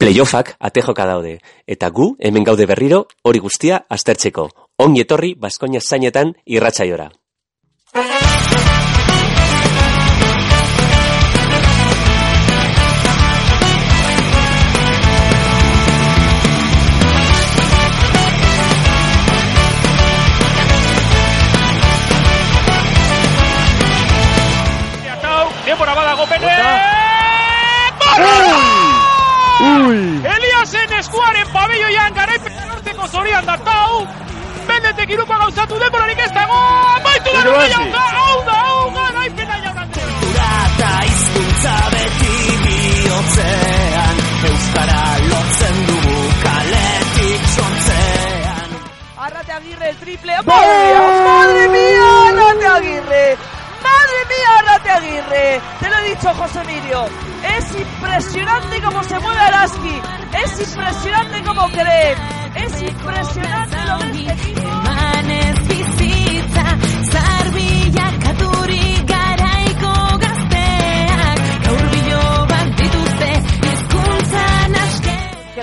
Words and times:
Playoffak 0.00 0.54
atejoka 0.64 1.04
daude, 1.04 1.34
eta 1.68 1.90
gu 1.92 2.06
hemen 2.24 2.46
gaude 2.48 2.64
berriro 2.64 3.02
hori 3.20 3.42
guztia 3.44 3.82
aztertzeko. 3.96 4.46
Ongi 4.80 5.02
etorri 5.04 5.34
Baskonia 5.36 5.82
zainetan 5.84 6.32
irratsaiora. 6.46 7.10
¡Madre 50.50 51.68
mía! 51.68 52.28
¡Arrate 52.28 52.66
Aguirre! 52.66 53.36
¡Madre 53.82 54.18
mía, 54.30 54.58
Arrate 54.58 54.90
Aguirre! 54.90 55.60
Te 55.78 55.88
lo 55.88 55.96
he 55.98 56.08
dicho, 56.10 56.34
José 56.34 56.60
Emilio. 56.62 57.06
Es 57.56 57.74
impresionante 57.76 58.82
cómo 58.82 59.04
se 59.04 59.18
mueve 59.20 59.40
Araski. 59.40 60.02
Es 60.44 60.60
impresionante 60.68 61.42
cómo 61.44 61.68
cree. 61.68 62.16
Es 62.56 62.82
impresionante 62.82 63.76
lo 63.86 63.98
de 63.98 64.10
este 64.10 64.32
equipo. 64.32 65.09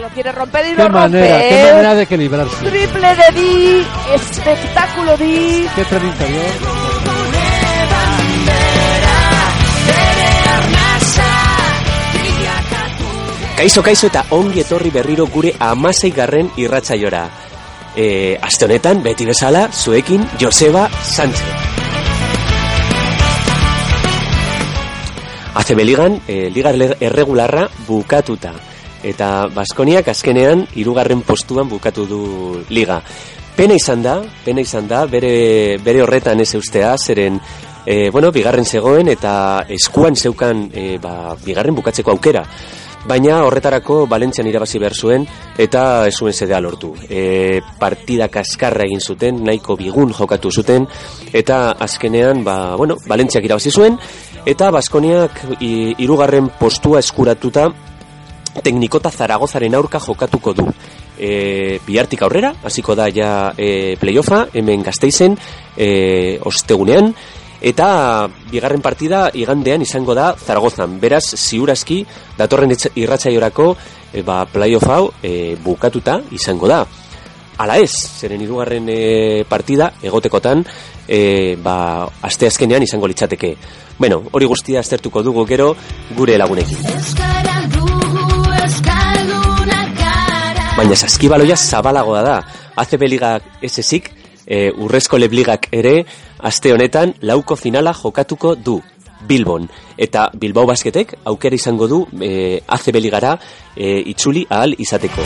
Lo 0.08 0.14
quiere 0.14 0.32
romper 0.32 0.66
y 0.66 0.76
Qué 0.76 0.84
lo 0.84 0.90
manera, 0.90 1.28
rompe. 1.28 1.50
qué 1.50 1.60
¿eh? 1.62 1.72
manera 1.72 1.96
de 1.96 2.04
equilibrarse. 2.04 2.56
Triple 2.70 3.16
de 3.16 3.42
Di. 3.42 3.86
Espectáculo 4.14 5.18
Di. 5.18 5.68
Qué 5.76 5.84
tren 5.86 6.06
interior. 6.06 7.58
Kaixo, 13.58 13.82
kaixo 13.82 14.06
eta 14.12 14.22
ongi 14.38 14.62
etorri 14.62 14.92
berriro 14.94 15.26
gure 15.34 15.52
amasei 15.60 16.12
garren 16.14 16.52
irratsaiora. 16.62 17.24
E, 17.98 18.38
aste 18.38 18.68
honetan, 18.68 19.02
beti 19.02 19.26
bezala, 19.26 19.64
zuekin 19.74 20.28
Joseba 20.40 20.86
Sánchez. 21.02 21.42
ACB 25.58 25.82
ligan, 25.84 26.20
e, 26.28 26.52
liga 26.54 26.70
erle- 26.70 26.98
erregularra 27.02 27.66
bukatuta. 27.88 28.54
Eta 29.04 29.48
Baskoniak 29.54 30.08
azkenean 30.10 30.66
hirugarren 30.76 31.22
postuan 31.22 31.70
bukatu 31.70 32.06
du 32.10 32.22
liga. 32.70 33.02
Pena 33.58 33.74
izan 33.78 34.04
da, 34.06 34.20
pena 34.46 34.62
izan 34.62 34.88
da, 34.88 35.06
bere, 35.10 35.78
bere 35.84 36.04
horretan 36.04 36.42
ez 36.42 36.54
eustea, 36.56 36.96
zeren, 36.98 37.40
e, 37.88 38.10
bueno, 38.12 38.32
bigarren 38.32 38.66
zegoen 38.66 39.08
eta 39.10 39.64
eskuan 39.70 40.16
zeukan 40.16 40.68
e, 40.74 40.98
ba, 41.02 41.34
bigarren 41.44 41.76
bukatzeko 41.78 42.12
aukera. 42.14 42.44
Baina 43.08 43.38
horretarako 43.48 44.02
Valentzian 44.12 44.50
irabazi 44.50 44.82
behar 44.84 44.94
zuen 44.94 45.24
eta 45.58 45.82
ez 46.10 46.14
zuen 46.18 46.34
zedea 46.34 46.60
lortu. 46.60 46.92
E, 47.08 47.62
partida 47.80 48.28
kaskarra 48.28 48.84
egin 48.84 49.00
zuten, 49.00 49.40
nahiko 49.48 49.78
bigun 49.80 50.12
jokatu 50.14 50.52
zuten 50.52 50.88
eta 51.32 51.78
azkenean, 51.80 52.44
ba, 52.44 52.76
bueno, 52.76 52.98
Valentziak 53.08 53.48
irabazi 53.48 53.72
zuen 53.72 53.96
eta 54.46 54.70
Baskoniak 54.76 55.46
hirugarren 55.62 56.52
postua 56.60 57.00
eskuratuta 57.00 57.70
teknikota 58.64 59.12
Zaragozaren 59.12 59.76
aurka 59.76 60.00
jokatuko 60.00 60.54
du. 60.54 60.68
E, 61.18 61.80
bihartik 61.86 62.22
aurrera, 62.22 62.54
hasiko 62.64 62.96
da 62.96 63.08
ja 63.10 63.54
e, 63.58 63.96
playoffa, 64.00 64.48
hemen 64.54 64.84
gazteizen, 64.86 65.38
e, 65.76 66.40
ostegunean, 66.46 67.14
eta 67.62 68.30
bigarren 68.52 68.84
partida 68.86 69.28
igandean 69.34 69.82
izango 69.82 70.16
da 70.18 70.34
Zaragozan. 70.38 71.00
Beraz, 71.02 71.34
ziurazki, 71.36 72.04
datorren 72.38 72.74
irratsaiorako 72.96 73.74
e, 74.14 74.22
ba, 74.22 74.44
playoff 74.46 74.90
hau 74.90 75.04
e, 75.22 75.56
bukatuta 75.64 76.22
izango 76.32 76.70
da. 76.70 76.84
Ala 77.58 77.80
ez, 77.82 77.92
zeren 78.22 78.42
hirugarren 78.46 78.86
e, 78.94 79.44
partida 79.50 79.90
egotekotan 80.06 80.62
e, 81.08 81.58
ba, 81.64 82.06
aste 82.22 82.52
azkenean 82.52 82.86
izango 82.86 83.10
litzateke. 83.10 83.56
Bueno, 83.98 84.22
hori 84.32 84.46
guztia 84.46 84.84
aztertuko 84.86 85.26
dugu 85.26 85.46
gero 85.50 85.74
gure 86.16 86.38
lagunekin. 86.38 86.86
Euskara. 86.94 87.97
Baina 90.78 90.94
saskibaloia 90.94 91.56
zabalagoa 91.58 92.20
da. 92.22 92.34
ACB 92.78 93.08
ligak 93.10 93.46
ez 93.66 93.72
ezik, 93.82 94.12
e, 94.46 94.68
urrezko 94.70 95.18
lebligak 95.18 95.66
ere, 95.74 96.04
aste 96.46 96.70
honetan 96.70 97.16
lauko 97.26 97.58
finala 97.58 97.96
jokatuko 97.98 98.54
du. 98.56 98.78
Bilbon. 99.28 99.66
Eta 99.98 100.28
Bilbao 100.38 100.68
basketek 100.70 101.16
aukera 101.26 101.58
izango 101.58 101.88
du 101.90 102.04
e, 102.22 102.62
ACB 102.62 103.02
ligara 103.02 103.34
e, 103.74 104.04
itzuli 104.14 104.46
ahal 104.50 104.78
izateko. 104.78 105.26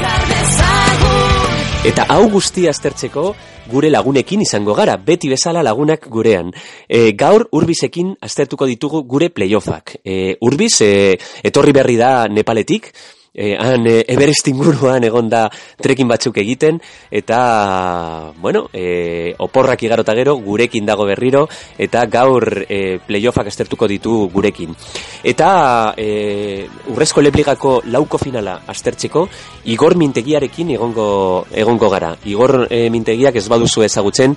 Eta 1.84 2.08
hau 2.16 2.30
guztia 2.32 2.72
aztertzeko 2.72 3.28
gure 3.68 3.92
lagunekin 3.92 4.48
izango 4.48 4.72
gara, 4.78 4.96
beti 4.96 5.28
bezala 5.30 5.60
lagunak 5.68 6.08
gurean. 6.08 6.54
E, 6.88 7.12
gaur 7.12 7.50
urbizekin 7.52 8.16
aztertuko 8.24 8.72
ditugu 8.72 9.04
gure 9.04 9.28
playoffak. 9.36 9.98
E, 10.06 10.38
urbiz, 10.48 10.78
e, 10.80 11.18
etorri 11.44 11.76
berri 11.76 12.00
da 12.00 12.30
Nepaletik, 12.32 12.94
e, 13.34 13.56
han 13.56 13.88
e, 13.88 14.03
Everest 14.08 14.47
inguruan 14.52 15.03
egon 15.08 15.30
da 15.31 15.46
trekin 15.81 16.08
batzuk 16.09 16.38
egiten, 16.42 16.80
eta, 17.09 18.34
bueno, 18.42 18.68
e, 18.74 19.34
oporrak 19.40 19.84
igarota 19.84 20.16
gero, 20.18 20.36
gurekin 20.44 20.86
dago 20.86 21.06
berriro, 21.08 21.47
eta 21.78 22.06
gaur 22.12 22.66
e, 22.68 23.00
playoffak 23.08 23.47
aztertuko 23.52 23.88
ditu 23.88 24.18
gurekin. 24.34 24.75
Eta 25.24 25.94
e, 25.97 26.68
urrezko 26.91 27.22
lebligako 27.22 27.78
lauko 27.91 28.20
finala 28.22 28.62
aztertzeko, 28.68 29.28
Igor 29.72 29.96
Mintegiarekin 29.96 30.75
egongo, 30.75 31.46
egongo 31.52 31.90
gara. 31.90 32.16
Igor 32.25 32.66
e, 32.70 32.88
Mintegiak 32.91 33.38
ez 33.40 33.47
baduzu 33.50 33.86
ezagutzen, 33.88 34.36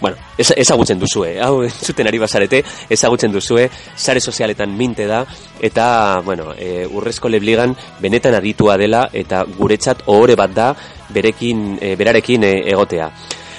bueno, 0.00 0.16
ez, 0.38 0.50
ezagutzen 0.56 0.98
duzue, 0.98 1.34
hau 1.40 1.62
entzuten 1.64 2.08
ari 2.08 2.18
bazarete, 2.18 2.62
ezagutzen 2.90 3.32
duzue, 3.32 3.68
sare 3.96 4.20
sozialetan 4.20 4.74
minte 4.76 5.06
da, 5.06 5.24
eta, 5.60 6.20
bueno, 6.24 6.52
e, 6.56 6.86
urrezko 6.86 7.28
lebligan 7.28 7.76
benetan 8.00 8.34
aditua 8.38 8.76
dela, 8.80 9.08
eta 9.12 9.44
guretzat 9.58 10.04
ohore 10.06 10.36
bat 10.38 10.54
da, 10.54 10.72
berekin, 11.14 11.78
e, 11.80 11.94
berarekin 11.96 12.44
e, 12.44 12.56
egotea. 12.72 13.10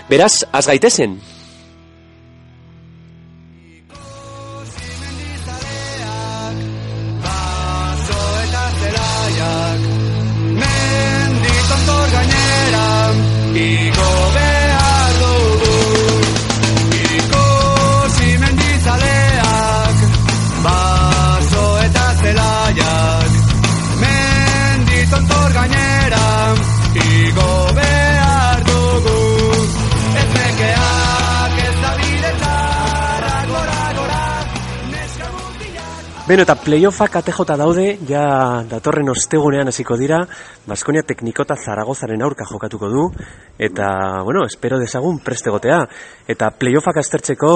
Beraz, 0.09 0.45
az 0.51 0.67
gaitezen, 0.67 1.17
Beno, 36.25 36.41
eta 36.41 36.55
playoffak 36.57 37.19
ATJ 37.19 37.53
daude, 37.53 37.83
ja 38.09 38.23
datorren 38.65 39.11
ostegunean 39.13 39.69
hasiko 39.69 39.93
dira, 39.93 40.23
Baskonia 40.65 41.03
teknikota 41.05 41.53
Zaragozaren 41.53 42.23
aurka 42.25 42.47
jokatuko 42.49 42.89
du, 42.89 43.03
eta, 43.61 43.89
bueno, 44.25 44.41
espero 44.49 44.79
dezagun 44.81 45.19
preste 45.21 45.53
gotea. 45.53 45.83
Eta 46.25 46.49
playoffak 46.49 46.97
aztertzeko 46.97 47.51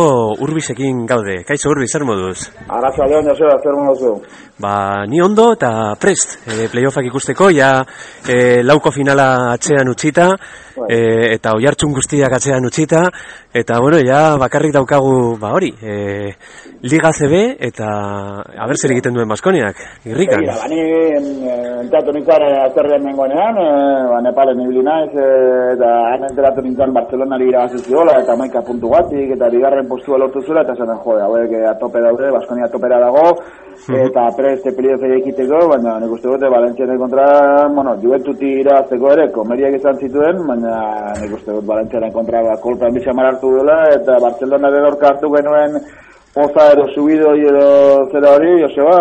urbisekin 0.46 1.02
gaude. 1.10 1.40
Kaixo 1.48 1.74
urbi, 1.74 1.90
zer 1.90 2.06
moduz? 2.06 2.52
Arraza 2.68 3.10
leon, 3.10 3.32
Joseba, 3.32 3.58
zer 3.58 3.74
mozu? 3.74 4.14
Ba, 4.62 4.76
ni 5.10 5.18
ondo 5.18 5.48
eta 5.56 5.96
prest, 5.98 6.38
e, 6.46 6.70
playoffak 6.70 7.10
ikusteko, 7.10 7.50
ja 7.50 7.72
e, 8.28 8.62
lauko 8.62 8.94
finala 8.94 9.56
atzean 9.56 9.90
utzita, 9.90 10.30
e, 10.88 11.00
eta 11.36 11.56
oi 11.58 11.66
guztiak 11.94 12.34
atzean 12.34 12.66
utzita, 12.66 13.10
eta 13.54 13.80
bueno, 13.80 13.98
ja 14.06 14.38
bakarrik 14.38 14.74
daukagu, 14.74 15.38
ba 15.40 15.54
hori, 15.54 15.74
e, 15.82 16.34
Liga 16.82 17.12
CB 17.12 17.58
eta 17.60 17.88
aber 18.58 18.78
zer 18.78 18.92
egiten 18.92 19.14
duen 19.14 19.28
Baskoniak, 19.28 19.76
irrikan. 20.06 20.40
Begira, 20.40 20.56
bani 20.64 20.80
entratu 21.84 22.14
nintzen 22.16 22.46
azterrean 22.64 23.04
nengoenean, 23.04 23.58
e, 23.60 23.70
ba, 24.12 24.22
Nepalen 24.24 24.62
ibili 24.64 24.84
naiz, 24.86 25.12
e, 25.12 25.28
eta 25.76 25.90
han 26.14 26.28
enteratu 26.30 26.64
nintzen 26.64 26.94
Barcelonari 26.94 27.50
irabazi 27.50 27.82
ziola, 27.84 28.20
eta 28.24 28.36
maika 28.40 28.62
puntu 28.66 28.92
batik, 28.94 29.34
eta 29.36 29.50
bigarren 29.52 29.88
postua 29.90 30.20
lortu 30.22 30.42
zuela, 30.46 30.64
eta 30.64 30.76
zaten 30.78 31.02
jode, 31.04 31.24
hauek 31.26 31.56
eh, 31.58 31.66
atope 31.72 32.02
daude, 32.04 32.32
Baskonia 32.36 32.70
atopera 32.70 33.00
dago, 33.02 33.26
eta 34.00 34.26
preste 34.38 34.74
playoff 34.78 35.04
ere 35.08 35.20
ekiteko, 35.22 35.62
baina 35.72 35.98
nik 36.02 36.14
uste 36.18 36.30
dute 36.30 36.52
Valentzianen 36.52 37.00
kontra, 37.02 37.26
bueno, 37.76 37.96
juventuti 38.04 38.52
irazteko 38.62 39.14
ere, 39.16 39.30
komeriak 39.36 39.80
izan 39.80 40.00
zituen, 40.04 40.44
baina 40.48 40.69
nik 41.22 41.34
uste 41.40 41.52
dut 41.56 41.66
Valentzianen 41.68 42.12
kontra 42.16 42.42
ba, 42.46 42.58
kolpean 42.64 42.94
bizamar 42.96 43.32
hartu 43.34 43.52
dela, 43.58 43.80
eta 43.96 44.20
Barcelonaren 44.24 44.88
orka 44.92 45.12
hartu 45.14 45.32
genuen 45.36 45.80
poza 46.34 46.68
edo 46.74 46.86
subido 46.94 47.34
edo 47.36 47.68
zera 48.12 48.36
hori, 48.38 48.52
Joseba, 48.62 48.98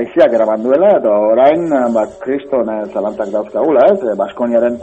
aiziak 0.00 0.32
eraman 0.38 0.62
duela, 0.64 0.94
eta 0.98 1.16
orain, 1.32 1.66
ba, 1.94 2.06
kriston 2.22 2.70
eh, 2.72 2.84
zalantzak 2.94 3.28
dauzkagula, 3.34 3.84
ez, 3.92 3.98
eh, 4.08 4.16
Baskoniaren 4.16 4.78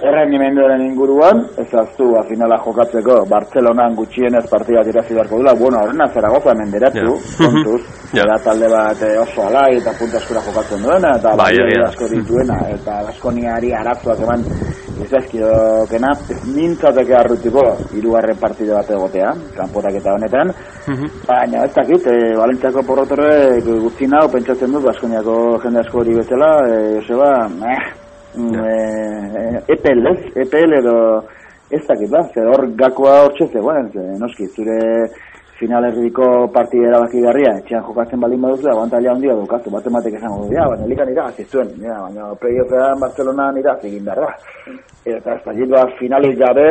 errendimenduaren 0.00 0.80
inguruan, 0.80 1.42
ez 1.60 1.66
aztu 1.76 2.06
ba, 2.14 2.22
finala 2.28 2.56
jokatzeko 2.64 3.18
Bartzelonan 3.28 3.92
gutxienez 3.98 4.46
partidak 4.48 4.86
irazi 4.88 5.12
beharko 5.18 5.42
dula, 5.42 5.52
bueno, 5.58 5.82
horrena 5.82 6.06
Zaragoza 6.14 6.54
menderatu, 6.56 7.02
Ja. 7.04 7.50
kontuz, 7.50 7.82
Ja. 8.16 8.24
da 8.30 8.38
talde 8.46 8.68
bat 8.72 9.02
eh, 9.04 9.18
oso 9.20 9.44
alai 9.50 9.76
eta 9.76 9.92
punta 9.98 10.16
eskura 10.22 10.40
jokatzen 10.46 10.82
duena, 10.86 11.12
eta 11.20 11.34
Bai, 11.36 11.52
asko 11.84 12.08
dituena, 12.14 12.56
eta 12.72 13.02
Baskoniari 13.10 13.74
arazoak 13.76 14.24
eman 14.24 14.46
izazkidokena, 15.06 16.12
ez 16.30 16.40
nintzateke 16.54 17.16
arrutiko 17.16 17.64
hirugarren 17.96 18.38
partide 18.40 18.74
bat 18.76 18.90
egotea, 18.90 19.32
kanporak 19.56 19.98
eta 20.00 20.14
honetan, 20.16 20.54
Baina 21.26 21.64
ez 21.64 21.72
dakit, 21.74 22.06
e, 22.06 22.34
Valentziako 22.36 22.82
porrotorre 22.86 23.60
gutxi 23.64 24.08
nau, 24.10 24.24
pentsatzen 24.32 24.72
dut, 24.72 24.86
Baskoniako 24.88 25.36
jende 25.62 25.82
asko 25.84 26.00
hori 26.02 26.16
bezala, 26.16 26.50
e, 26.66 26.78
Joseba, 26.96 27.30
eh, 27.70 27.82
mm, 28.34 28.64
e, 28.64 29.62
EPL, 29.76 30.10
ez? 30.10 30.18
EPL 30.46 30.78
edo 30.80 30.96
ez 31.70 31.82
dakit, 31.86 32.10
ba, 32.10 32.24
zer 32.34 32.48
hor 32.50 32.66
gakoa 32.80 33.20
hor 33.24 33.36
txezegoen, 33.36 33.92
ze, 33.94 34.06
noski, 34.18 34.48
zure 34.56 34.78
finalerdiko 35.60 36.26
partide 36.54 36.88
erabaki 36.88 37.20
garria, 37.24 37.52
etxean 37.60 37.84
jokatzen 37.84 38.22
baldin 38.22 38.40
baduzu, 38.46 38.70
abantaila 38.72 39.12
handia 39.12 39.36
dukazu, 39.36 39.72
bat 39.74 39.88
ematek 39.90 40.16
esango 40.18 40.46
du, 40.46 40.54
ja, 40.56 40.64
baina 40.70 40.88
likan 40.88 41.12
irabazi 41.12 41.44
zuen, 41.44 41.74
ja, 41.82 41.98
baina 42.06 42.30
playoffean 42.40 43.02
Barcelonan 43.02 43.60
irabazi 43.60 43.90
egin 43.90 44.08
behar 44.08 44.24
da. 44.24 44.30
Eta 45.04 45.36
ez 45.36 45.42
dakit, 45.44 45.68
ba, 45.74 45.84
finalik 45.98 46.38
gabe, 46.40 46.66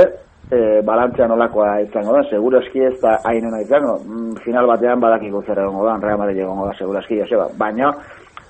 e, 0.50 0.82
balantzea 0.86 1.28
nolakoa 1.30 1.76
izango 1.86 2.16
da, 2.18 2.24
seguro 2.32 2.62
eski 2.64 2.82
ez 2.90 2.96
da 3.04 3.20
hainena 3.30 3.62
izango, 3.62 4.00
mm, 4.06 4.40
final 4.46 4.70
batean 4.74 5.06
badakiko 5.06 5.44
zer 5.46 5.62
egongo 5.62 5.86
da, 5.86 5.98
Real 6.02 6.18
Madrid 6.24 6.42
egongo 6.42 6.72
da, 6.72 6.74
seguro 6.80 7.04
eski, 7.04 7.22
Joseba, 7.22 7.46
baina 7.58 7.94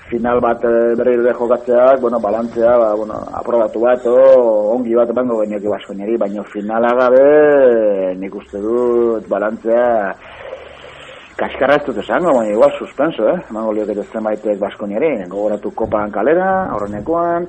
final 0.09 0.41
bat 0.41 0.63
e, 0.65 0.95
berriro 0.97 1.23
de 1.23 1.33
jokatzeak, 1.33 2.01
bueno, 2.01 2.19
balantzea, 2.19 2.75
ba, 2.77 2.93
bueno, 2.95 3.21
aprobatu 3.33 3.79
bat, 3.85 4.05
o, 4.09 4.17
ongi 4.73 4.95
bat 4.97 5.09
emango 5.13 5.39
genioki 5.43 5.69
baskoniari, 5.69 6.17
baina 6.17 6.43
finala 6.49 6.91
gabe, 6.97 7.25
nik 8.17 8.35
uste 8.35 8.61
dut 8.63 9.27
balantzea 9.29 9.89
kaskarra 11.39 11.77
ez 11.79 11.85
dut 11.85 12.01
esango, 12.01 12.33
baina 12.35 12.55
igual 12.55 12.73
suspenso, 12.77 13.29
eh? 13.29 13.37
Emango 13.51 13.75
liokete 13.77 14.03
zenbaitek 14.11 14.57
baskoniari, 14.59 15.13
gogoratu 15.29 15.71
kopan 15.77 16.11
kalera, 16.11 16.49
horrenekoan, 16.75 17.45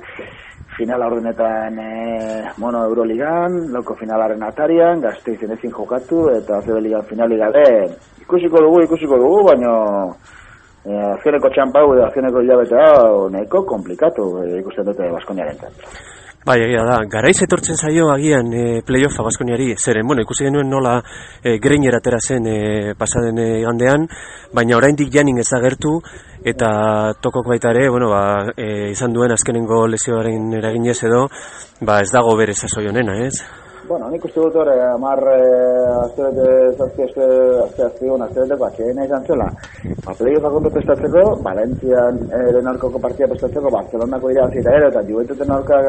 finala 0.77 1.09
ordenetan 1.09 1.79
e, 1.81 1.89
bueno, 2.57 2.85
Euroligan, 2.87 3.57
loko 3.73 3.97
finalaren 3.99 4.45
atarian, 4.47 5.01
gazteizen 5.01 5.57
ezin 5.57 5.73
jokatu, 5.73 6.27
eta 6.37 6.61
ACB 6.61 6.77
ligan 6.85 7.09
finali 7.09 7.41
gabe, 7.41 7.65
ikusiko 8.21 8.61
dugu, 8.63 8.85
ikusiko 8.85 9.19
dugu, 9.19 9.41
baino 9.49 9.73
e, 10.85 10.95
azkeneko 11.15 11.51
txampau 11.53 11.93
edo 11.95 12.05
azkeneko 12.07 12.41
hilabete 12.41 12.79
hau 12.85 13.27
nahiko 13.29 13.65
komplikatu 13.73 14.31
e, 14.43 14.47
ikusten 14.61 14.87
dute 14.87 15.11
Baskoniaren 15.11 15.61
Bai, 16.41 16.55
egia 16.65 16.81
da, 16.81 16.95
garaiz 17.05 17.35
etortzen 17.45 17.77
zaio 17.77 18.07
agian 18.09 18.47
e, 18.49 18.63
playoffa 18.81 19.21
Baskoniari, 19.21 19.75
zeren, 19.77 20.07
bueno, 20.09 20.23
ikusi 20.25 20.47
genuen 20.47 20.71
nola 20.73 20.95
e, 21.37 21.59
Greiner 21.61 21.99
atera 21.99 22.17
zen 22.17 22.47
e, 22.49 22.55
pasaden 22.97 23.37
igandean, 23.59 24.07
baina 24.49 24.79
oraindik 24.79 25.11
janin 25.13 25.37
ezagertu, 25.43 25.99
eta 26.41 27.13
tokok 27.21 27.45
baita 27.53 27.69
ere, 27.75 27.91
bueno, 27.93 28.09
ba, 28.09 28.23
e, 28.57 28.89
izan 28.89 29.13
duen 29.13 29.35
azkenengo 29.37 29.83
lesioaren 29.85 30.49
eraginez 30.57 30.97
edo, 31.05 31.27
ba, 31.85 31.99
ez 32.01 32.09
dago 32.09 32.33
bere 32.39 32.57
sasoi 32.57 32.87
honena, 32.89 33.19
ez? 33.21 33.35
Bueno, 33.91 34.07
nik 34.07 34.23
uste 34.23 34.39
dut 34.39 34.55
hori, 34.55 34.71
amar 34.87 35.19
aztebete, 35.27 36.51
zazpi 36.79 37.03
azte, 37.03 37.25
azte 37.65 37.83
azte 37.83 38.05
egun, 38.07 38.21
aztebeteko 38.23 38.67
atxeena 38.69 39.03
izan 39.03 39.25
zela. 39.27 39.47
Ba, 40.05 40.13
playoffak 40.15 40.53
ondo 40.61 40.69
prestatzeko, 40.71 41.23
Valentzian 41.43 42.21
eren 42.37 42.69
aurkako 42.71 43.01
partida 43.03 43.27
prestatzeko, 43.33 43.67
Barcelonako 43.73 44.31
irabazi 44.31 44.61
eta 44.61 44.75
gero, 44.77 44.91
eta 44.93 45.01
Juventuten 45.09 45.51
aurka 45.51 45.79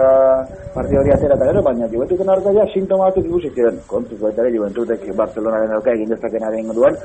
partida 0.74 0.98
hori 1.04 1.14
atera 1.14 1.36
eta 1.38 1.48
gero, 1.52 1.62
baina 1.68 1.90
Juventuten 1.92 2.32
aurka 2.34 2.56
ja 2.56 2.64
sintoma 2.72 3.06
batzuk 3.06 3.28
ikusi 3.30 3.52
ziren. 3.54 3.78
Kontuz 3.92 4.18
baita 4.24 4.42
ere, 4.42 4.50
Juventutek 4.56 5.06
Barcelonaren 5.22 5.76
aurka 5.78 5.94
egin 5.94 6.10
dezakenaren 6.16 6.64
inguruan, 6.64 6.98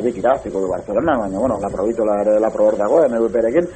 Ezik 0.00 0.22
irabaziko 0.22 0.64
du 0.64 0.72
Barcelona, 0.72 1.18
baina, 1.26 1.44
bueno, 1.44 1.60
la 1.60 1.68
probitola 1.76 2.16
ere 2.24 2.38
la 2.40 2.48
probor 2.56 2.80
dago, 2.80 3.02
MVP-rekin. 3.04 3.68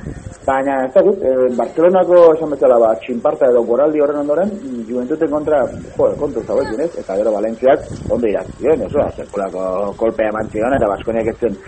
Baina, 0.47 0.79
ez 0.87 0.93
da 0.95 1.05
gut, 1.05 1.21
eh, 1.21 1.37
Barcelonako 1.59 2.25
esan 2.33 2.57
bezala, 2.57 2.81
ba, 2.81 2.95
txinparta 3.05 3.53
edo 3.53 3.61
goraldi 3.69 4.01
horren 4.01 4.25
ondoren, 4.25 4.57
Juventuten 4.89 5.31
kontra, 5.37 5.61
jo, 5.99 6.09
kontu 6.17 6.46
zauekin 6.47 6.81
ez, 6.85 6.91
eta 7.03 7.17
gero 7.19 7.33
Valentziak 7.35 7.87
ondo 8.09 8.29
iraz 8.31 8.47
ziren, 8.59 8.83
eso, 8.87 9.05
sekulako 9.17 9.95
kolpea 10.01 10.31
eman 10.33 10.51
zion, 10.53 10.77
eta 10.77 10.91
Baskoniak 10.93 11.33
ez 11.33 11.39
zen 11.41 11.59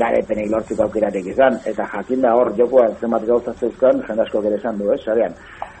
garepenik 0.00 0.50
lortzeko 0.52 0.86
aukeratik 0.86 1.30
izan, 1.32 1.58
eta 1.64 1.86
jakinda 1.94 2.34
hor 2.36 2.52
jokoan 2.58 2.94
zenbat 3.00 3.24
gauza 3.28 3.54
zeuzkan, 3.60 4.02
jende 4.08 4.26
asko 4.26 4.44
ere 4.44 4.60
esan 4.60 4.78
du, 4.78 4.92
ez, 4.92 5.00
sarean. 5.04 5.34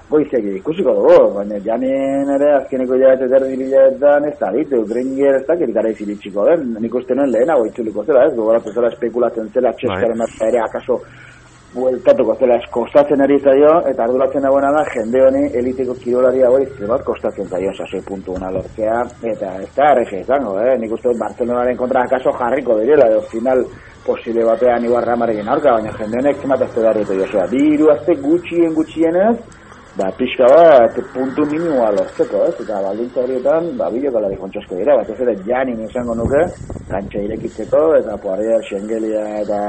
Goizegi 0.06 0.52
ikusiko 0.60 0.92
dugu, 0.94 1.14
baina 1.34 1.56
janin 1.64 2.28
ere 2.36 2.52
azkeneko 2.60 2.94
hilabete 2.94 3.26
terdi 3.32 3.56
bilabetan 3.58 4.28
ez 4.28 4.36
da 4.38 4.52
ditu, 4.54 4.84
Gringer 4.86 5.40
ez 5.40 5.46
dakit 5.48 5.72
gara 5.74 5.90
iziritsiko 5.90 6.44
den, 6.46 6.68
nik 6.82 6.94
uste 6.94 7.16
nuen 7.18 7.32
lehenago 7.34 7.66
itzuliko 7.66 8.04
zela, 8.06 8.22
ez, 8.28 8.36
gogoratu 8.38 8.74
zela 8.74 8.92
spekulatzen 8.94 9.50
zela, 9.50 9.74
txeskaren 9.74 10.22
bai. 10.22 10.28
ere 10.46 10.62
akaso 10.62 11.00
bueltatuko 11.76 12.34
zela 12.40 12.56
kostatzen 12.72 13.22
ari 13.22 13.38
zaio, 13.38 13.72
eta 13.90 14.04
arduratzen 14.06 14.46
dagoena 14.46 14.72
da, 14.74 14.84
jende 14.94 15.22
honi 15.26 15.42
eliteko 15.60 15.96
kirolari 16.02 16.42
hau 16.46 16.54
zebat 16.78 17.04
kostatzen 17.04 17.48
zaio 17.52 17.74
sasoi 17.74 18.00
puntu 18.06 18.32
una 18.36 18.50
lortzea, 18.50 19.02
eta 19.32 19.52
ez 19.62 19.72
da 19.76 19.90
arrexe 19.90 20.22
izango, 20.24 20.56
eh? 20.60 20.76
nik 20.80 20.92
uste 20.96 21.12
Barcelonaren 21.20 21.76
kontra 21.76 22.06
akaso 22.08 22.32
jarriko 22.38 22.78
direla, 22.80 23.10
edo 23.12 23.20
final 23.32 23.64
posible 24.06 24.44
batean 24.46 24.84
ibarra 24.86 25.16
maregen 25.18 25.48
aurka, 25.48 25.76
baina 25.76 25.92
jende 25.98 26.20
honek 26.22 26.42
zemat 26.42 26.66
ez 26.66 26.72
da 26.74 26.92
ditu, 26.98 27.20
bi 27.52 27.62
hiru 27.72 27.90
azte 27.92 28.16
gutxien 28.22 28.74
gutxienez, 28.74 29.36
ba, 29.96 30.10
pixka 30.18 30.46
bat 30.52 30.98
puntu 31.14 31.46
minimoa 31.50 31.88
lortzeko, 31.96 32.44
ez? 32.48 32.56
Eta 32.64 32.80
baldintza 32.84 33.22
horietan, 33.22 33.70
ba, 33.78 33.88
bideokalari 33.92 34.36
jontxasko 34.40 34.80
dira, 34.80 34.98
bat 35.00 35.12
ez 35.12 35.20
ere 35.24 35.36
janin 35.48 35.80
izango 35.86 36.16
nuke, 36.18 36.42
kantxa 36.90 37.24
irekitzeko, 37.24 37.82
eta 38.00 38.18
poarriar, 38.20 38.60
xengelia, 38.68 39.24
eta 39.40 39.62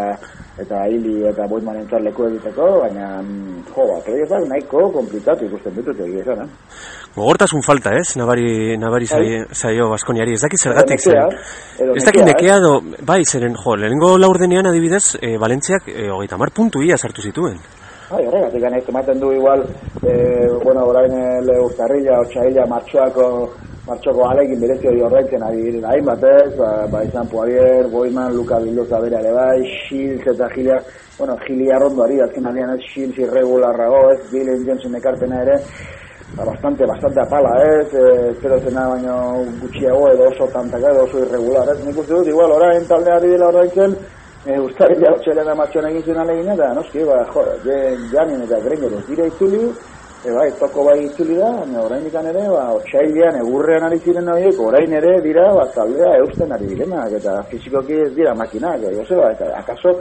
eta 0.57 0.87
hili 0.89 1.19
eta 1.29 1.45
boitman 1.45 1.77
entzar 1.83 2.01
leku 2.01 2.25
egiteko, 2.31 2.67
baina, 2.81 3.21
mm, 3.21 3.59
jo, 3.69 3.87
ba, 3.91 3.97
playoffak 4.05 4.47
nahiko 4.49 4.87
komplikatu 4.95 5.45
ikusten 5.45 5.75
ditut 5.77 5.99
egia 6.07 6.23
esan, 6.25 6.43
eh? 6.43 6.77
Gogortasun 7.17 7.63
falta, 7.65 7.93
ez? 7.97 8.15
Nabari, 8.17 8.77
nabari 8.77 9.07
zaio, 9.09 9.45
zaio 9.53 9.87
Baskoniari, 9.93 10.33
ez 10.33 10.41
dakit 10.43 10.61
zergatik 10.65 11.01
zen. 11.01 11.37
Ez 11.81 12.03
dakit 12.05 12.25
nekea, 12.25 12.33
nekea 12.33 12.57
edo, 12.57 12.73
bai, 13.05 13.23
zeren, 13.25 13.55
jo, 13.57 13.77
lehenengo 13.77 14.15
laurdenean 14.17 14.69
adibidez, 14.69 15.15
e, 15.21 15.37
Valentziak 15.41 15.89
e, 15.93 16.09
hogeita 16.13 16.37
mar 16.41 16.53
puntu 16.53 16.83
ia 16.85 16.97
sartu 16.97 17.25
zituen. 17.25 17.61
Bai, 18.07 18.21
horregatik 18.23 18.61
ganez, 18.63 18.85
ematen 18.87 19.19
du 19.19 19.33
igual, 19.35 19.65
eh, 20.07 20.47
bueno, 20.63 20.85
orain 20.87 21.11
urtarrila, 21.59 22.21
otxaila, 22.23 22.63
martxoako, 22.71 23.25
martxoko 23.83 24.23
alegin 24.29 24.61
berezi 24.61 24.87
hori 24.87 25.01
horreitzen 25.03 25.43
ari 25.43 25.65
diren 25.65 25.87
hainbat 25.89 26.23
ez, 26.29 26.53
ba, 26.55 26.69
ba 26.93 27.01
izan 27.03 27.27
Poirier, 27.27 27.89
Boiman, 27.91 28.31
Luka 28.31 28.61
Bildoza 28.63 29.01
bere 29.03 29.19
ere 29.19 29.33
bai, 29.35 29.59
Shields 29.83 30.23
eta 30.33 30.47
Gilia, 30.55 30.79
bueno, 31.17 31.35
Gilia 31.43 31.79
rondo 31.83 32.05
ari, 32.05 32.21
azken 32.23 32.47
aldean 32.47 32.77
ez? 32.77 32.81
Shields 32.93 33.19
irregularrago, 33.25 33.99
ez, 34.13 34.19
Dylan 34.31 34.63
Johnson 34.69 34.95
ekarpena 35.01 35.41
ere, 35.43 35.57
ba, 36.37 36.45
bastante, 36.47 36.87
bastante 36.87 37.25
apala, 37.25 37.57
ez, 37.73 37.89
espero 38.31 38.61
zena 38.63 38.87
baino 38.93 39.17
gutxiago 39.65 40.13
edo 40.13 40.31
oso 40.31 40.47
tantaka 40.55 40.95
edo 40.95 41.03
oso 41.09 41.25
irregular, 41.27 41.75
ez, 41.75 41.81
nik 41.83 42.05
uste 42.05 42.15
dut, 42.15 42.31
igual, 42.31 42.55
orain 42.55 42.87
taldeari 42.87 43.35
dela 43.35 43.51
horreitzen, 43.51 43.99
e, 44.47 44.59
Uztarila 44.59 45.11
otxelena 45.17 45.53
matxoan 45.59 45.89
egin 45.89 46.03
zuen 46.05 46.21
alegin 46.23 46.53
eta, 46.53 46.71
noski, 46.77 47.03
ba, 47.09 47.19
jo, 47.33 47.43
janin 48.13 48.45
eta 48.45 48.59
grenger 48.63 48.95
ez 48.99 49.03
dira 49.09 49.27
itzuli, 49.27 49.63
e, 50.23 50.31
bai, 50.37 50.47
toko 50.61 50.85
bai 50.87 50.97
itzuli 51.03 51.35
da, 51.39 51.51
orain 51.83 52.07
ikan 52.07 52.29
ere, 52.31 52.45
ba, 52.53 52.63
otxailean, 52.77 53.41
egurrean 53.43 53.89
ari 53.89 53.99
ziren 54.05 54.31
horiek, 54.33 54.63
orain 54.69 54.97
ere 55.01 55.17
dira, 55.25 55.49
ba, 55.57 55.67
taldea 55.75 56.15
eusten 56.23 56.55
ari 56.55 56.71
direnak, 56.73 57.19
eta 57.19 57.41
fizikoki 57.51 57.99
ez 58.07 58.13
dira 58.15 58.35
makinak, 58.39 58.87
e, 58.87 58.95
Joseba, 58.95 59.31
eta 59.35 59.51
akaso, 59.59 59.97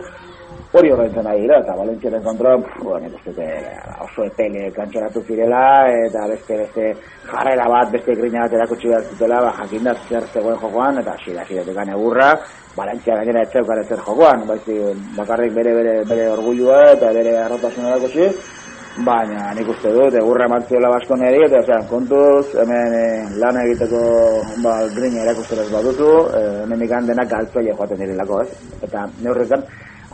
hori 0.73 0.91
horrentzen 0.91 1.27
ari 1.27 1.41
dira, 1.45 1.59
eta 1.63 1.77
Valentziaren 1.79 2.23
kontra, 2.23 2.57
bueno, 2.57 2.99
nik 3.05 3.15
uste 3.19 3.31
dut, 3.31 3.39
eh, 3.45 3.77
oso 4.03 4.25
epele 4.25 4.71
kantxeratu 4.75 5.23
zirela, 5.29 5.63
eta 6.07 6.27
beste, 6.33 6.59
beste 6.63 6.91
jarrera 7.31 7.69
bat, 7.71 7.91
beste 7.95 8.17
grina 8.19 8.45
bat 8.45 8.59
erakutsi 8.59 8.89
behar 8.89 9.07
zutela, 9.11 9.41
ba, 9.47 9.55
jakindar 9.63 9.97
zer 10.09 10.29
zegoen 10.33 10.59
jokoan, 10.61 10.99
eta 10.99 11.15
hasi 11.15 11.33
da, 11.33 11.43
hasi 11.43 11.59
egurra, 11.59 12.31
Valentzia 12.77 13.15
gainera 13.17 13.41
ez 13.41 13.53
zeukan 13.53 13.79
ez 13.81 13.89
zer 13.89 14.03
jokoan, 14.05 14.47
baizi, 14.47 14.77
bakarrik 15.17 15.55
bere, 15.55 15.73
bere, 15.73 15.95
bere 16.05 16.29
orgulua 16.29 16.93
eta 16.93 17.13
bere 17.13 17.39
arrotasuna 17.41 17.95
erakusi, 17.95 18.29
baina 19.05 19.53
nik 19.57 19.69
uste 19.69 19.93
dut, 19.93 20.15
egurra 20.21 20.45
emantziola 20.49 20.91
baskoneri, 20.93 21.41
eta 21.47 21.63
osea, 21.63 21.81
kontuz, 21.89 22.53
hemen 22.63 22.95
eh, 22.97 23.25
lan 23.41 23.59
egiteko 23.65 24.01
ba, 24.65 24.77
grina 24.97 25.25
erakustera 25.25 25.65
ez 25.65 25.73
badutu, 25.73 26.13
eh, 26.37 26.63
hemen 26.65 26.85
ikan 26.85 27.09
denak 27.09 27.29
galtzaile 27.33 27.75
joaten 27.77 28.01
direlako, 28.01 28.41
ez? 28.45 28.79
Eta 28.89 29.05
neurretan, 29.25 29.65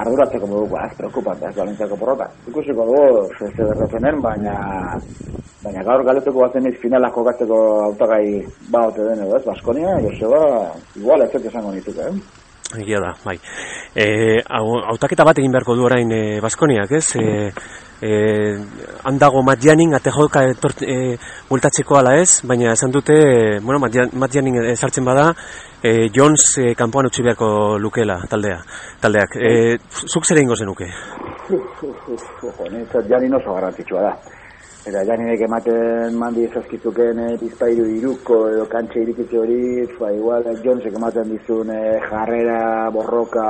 arduratzeko 0.00 0.46
moduko, 0.46 0.78
ez, 0.80 0.92
preokupante, 0.96 1.48
ez, 1.48 1.56
Valentziako 1.56 1.98
porrota. 2.00 2.28
Ikusiko 2.48 2.86
dugu, 2.88 3.26
ez 3.46 3.52
derretenen, 3.58 4.22
baina 4.24 4.56
baina 5.62 5.82
gaur 5.86 6.02
galetuko 6.02 6.42
bazen 6.42 6.66
iz 6.66 6.78
finala 6.82 7.12
jokatzeko 7.14 7.58
autagai 7.88 8.24
ba 8.72 8.86
ote 8.88 9.04
den 9.06 9.26
edo, 9.26 9.36
ez, 9.36 9.44
Baskonia, 9.46 9.98
Joseba, 10.06 10.40
igual 10.98 11.22
ez 11.22 11.34
ez 11.34 11.44
esango 11.52 11.74
nituke, 11.74 12.08
eh? 12.08 12.41
Egia 12.80 13.00
da, 13.00 13.12
bai. 13.24 13.36
E, 13.94 14.40
hautaketa 14.48 15.24
bat 15.28 15.38
egin 15.38 15.52
beharko 15.52 15.74
du 15.76 15.84
orain 15.84 16.10
e, 16.12 16.40
Baskoniak, 16.40 16.92
ez? 16.96 17.04
E, 17.20 17.52
e, 18.00 18.12
handago 19.04 19.42
Matjanin 19.44 19.92
ate 19.94 20.10
joka 20.14 20.44
etort, 20.48 20.80
e, 20.82 21.16
bueltatzeko 21.50 21.98
ala 21.98 22.16
ez, 22.20 22.40
baina 22.48 22.72
esan 22.72 22.90
dute, 22.94 23.12
e, 23.12 23.60
bueno, 23.60 23.78
Matjan- 23.84 24.14
Matjanin 24.16 24.56
e, 24.64 24.76
sartzen 24.76 25.04
bada, 25.04 25.34
e, 25.82 26.08
Jones 26.14 26.46
e, 26.58 26.74
kanpoan 26.74 27.10
utzi 27.10 27.22
beharko 27.22 27.78
lukela 27.78 28.20
taldea, 28.30 28.62
taldeak. 29.00 29.36
E, 29.36 29.76
zuk 30.06 30.24
zer 30.24 30.38
egingo 30.40 30.56
zenuke? 30.56 30.88
Niretzat 32.72 33.08
Janin 33.10 33.34
oso 33.36 33.54
garrantzitsua 33.54 34.02
da. 34.08 34.14
Eta 34.82 35.04
Janinek 35.06 35.44
ematen 35.46 36.16
mandi 36.18 36.48
zazkizuken 36.50 37.18
e, 37.22 37.26
bizpairu 37.38 37.84
iruko 37.96 38.38
edo 38.50 38.64
kantxe 38.72 39.04
irikitze 39.04 39.38
hori, 39.38 39.58
fa, 39.94 40.08
igual 40.10 40.48
eh, 40.50 40.56
Jonesek 40.64 40.96
ematen 40.98 41.30
dizun 41.30 41.70
eh, 41.70 42.00
jarrera, 42.08 42.90
borroka, 42.90 43.44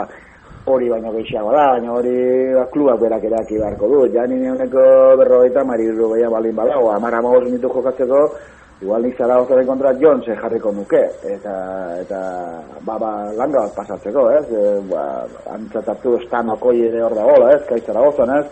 hori 0.64 0.88
baino 0.88 1.12
gehiago 1.12 1.52
da, 1.52 1.66
baina 1.74 1.92
hori 1.92 2.16
ba, 2.54 2.64
klubak 2.70 3.00
berak 3.00 3.24
eraki 3.24 3.58
beharko 3.58 3.88
du. 3.88 4.00
Janin 4.14 4.44
eguneko 4.46 4.82
berrogeita 5.18 5.64
mariru 5.64 6.10
beha 6.14 6.30
balin 6.30 6.56
badago, 6.56 6.90
amara 6.92 7.22
magoz 7.22 7.44
minutu 7.44 7.68
jokatzeko, 7.68 8.20
igual 8.82 9.02
nik 9.02 9.16
Zaragozaren 9.18 9.66
kontra 9.66 9.94
Jones 9.98 10.26
jarriko 10.26 10.72
nuke, 10.72 11.02
eta, 11.22 11.54
eta 12.02 12.20
ba, 12.82 12.98
ba, 12.98 13.10
langa 13.38 13.66
bat 13.66 13.74
pasatzeko, 13.74 14.28
ez? 14.38 14.46
E, 14.50 14.80
ba, 14.90 15.04
antzatatu 15.54 16.16
estan 16.20 16.50
okoi 16.54 16.78
ere 16.88 17.02
hor 17.02 17.14
dagoela, 17.14 17.52
ez? 17.56 17.62
Kai 17.68 17.80
Zaragozan, 17.86 18.34
ez? 18.38 18.46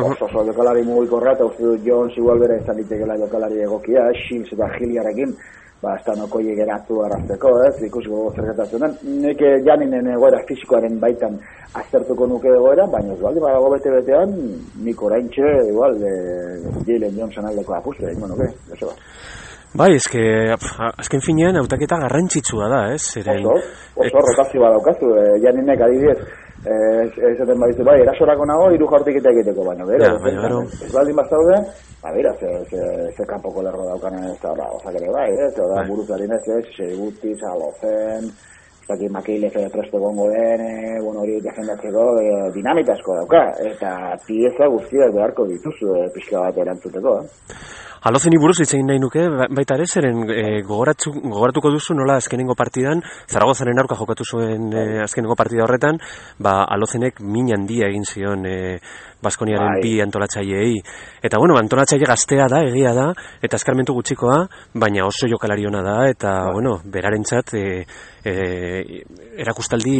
Oso 0.00 0.24
oso 0.24 0.44
jokalari 0.48 0.82
mugikorra, 0.84 1.34
eta 1.36 1.44
uste 1.48 1.64
dut 1.64 1.84
Jones 1.84 2.16
igual 2.16 2.40
bere 2.40 2.56
izan 2.62 2.80
litekela 2.80 3.18
jokalari 3.20 3.60
egokia, 3.64 4.08
ez? 4.10 4.22
Shields 4.24 4.56
eta 4.56 4.70
Giliarekin, 4.78 5.36
ba, 5.84 5.94
estan 6.00 6.24
okoi 6.24 6.54
geratu 6.58 7.02
arrazteko, 7.04 7.52
ez? 7.68 7.74
Ikusiko 7.88 8.22
gogo 8.22 8.32
zer 8.34 8.48
gertatzen 8.50 8.84
den. 8.84 8.96
Nik 9.24 9.44
eh, 9.44 9.58
janinen 9.66 10.08
egoera 10.14 10.40
fisikoaren 10.48 10.98
baitan 11.02 11.38
aztertuko 11.80 12.26
nuke 12.30 12.50
egoera, 12.50 12.86
baina 12.90 13.14
ez 13.14 13.20
baldi 13.22 13.42
badago 13.42 13.70
bete-betean, 13.74 14.34
nik 14.86 15.02
oraintxe, 15.02 15.50
igual, 15.70 15.96
e, 15.98 16.12
Jalen 16.86 17.18
Johnson 17.18 17.48
aldeko 17.50 17.74
apustu, 17.78 18.06
egingo 18.10 18.30
nuke, 18.30 18.50
Joseba. 18.70 18.94
Bai, 19.74 19.88
eske, 19.98 20.20
pf, 20.54 20.90
azken 21.02 21.22
finean, 21.24 21.58
hautaketa 21.58 21.98
garrantzitsua 22.04 22.68
da, 22.70 22.80
ez? 22.94 23.00
Zeren, 23.16 23.42
Oso, 23.50 24.04
oso 24.06 24.22
rotazio 24.28 24.62
badaukazu, 24.62 25.10
e, 25.18 25.24
janinek 25.42 25.82
adibidez, 25.82 26.20
e, 26.64 26.74
esaten 27.32 27.60
badizu, 27.60 27.84
bai, 27.84 28.00
erasorako 28.02 28.44
nago, 28.48 28.70
hiru 28.74 28.86
jaurtik 28.88 29.16
eta 29.20 29.30
egiteko, 29.30 29.64
baina, 29.68 29.84
bero, 29.84 30.04
Ja, 30.04 30.18
baina 30.24 30.40
gero- 30.46 30.62
ez 30.84 30.92
baldin 30.92 31.16
bazaude, 31.16 31.56
ba, 32.02 32.12
bera, 32.16 32.32
ze, 32.40 32.48
ze, 32.70 32.80
ze 33.16 33.26
kanpoko 33.26 33.62
lerro 33.62 33.84
daukan 33.90 34.14
ez 34.30 34.38
da, 34.42 34.54
ba, 34.54 34.66
ozak 34.78 34.94
ere 35.00 35.10
bai, 35.12 35.30
ez, 35.46 35.52
da, 35.56 35.66
Bai. 35.74 35.86
buruzarin 35.88 36.32
ez, 36.32 36.42
ez, 36.58 36.64
seguti, 36.76 37.36
alozen, 37.52 38.30
ez 38.84 38.88
dakit 38.92 39.10
makile 39.10 39.48
fe 39.48 39.64
presto 39.72 39.98
gongo 39.98 40.28
den, 40.28 40.60
e, 40.60 41.00
bueno, 41.00 41.22
hori 41.24 41.38
defendatzeko 41.40 42.02
e, 42.20 42.26
dinamita 42.52 42.92
asko 42.92 43.16
dauka, 43.16 43.40
eta 43.64 43.94
pieza 44.26 44.68
guztiak 44.68 45.14
beharko 45.16 45.46
dituzu 45.48 45.94
e, 45.96 46.04
pixka 46.12 46.42
bat 46.44 46.60
erantzuteko, 46.60 47.16
eh? 47.22 47.54
Alozeni 48.04 48.36
buruz 48.36 48.58
hitz 48.60 48.74
egin 48.76 48.90
nahi 48.90 49.00
nuke, 49.00 49.22
ba- 49.32 49.46
baita 49.48 49.78
ere, 49.78 49.86
zeren 49.88 50.26
e, 50.28 50.60
gogoratzu, 50.68 51.14
gogoratuko 51.22 51.70
duzu 51.72 51.94
nola 51.96 52.18
azkenengo 52.20 52.52
partidan, 52.52 53.00
Zaragozaren 53.32 53.80
aurka 53.80 53.96
jokatu 53.96 54.26
zuen 54.28 54.68
e, 54.76 54.82
azkenengo 55.06 55.32
partida 55.40 55.64
horretan, 55.64 55.96
ba, 56.36 56.66
Alozenek 56.76 57.22
min 57.24 57.48
handia 57.56 57.88
egin 57.88 58.04
zion 58.04 58.44
e, 58.44 58.58
Baskoniaren 59.24 59.78
Bai. 59.78 59.82
bi 59.82 59.94
antolatzaileei. 60.04 60.78
Eta 61.24 61.40
bueno, 61.40 61.56
antolatzaile 61.60 62.08
gaztea 62.08 62.48
da, 62.50 62.62
egia 62.68 62.94
da, 62.96 63.10
eta 63.42 63.58
eskarmentu 63.60 63.96
gutxikoa, 63.96 64.42
baina 64.74 65.06
oso 65.08 65.28
jokalari 65.30 65.66
ona 65.66 65.82
da, 65.84 65.96
eta 66.10 66.34
bueno, 66.52 66.76
berarentzat 66.84 67.54
e, 67.58 67.64
e, 68.24 68.34
erakustaldi 69.40 69.98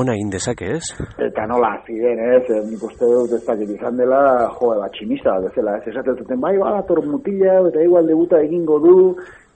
ona 0.00 0.14
egin 0.16 0.32
dezake, 0.32 0.70
ez? 0.78 0.84
Eta 1.28 1.46
nola 1.50 1.74
den, 1.88 2.22
ez, 2.36 2.44
eh, 2.52 2.62
nik 2.68 2.82
uste 2.84 3.08
dut 3.08 3.34
ez 3.36 3.42
dakit 3.46 3.74
izan 3.76 3.96
dela, 4.00 4.20
jo, 4.58 4.72
bat 4.76 4.92
tximista 4.96 5.34
bat 5.36 5.48
bezala, 5.48 5.76
ez 5.78 5.92
esaten 5.92 6.18
zuten, 6.20 6.40
bai, 6.40 6.54
bala, 6.60 6.82
tor 6.88 7.02
mutila, 7.06 7.60
eta 7.70 7.84
igual 7.84 8.08
debuta 8.10 8.40
egingo 8.44 8.78
du, 8.84 8.96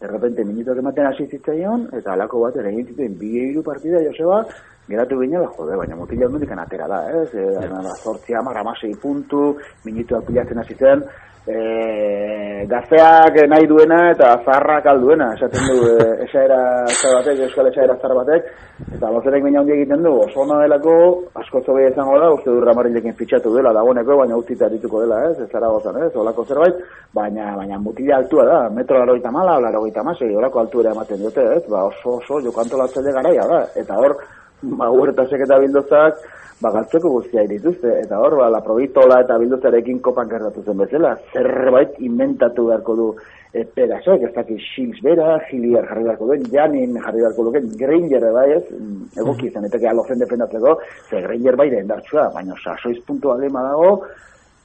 de 0.02 0.08
repente 0.08 0.44
minutuak 0.44 0.78
ematen 0.78 1.06
hasi 1.06 1.28
zitzaion, 1.30 1.86
eta 1.94 2.16
alako 2.16 2.40
bat 2.42 2.56
ere 2.58 2.72
egin 2.72 2.88
zituen, 2.90 3.12
bi 3.20 3.28
hiru 3.38 3.62
partida, 3.62 4.00
Joseba, 4.02 4.40
geratu 4.88 5.20
ginela, 5.20 5.50
jode, 5.56 5.76
baina 5.78 5.94
mutila 5.96 6.26
hondik 6.26 6.50
atera 6.50 6.88
da, 6.90 6.98
ez, 7.20 7.28
e, 7.38 7.44
da, 7.70 7.94
zortzi 8.02 8.34
amar, 8.34 8.58
amasei 8.58 8.90
puntu, 9.02 9.44
minutuak 9.84 10.26
pilatzen 10.26 10.58
hasi 10.58 10.74
zen, 10.74 11.04
e, 11.46 12.66
gazteak 12.70 13.38
nahi 13.50 13.66
duena 13.66 13.98
eta 14.12 14.28
zaharrak 14.44 14.86
alduena, 14.86 15.32
esaten 15.34 15.64
du, 15.66 15.78
e, 15.90 16.06
esaera 16.26 16.58
zar 16.86 17.16
batek, 17.18 17.40
euskal 17.48 17.70
esaera 17.70 17.96
zar 17.98 18.14
batek, 18.14 18.50
eta 18.96 19.10
lozerek 19.10 19.42
baina 19.42 19.60
handi 19.62 19.74
egiten 19.76 20.04
du, 20.06 20.12
oso 20.22 20.44
ona 20.44 20.60
delako, 20.62 20.94
asko 21.42 21.62
zobea 21.66 21.90
izango 21.90 22.18
da, 22.22 22.30
uste 22.36 22.50
du 22.50 22.60
ramarilekin 22.62 23.16
fitxatu 23.18 23.54
dela, 23.56 23.72
dagoeneko, 23.74 24.18
baina 24.22 24.38
utzita 24.38 24.68
dituko 24.72 25.02
dela, 25.02 25.22
ez, 25.30 25.40
ez 25.42 25.50
Zaragozan, 25.50 25.98
ez, 26.06 26.12
olako 26.16 26.44
zerbait, 26.44 26.78
baina, 27.14 27.56
baina 27.58 27.80
mutila 27.82 28.20
altua 28.20 28.46
da, 28.46 28.60
metro 28.70 29.00
larogeita 29.02 29.34
mala, 29.34 29.58
larogeita 29.66 30.06
masei, 30.06 30.30
olako 30.36 30.62
altuera 30.62 30.94
ematen 30.94 31.26
dute, 31.26 31.48
ez, 31.58 31.64
ba, 31.68 31.88
oso, 31.90 32.20
oso, 32.20 32.40
jokantolatzaile 32.46 33.18
garaia 33.18 33.48
da, 33.50 33.64
eta 33.82 33.98
hor, 33.98 34.16
ba, 34.78 34.88
huertasek 34.90 35.44
eta 35.46 35.58
bildozak, 35.62 36.22
ba, 36.62 36.70
galtzeko 36.70 37.10
guztia 37.16 37.44
dituzte, 37.50 37.90
eta 38.04 38.18
hor, 38.22 38.36
ba, 38.38 38.48
la 38.52 38.62
provitola 38.64 39.20
eta 39.24 39.38
bildozarekin 39.42 40.00
kopan 40.04 40.30
gertatu 40.30 40.62
zen 40.62 40.78
bezala, 40.78 41.16
zerbait 41.32 41.98
inventatu 42.06 42.68
beharko 42.68 42.96
du 42.98 43.08
e, 43.50 43.64
pedasok, 43.64 44.28
ez 44.28 44.32
dakit 44.36 44.62
Shields 44.68 45.02
bera, 45.04 45.34
Giliar 45.48 45.88
jarri 45.90 46.06
beharko 46.06 46.30
duen, 46.30 46.46
Janin 46.52 46.94
jarri 47.00 47.24
beharko 47.24 47.48
duen, 47.48 47.66
Granger 47.80 48.28
bai 48.36 48.46
ez, 48.58 48.62
mm, 48.78 49.10
egoki 49.24 49.50
izan, 49.50 49.66
eta 49.66 49.82
alozen 49.90 50.22
defendatzeko, 50.22 50.76
ze 51.10 51.24
Granger 51.26 51.58
bai 51.58 51.68
da 51.74 51.82
indartsua, 51.82 52.28
baina 52.36 52.58
sasoiz 52.62 53.00
puntu 53.08 53.34
alema 53.34 53.66
dago, 53.66 53.90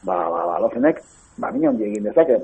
ba, 0.03 0.21
ba, 0.29 0.45
ba, 0.45 0.61
alozenek, 0.61 1.01
ba, 1.41 1.51
mina 1.51 1.73
hondi 1.73 1.89
egin 1.89 2.11
dezake, 2.11 2.39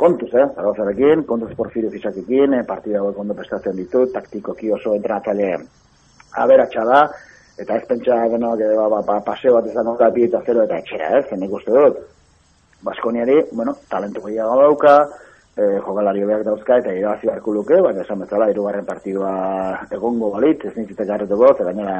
kontuz, 0.00 0.30
eh, 0.32 0.46
Zaragozarekin, 0.54 1.26
kontuz 1.28 1.50
Porfirio 1.58 1.90
Fisakekin, 1.90 2.54
eh, 2.54 2.64
partida 2.64 3.02
hauek 3.02 3.18
ondo 3.18 3.34
prestatzen 3.36 3.76
ditu, 3.76 4.06
taktikoki 4.14 4.70
oso 4.72 4.94
entratale 4.96 5.58
aberatsa 6.36 6.84
da, 6.84 7.00
eta 7.60 7.76
ez 7.76 7.86
pentsa 7.88 8.16
denok, 8.32 8.60
eh, 8.60 8.76
ba, 8.76 8.88
ba, 8.88 9.00
ba, 9.06 9.20
paseo 9.24 9.54
bat 9.58 9.66
izango 9.66 9.96
da 9.98 10.10
bi 10.10 10.24
eta 10.24 10.40
zero 10.46 10.64
eta 10.64 10.78
etxera, 10.78 11.10
ez, 11.18 11.26
zen 11.28 11.42
ikuste 11.44 11.74
dut. 11.74 11.98
Baskoniari, 12.86 13.36
bueno, 13.52 13.74
talentu 13.90 14.22
gehiago 14.24 14.56
dauka, 14.62 14.94
eh, 15.56 15.76
jokalari 15.84 16.24
beak 16.24 16.44
dauzka 16.46 16.78
eta 16.80 16.94
irabazi 16.96 17.28
beharko 17.28 17.54
luke, 17.58 17.80
baina 17.84 18.02
esan 18.06 18.24
bezala, 18.24 18.48
hirugarren 18.50 18.86
partidua 18.88 19.32
egongo 19.92 20.30
balit, 20.36 20.64
ez 20.64 20.76
nintzitek 20.76 21.08
garretuko, 21.12 21.52
ze 21.58 21.68
gainera, 21.68 21.98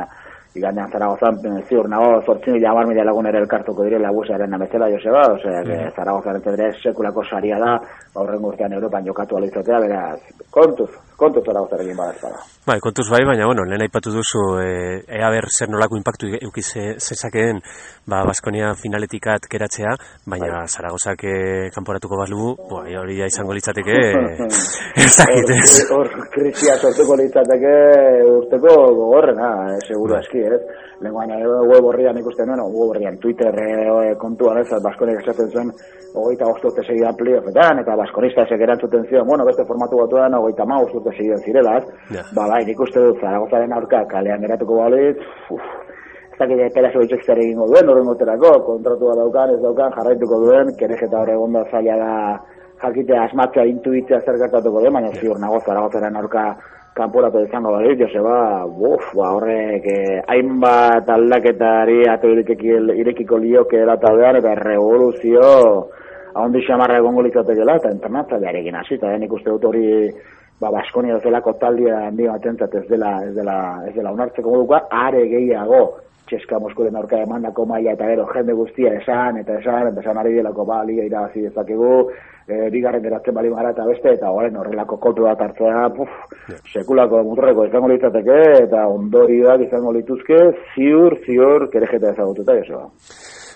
igandean 0.54 0.90
Zaragozan, 0.90 1.38
eh, 1.46 1.60
ziur 1.68 1.88
nago, 1.88 2.22
zortzin 2.26 2.56
mila 2.56 2.70
hamar 2.70 2.86
mila 2.86 3.04
lagun 3.04 3.26
ere 3.26 3.38
elkartuko 3.44 3.84
direla 3.84 4.10
buesaren 4.16 4.54
amezela, 4.54 4.88
Joseba, 4.90 5.26
osea, 5.34 5.62
mm. 5.62 5.92
Zaragozaren 5.94 6.42
tedre 6.42 6.72
sekulako 6.82 7.24
saria 7.24 7.58
da, 7.58 7.76
aurren 8.14 8.44
urtean 8.44 8.72
Europan 8.72 9.04
jokatu 9.04 9.36
alizatea, 9.36 9.78
beraz, 9.84 10.18
kontuz, 10.50 10.90
kontuz 11.20 11.44
Zaragozarekin 11.44 11.96
badazpada. 11.98 12.40
Bai, 12.66 12.78
kontuz 12.80 13.06
bai, 13.12 13.20
baina, 13.28 13.46
bueno, 13.46 13.64
lehen 13.68 13.84
aipatu 13.84 14.10
duzu, 14.14 14.42
e, 14.64 14.70
ea 15.20 15.28
ber 15.32 15.46
zer 15.52 15.68
nolako 15.70 15.98
impactu 16.00 16.30
euki 16.40 16.62
ze- 16.64 16.96
zezakeen, 16.98 17.60
ba, 18.08 18.22
Baskonia 18.28 18.72
finaletikat 18.82 19.46
geratzea, 19.52 19.92
baina 20.26 20.64
Zaragozak 20.66 21.24
e, 21.24 21.34
kanporatuko 21.76 22.18
bazlu, 22.22 22.54
ba, 22.70 22.84
hori 23.02 23.18
ja 23.20 23.28
izango 23.30 23.52
litzateke, 23.56 23.98
ez 25.04 25.12
dakit 25.20 25.54
ez. 25.56 25.74
Hor, 25.94 26.08
krisia 26.34 26.76
sortuko 26.80 27.16
litzateke 27.20 27.74
urteko 28.36 28.74
gogorrena, 28.98 29.50
eh, 29.74 29.78
seguru 29.88 30.16
aski, 30.18 30.44
ez? 30.48 30.60
Lehen 31.00 31.14
baina 31.16 31.38
web 31.64 31.86
horrian 31.88 32.18
ikusten 32.20 32.48
nuen, 32.50 32.60
web 32.74 32.90
horrian 32.92 33.16
Twitter 33.22 33.54
eh, 33.56 34.12
kontuan 34.20 34.60
ez, 34.60 34.68
Baskonek 34.84 35.22
esaten 35.22 35.48
zuen, 35.52 35.70
ogeita 36.20 36.48
urte 36.50 36.82
segidan 36.84 37.16
playoffetan, 37.16 37.80
eta 37.84 37.96
Baskonista 37.96 38.44
esek 38.46 38.60
erantzuten 38.66 39.04
zion, 39.08 39.26
bueno, 39.28 39.46
beste 39.48 39.64
formatu 39.68 40.00
batuan, 40.02 40.34
ogeita 40.40 40.66
ma 40.68 40.80
urte 40.82 41.09
segidan 41.16 41.44
zirela, 41.46 41.76
ez? 41.78 42.16
Ja. 42.16 42.24
Ba, 42.36 42.46
bai, 42.52 42.64
nik 42.68 42.80
uste 42.80 43.02
dut, 43.04 43.20
Zaragozaren 43.20 43.72
aurka 43.76 44.04
kalean 44.10 44.42
geratuko 44.44 44.80
balitz, 44.82 45.18
uf, 45.50 45.68
dakit 46.40 46.72
peraso 46.74 47.04
etxek 47.04 47.26
zer 47.26 47.42
egingo 47.42 47.66
duen, 47.68 47.88
horren 47.92 48.08
goterako, 48.08 48.54
kontratua 48.64 49.14
daukan, 49.18 49.54
ez 49.54 49.60
daukan, 49.60 49.92
jarraituko 49.96 50.40
duen, 50.46 50.72
kerejeta 50.80 51.20
hor 51.20 51.32
egon 51.36 51.56
da 51.58 51.64
zaila 51.70 51.96
da 52.00 52.12
jakitea 52.82 53.24
asmatzea, 53.28 53.66
intuitzea 53.68 54.20
zer 54.24 54.38
gertatuko 54.40 54.80
den, 54.84 54.94
baina 54.96 55.12
ziur 55.20 55.40
nago 55.40 55.60
zaragozaren 55.66 56.16
aurka 56.16 56.44
kanporatu 56.96 57.44
izango 57.44 57.74
bali, 57.76 57.92
Joseba, 58.00 58.66
buf, 58.66 59.04
ba, 59.14 59.30
horrek 59.36 59.86
eh, 59.92 60.18
hainbat 60.32 61.08
aldaketari 61.12 62.02
ato 62.10 62.32
irekiko, 62.32 63.38
lioke 63.38 63.78
erataldean 63.84 64.40
eta 64.40 64.56
revoluzio 64.58 65.50
ahondi 66.34 66.62
xamarra 66.66 66.98
egongo 67.02 67.22
litzatekela 67.26 67.76
eta 67.80 67.92
internatzailearekin 67.94 68.80
hasita, 68.80 69.12
eh, 69.14 69.20
nik 69.22 69.32
uste 69.32 69.52
dut 69.52 69.64
hori 69.70 69.86
ba, 70.60 70.70
Baskonia 70.70 71.18
zelako 71.20 71.56
taldia 71.60 72.06
handi 72.06 72.28
batentzat 72.28 72.74
ez 72.74 72.86
dela, 72.88 73.16
ez 73.24 73.34
dela, 73.34 73.56
ez 73.88 73.94
dela 73.96 74.12
onartzeko 74.12 74.54
modukoa, 74.54 74.84
are 74.90 75.26
gehiago 75.28 75.82
txeska 76.30 76.60
Moskoren 76.62 76.96
aurka 76.96 77.18
emandako 77.24 77.64
maila 77.66 77.94
eta 77.96 78.08
gero 78.12 78.26
jende 78.30 78.54
guztia 78.58 78.92
esan 79.00 79.40
eta 79.40 79.56
esan 79.58 79.88
eta 79.90 80.04
esan 80.04 80.20
ari 80.20 80.36
delako 80.36 80.66
ba 80.68 80.82
liga 80.86 81.06
irabazi 81.08 81.42
dezakegu 81.46 81.90
e, 82.46 82.70
bigarren 82.74 83.02
geratzen 83.06 83.34
bali 83.34 83.50
gara 83.54 83.72
eta 83.74 83.86
beste 83.88 84.14
eta 84.18 84.30
horren 84.36 84.60
horrelako 84.62 85.00
kolpe 85.02 85.26
bat 85.26 85.42
hartzea 85.46 85.88
puf, 85.96 86.14
sekulako 86.72 87.24
muturreko 87.32 87.66
izango 87.66 87.90
litzateke 87.90 88.38
eta 88.62 88.86
ondorioak 88.94 89.66
izango 89.66 89.92
lituzke 89.98 90.40
ziur, 90.74 91.18
ziur 91.26 91.68
kerejeta 91.74 92.14
ezagututa 92.14 92.58
Joseba. 92.62 92.86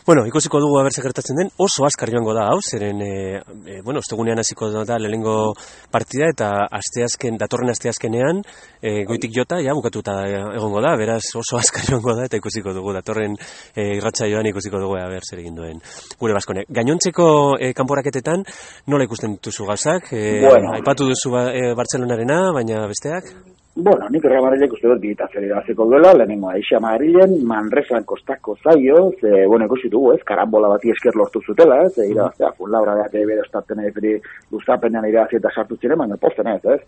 Bueno, 0.06 0.26
ikusiko 0.28 0.58
dugu 0.60 0.76
haber 0.76 0.92
gertatzen 0.92 1.38
den, 1.38 1.48
oso 1.56 1.86
askar 1.86 2.10
joango 2.12 2.34
da, 2.36 2.42
hau, 2.52 2.58
zeren, 2.60 2.98
e, 3.00 3.38
e, 3.40 3.76
bueno, 3.80 4.02
ostegunean 4.04 4.42
hasiko 4.42 4.68
da 4.84 4.98
lehenengo 5.00 5.54
partida, 5.90 6.28
eta 6.28 6.50
asteazken, 6.76 7.38
datorren 7.40 7.72
asteazkenean, 7.72 8.42
e, 8.82 9.06
goitik 9.08 9.32
jota, 9.32 9.62
ja, 9.64 9.72
bukatuta 9.72 10.18
egongo 10.28 10.84
da, 10.84 10.92
beraz 11.00 11.22
oso 11.40 11.56
askar 11.56 11.88
joango 11.88 12.18
da, 12.20 12.28
eta 12.28 12.36
ikusiko 12.36 12.76
dugu, 12.76 12.92
datorren 12.92 13.38
e, 13.72 13.94
irratxa 13.96 14.28
joan 14.28 14.50
ikusiko 14.52 14.82
dugu, 14.84 15.00
haber 15.00 15.24
zer 15.24 15.40
egin 15.40 15.56
duen, 15.56 15.80
gure 16.20 16.36
baskone. 16.36 16.68
Gainontzeko 16.68 17.26
e, 17.56 17.72
kanporaketetan, 17.72 18.44
nola 18.92 19.08
ikusten 19.08 19.38
dituzu 19.38 19.72
gauzak? 19.72 20.12
E, 20.12 20.42
Bueno. 20.44 20.76
Aipatu 20.76 21.08
duzu 21.08 21.32
ba, 21.32 21.48
e, 21.56 21.72
Bartzelonarena, 21.80 22.50
baina 22.52 22.84
besteak? 22.92 23.32
Bueno, 23.76 24.06
nik 24.08 24.22
Real 24.22 24.44
Madridek 24.44 24.72
uste 24.76 24.86
dut 24.86 25.22
zer 25.32 25.42
irabaziko 25.42 25.84
duela, 25.90 26.12
lehenengo 26.14 26.48
Aixa 26.50 26.78
Madrilen, 26.78 27.40
Manresan 27.42 28.04
kostako 28.04 28.54
zaio, 28.62 29.10
ze, 29.20 29.46
bueno, 29.46 29.66
ikusi 29.66 29.90
dugu, 29.90 30.12
ez, 30.14 30.20
karambola 30.22 30.68
bati 30.68 30.92
esker 30.94 31.16
lortu 31.18 31.42
zutela, 31.42 31.80
ez, 31.82 31.98
e, 31.98 32.06
irabaztea, 32.12 32.52
fun 32.54 32.70
laura 32.70 32.94
beak 33.00 33.16
bere 33.16 33.42
estatzen 33.42 33.82
egin 33.82 34.22
luzapenean 34.52 35.08
irabazi 35.10 35.40
eta 35.40 35.50
sartu 35.50 35.76
ziren, 35.80 35.98
baina 35.98 36.20
posten 36.22 36.52
ez, 36.54 36.60
ez, 36.76 36.78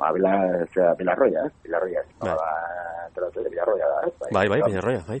ba, 0.00 0.14
bila, 0.16 0.32
ez, 0.62 0.70
Bilarroia, 0.96 1.44
ez, 1.44 1.52
Bilarroia, 1.66 2.00
ez, 2.00 2.16
Bai. 2.24 2.32
ba, 2.40 2.48
enteratzen 3.20 3.44
de 3.44 3.50
Bilarroia 3.50 3.86
da, 3.86 4.06
ez, 4.06 4.32
Bai, 4.32 4.48
bai, 4.48 4.60
Peñarroia, 4.62 5.00
bai. 5.06 5.18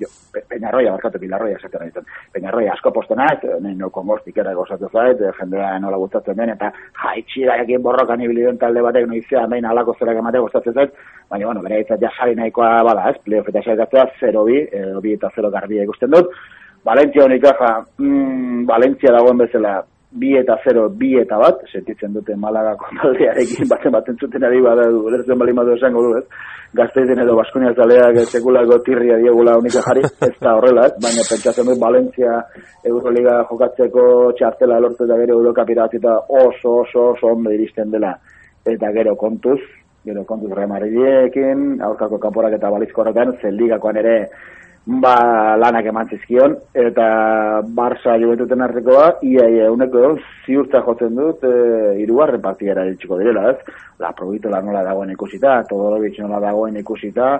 Peñarroia, 0.48 0.92
barkatu, 0.92 1.18
Bilarroia 1.18 1.56
esaten 1.56 1.82
ari 1.82 1.90
zen. 1.90 2.06
Peñarroia 2.32 2.72
asko 2.72 2.92
postena, 2.92 3.26
ez, 3.32 3.60
nahi 3.60 3.74
no 3.74 3.90
kongostik 3.90 4.36
ere 4.38 4.54
gozatu 4.54 4.88
zait, 4.92 5.20
eh, 5.20 5.32
jendea 5.38 5.78
nola 5.78 5.96
gustatzen 5.96 6.36
den, 6.36 6.54
eta 6.56 6.72
jaitxiraekin 7.02 7.82
borrokan 7.82 8.20
ibili 8.20 8.46
den 8.46 8.58
talde 8.58 8.82
batek 8.82 9.06
noizea, 9.06 9.46
behin 9.46 9.66
alako 9.66 9.96
zerak 9.98 10.22
ematea 10.22 10.40
gustatzen 10.40 10.74
zait, 10.74 10.94
baina, 11.28 11.46
bueno, 11.46 11.62
bere 11.62 11.80
itzat 11.84 12.00
jasari 12.00 12.34
nahikoa 12.34 12.82
bada, 12.86 13.10
ez, 13.10 13.18
playoff 13.24 13.48
eta 13.48 13.62
saikatzea 13.62 14.06
0-2, 14.20 14.58
edo 14.72 15.00
2 15.00 15.14
eta 15.18 15.32
0 15.36 15.50
garbia 15.50 15.84
ikusten 15.84 16.10
dut. 16.10 16.32
Valentzia 16.84 17.24
honik 17.24 17.44
mm, 17.44 18.66
Valentzia 18.66 19.12
dagoen 19.12 19.38
bezala, 19.38 19.82
bi 20.10 20.32
eta 20.36 20.56
0, 20.64 20.88
bi 20.98 21.12
eta 21.20 21.38
bat, 21.38 21.60
sentitzen 21.70 22.14
dute 22.14 22.34
Malagako 22.36 22.88
taldearekin 23.00 23.68
batzen 23.70 23.94
baten 23.94 24.16
zuten 24.18 24.44
ari 24.46 24.60
bada, 24.64 24.88
ulertzen 24.90 25.38
bali 25.38 25.54
madu 25.54 25.76
esango 25.76 26.02
du, 26.02 26.16
ez? 26.18 26.24
Gazteizen 26.74 27.18
edo 27.22 27.34
Baskonia 27.38 27.72
zaleak 27.74 28.18
sekulako 28.30 28.78
tirria 28.86 29.16
diegula 29.22 29.56
unika 29.58 29.82
jarri, 29.86 30.04
ez 30.26 30.36
da 30.38 30.54
horrela, 30.58 30.86
ez? 30.86 30.96
Baina 31.02 31.26
pentsatzen 31.26 31.70
dut 31.70 31.80
Valentzia 31.82 32.36
Euroliga 32.90 33.40
jokatzeko 33.50 34.04
txartela 34.38 34.78
lortu 34.82 35.06
eta 35.06 35.18
gero 35.22 35.38
Eurokap 35.40 35.70
irabazita 35.74 36.16
oso 36.42 36.80
oso 36.84 37.10
oso 37.14 37.34
ondo 37.34 37.54
iristen 37.54 37.90
dela. 37.90 38.14
Eta 38.66 38.90
gero 38.94 39.16
kontuz, 39.18 39.58
gero 40.06 40.24
kontuz 40.28 40.52
Real 40.54 40.70
Madridekin, 40.70 41.80
aurkako 41.86 42.18
kanporak 42.22 42.58
eta 42.58 42.70
balizko 42.70 43.02
horretan, 43.02 43.34
zeldigakoan 43.42 43.98
ere 44.02 44.16
ba, 44.86 45.56
lanak 45.60 45.86
eman 45.86 46.08
zizkion, 46.08 46.56
eta 46.74 47.06
Barça 47.76 48.16
jubentuten 48.20 48.62
artekoa, 48.64 49.06
ia, 49.22 49.46
ia, 49.48 49.70
uneko 49.72 49.98
egon, 50.00 50.20
ziurtza 50.46 50.82
jotzen 50.86 51.16
dut, 51.16 51.44
e, 51.44 51.96
irugarren 52.02 52.40
partidera 52.40 52.86
ditxiko 52.88 53.18
direla, 53.20 53.50
ez? 53.52 53.80
La 54.00 54.12
Provitola 54.16 54.62
nola 54.64 54.82
dagoen 54.86 55.12
ikusita, 55.12 55.60
Todorovic 55.68 56.18
nola 56.22 56.40
dagoen 56.40 56.80
ikusita, 56.80 57.34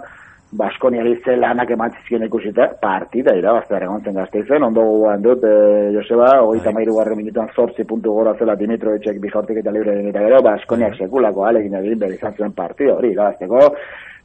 Baskonia 0.50 1.04
ze 1.24 1.36
lanak 1.36 1.70
eman 1.70 1.92
zizkion 1.92 2.24
ikusita, 2.26 2.66
partida 2.82 3.36
irabaztear 3.38 3.84
egon 3.84 4.02
zen 4.02 4.16
gazteizen, 4.18 4.64
ondo 4.66 4.82
gogoan 4.82 5.22
dut, 5.22 5.44
e, 5.44 5.92
Joseba, 5.94 6.40
hogeita 6.42 6.72
mairu 6.74 6.96
garren 6.96 7.16
minutuan 7.16 7.48
zortzi 7.54 7.84
puntu 7.84 8.12
gora 8.12 8.34
zela 8.34 8.56
Dimitrovicek 8.56 9.20
bijortik 9.22 9.62
eta 9.62 9.70
libre 9.70 9.94
egin 9.94 10.10
eta 10.10 10.26
gero, 10.26 10.42
Baskoniak 10.42 10.98
sekulako 10.98 11.46
alegin 11.46 11.78
egin 11.78 11.98
behar 12.02 12.18
izan 12.18 12.34
zuen 12.36 12.52
partida 12.52 12.98
hori 12.98 13.12
irabazteko, 13.14 13.70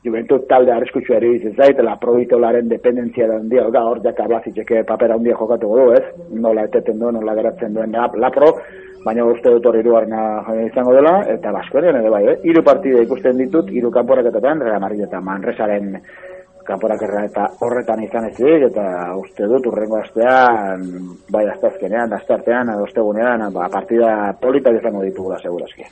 Juventud 0.06 0.44
talde 0.50 0.70
arriskutsu 0.72 1.16
ere 1.18 1.32
izan 1.40 1.56
zait, 1.58 1.80
la 1.82 1.96
provitolaren 2.02 2.68
dependentzia 2.70 3.28
da 3.30 3.40
handia, 3.42 3.64
ga, 3.74 3.82
hor 3.90 4.02
jaka 4.04 4.28
blazitzeke 4.30 4.84
papera 4.86 5.18
handia 5.18 5.38
jokatuko 5.40 5.80
du, 5.80 5.86
ez? 5.98 6.04
Nola 6.46 6.68
eteten 6.70 7.00
duen, 7.02 7.18
nola 7.18 7.34
geratzen 7.40 7.74
duen 7.74 7.96
lap, 7.96 8.18
lapro, 8.22 8.52
baina 9.06 9.26
uste 9.26 9.54
dut 9.56 9.66
hori 9.70 9.82
irugarna 9.82 10.22
izango 10.66 10.94
dela, 10.94 11.16
eta 11.34 11.54
Baskonian 11.56 11.98
ere 12.02 12.14
bai, 12.14 12.22
eh? 12.30 12.38
Hiru 12.50 12.62
partida 12.66 13.02
ikusten 13.06 13.42
ditut, 13.42 13.74
hiru 13.74 13.90
kanporaketetan, 13.98 14.62
Real 14.68 14.82
Madrid 14.84 15.08
eta 15.08 15.22
Manresaren 15.26 15.92
kanporaketa 16.66 17.24
eta 17.30 17.48
horretan 17.66 18.02
izan 18.06 18.30
ezik, 18.32 18.68
eta 18.72 18.86
uste 19.22 19.50
dut 19.50 19.70
urrengo 19.70 20.00
astean, 20.02 20.86
bai 21.34 21.46
astazkenean, 21.54 22.14
astartean, 22.18 22.74
edo 22.74 22.86
ostegunean, 22.90 23.48
ba, 23.54 23.70
partida 23.74 24.34
politak 24.42 24.82
izango 24.82 25.06
ditugula 25.06 25.38
segurazki. 25.42 25.90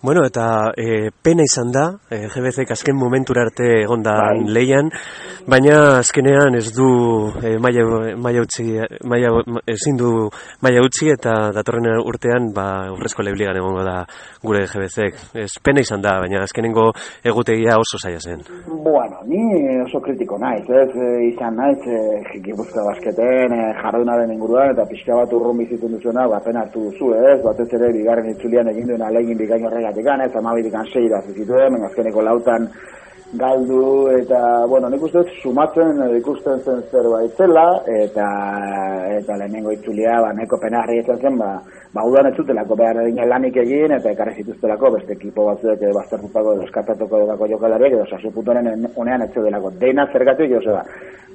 Bueno, 0.00 0.22
eta 0.24 0.70
e, 0.78 1.10
pena 1.10 1.42
izan 1.42 1.72
da, 1.74 1.88
e, 2.06 2.28
GBC 2.30 2.70
azken 2.70 2.94
momentura 2.94 3.42
arte 3.42 3.66
egon 3.80 4.04
da 4.06 4.12
Bai. 4.28 4.44
leian, 4.46 4.92
baina 5.50 5.98
azkenean 5.98 6.54
ez 6.54 6.68
du 6.76 6.86
e, 7.42 7.56
maila, 7.58 8.14
maila 8.14 8.44
utzi, 8.44 8.76
maila, 9.10 9.32
ezin 9.66 9.98
du 9.98 10.28
maila 10.62 10.84
utzi 10.86 11.10
eta 11.10 11.32
datorren 11.56 11.88
urtean 11.98 12.52
ba, 12.54 12.66
urrezko 12.94 13.24
lebligan 13.26 13.58
egongo 13.58 13.82
da 13.82 13.96
gure 14.44 14.68
GBC. 14.70 15.08
Ez 15.34 15.50
pena 15.58 15.82
izan 15.82 16.04
da, 16.04 16.14
baina 16.22 16.44
azkenengo 16.46 16.92
egutegia 17.26 17.74
oso 17.82 17.98
zaila 17.98 18.22
zen. 18.22 18.46
Bueno, 18.68 19.18
ni 19.26 19.42
oso 19.82 19.98
kritiko 20.06 20.38
naiz, 20.38 20.62
ez, 20.62 20.94
izan 21.32 21.58
naiz, 21.58 21.82
e, 21.82 22.38
Gipuzkoa 22.46 22.86
basketen, 22.92 23.50
e, 23.50 23.66
jardunaren 23.82 24.30
inguruan, 24.30 24.76
eta 24.76 24.86
pixka 24.86 25.18
bat 25.24 25.34
urrun 25.34 25.58
bizitun 25.64 25.98
duzuna, 25.98 26.30
ba, 26.30 26.38
pena 26.46 26.62
hartu 26.62 26.86
duzu, 26.86 27.10
ez, 27.18 27.40
batez 27.42 27.66
ere, 27.74 27.90
bigarren 27.98 28.30
itzulian 28.36 28.70
egin 28.76 28.94
duen 28.94 29.02
alegin 29.02 29.42
bikain 29.42 29.66
horregatik, 29.88 30.30
ez, 30.30 30.36
amabirik 30.36 30.74
seira 30.92 31.20
zituen, 31.22 31.72
baina 31.72 31.86
azkeneko 31.86 32.22
lautan 32.22 32.68
galdu, 33.32 34.08
eta, 34.08 34.64
bueno, 34.66 34.88
nik 34.88 35.02
uste 35.02 35.20
sumatzen, 35.42 36.00
edo 36.00 36.16
ikusten 36.16 36.62
zen 36.64 36.80
zerbait 36.90 37.34
zela, 37.36 37.82
eta, 37.84 38.26
eta 39.18 39.36
lehenengo 39.36 39.70
itzulia, 39.72 40.14
ba, 40.24 40.32
neko 40.32 40.56
penarri 40.62 41.02
izan 41.02 41.20
zen, 41.20 41.36
ba, 41.36 41.50
ba, 41.92 42.06
udan 42.08 42.30
ez 42.30 42.36
zutelako 42.40 42.78
behar 42.80 43.02
egin 43.02 43.28
lanik 43.28 43.58
egin, 43.60 43.92
eta 43.98 44.14
ekarri 44.14 44.38
zituztelako 44.40 44.94
beste 44.96 45.12
ekipo 45.12 45.44
batzuek 45.44 45.82
eh, 45.82 45.92
baztertutako 45.92 46.54
edo 46.54 46.64
eskatatuko 46.70 47.20
edako 47.26 47.50
jokalariek, 47.52 47.98
edo 47.98 48.06
sasuputoren 48.08 48.88
unean 48.96 49.26
ez 49.26 49.30
zeudelako. 49.34 49.74
Dena 49.76 50.08
zergatik, 50.12 50.54
Joseba, 50.54 50.80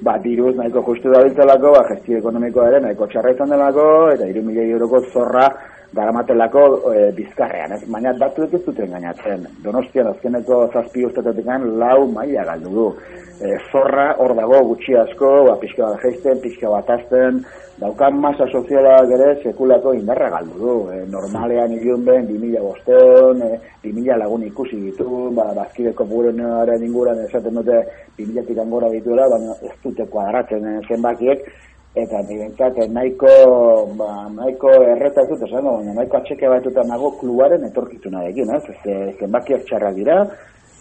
ba, 0.02 0.16
diruz 0.26 0.56
nahiko 0.58 0.82
justu 0.88 1.14
dabiltzelako, 1.14 1.76
ba, 1.78 1.86
gestio 1.92 2.18
ekonomikoa 2.18 2.72
ere 2.72 2.82
nahiko 2.88 3.06
txarra 3.06 3.36
izan 3.36 3.54
delako, 3.54 3.86
eta 4.16 4.26
iru 4.34 4.42
milioi 4.50 4.74
euroko 4.74 5.04
zorra 5.12 5.46
daramatelako 5.94 6.62
e, 6.92 7.10
bizkarrean, 7.16 7.74
ez? 7.76 7.82
Baina 7.90 8.12
datuek 8.18 8.54
ez 8.58 8.62
duten 8.66 8.94
gainatzen. 8.94 9.46
Donostian 9.64 10.10
azkeneko 10.10 10.64
zazpi 10.72 11.04
urtetetik 11.06 11.46
lau 11.80 12.06
maila 12.10 12.44
galdu 12.50 12.72
du. 12.74 12.86
E, 13.40 13.56
zorra 13.70 14.14
hor 14.18 14.34
dago 14.38 14.60
gutxi 14.70 14.96
asko, 14.96 15.30
ba, 15.48 15.56
pixka 15.60 15.86
bat 15.86 16.02
geisten, 16.02 16.40
pixka 16.42 16.70
bat 16.70 16.90
azten, 16.96 17.42
daukan 17.82 18.20
masa 18.22 18.46
sozialak 18.52 19.10
ere 19.16 19.28
sekulako 19.42 19.92
indarra 19.94 20.30
galdu 20.36 20.58
du. 20.58 20.76
E, 20.94 21.02
normalean 21.10 21.74
iriun 21.78 22.04
ben, 22.06 22.26
2000 22.30 22.62
bosteon, 22.62 23.42
e, 23.42 23.60
2000 23.84 24.18
lagun 24.22 24.46
ikusi 24.48 24.80
ditu, 24.86 25.28
ba, 25.34 25.50
bazkideko 25.58 26.06
burenaren 26.10 26.82
inguran 26.86 27.22
esaten 27.26 27.60
dute 27.60 27.82
2000 28.18 28.48
tik 28.50 28.58
angora 28.62 28.90
dituela, 28.94 29.28
baina 29.30 29.58
ez 29.62 29.76
dute 29.82 30.06
kuadratzen 30.10 30.68
zenbakiek, 30.88 31.46
eta 31.94 32.22
nirentzat 32.26 32.78
nahiko 32.90 33.30
ba, 33.98 34.08
nahiko 34.34 34.72
erreta 34.82 35.22
ez 35.22 35.28
dut 35.30 35.44
esango, 35.46 35.76
baina 35.78 35.94
nahiko 35.94 36.18
atxeke 36.18 36.50
batuta 36.50 36.82
nago 36.88 37.12
klubaren 37.20 37.62
etorkizunarekin, 37.70 38.50
ez? 38.56 38.64
Ze, 38.82 38.96
zenbakiak 39.20 39.62
txarra 39.68 39.92
dira, 39.94 40.24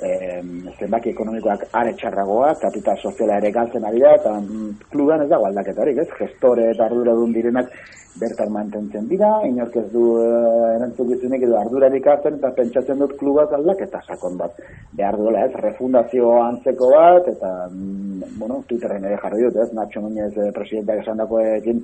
em, 0.03 0.53
zenbaki 0.77 1.13
ekonomikoak 1.13 1.67
are 1.79 1.95
txarragoa, 1.99 2.53
kapital 2.61 2.99
soziala 3.01 3.39
ere 3.41 3.51
galtzen 3.55 3.85
ari 3.87 4.03
da, 4.03 4.13
eta 4.19 4.37
mm, 4.39 4.71
kluban 4.93 5.23
ez 5.23 5.29
dago 5.31 5.47
aldaketarik, 5.49 6.03
ez? 6.03 6.09
Gestore 6.19 6.69
eta 6.71 6.87
arduradun 6.89 7.33
direnak 7.35 7.71
bertan 8.19 8.51
mantentzen 8.53 9.07
dira, 9.09 9.29
inork 9.47 9.75
ez 9.81 9.87
du 9.93 10.03
e, 10.21 10.27
erantzukizunik 10.75 11.45
edo 11.47 11.57
ardurarik 11.57 12.07
hartzen, 12.07 12.37
eta 12.37 12.53
pentsatzen 12.57 13.01
dut 13.01 13.15
klubak 13.19 13.53
aldaketa 13.57 14.03
sakon 14.05 14.37
bat. 14.37 14.59
Behar 14.93 15.17
duela, 15.17 15.47
ez? 15.47 15.53
Refundazio 15.65 16.35
antzeko 16.43 16.91
bat, 16.93 17.29
eta, 17.33 17.53
mm, 17.71 18.33
bueno, 18.39 18.61
Twitterren 18.69 19.09
ere 19.09 19.19
jarri 19.23 19.47
dut, 19.47 19.61
ez? 19.65 19.69
Nacho 19.73 20.03
Núñez 20.05 20.33
eh, 20.37 20.51
presidentak 20.53 21.01
esan 21.01 21.23
dakoekin, 21.23 21.81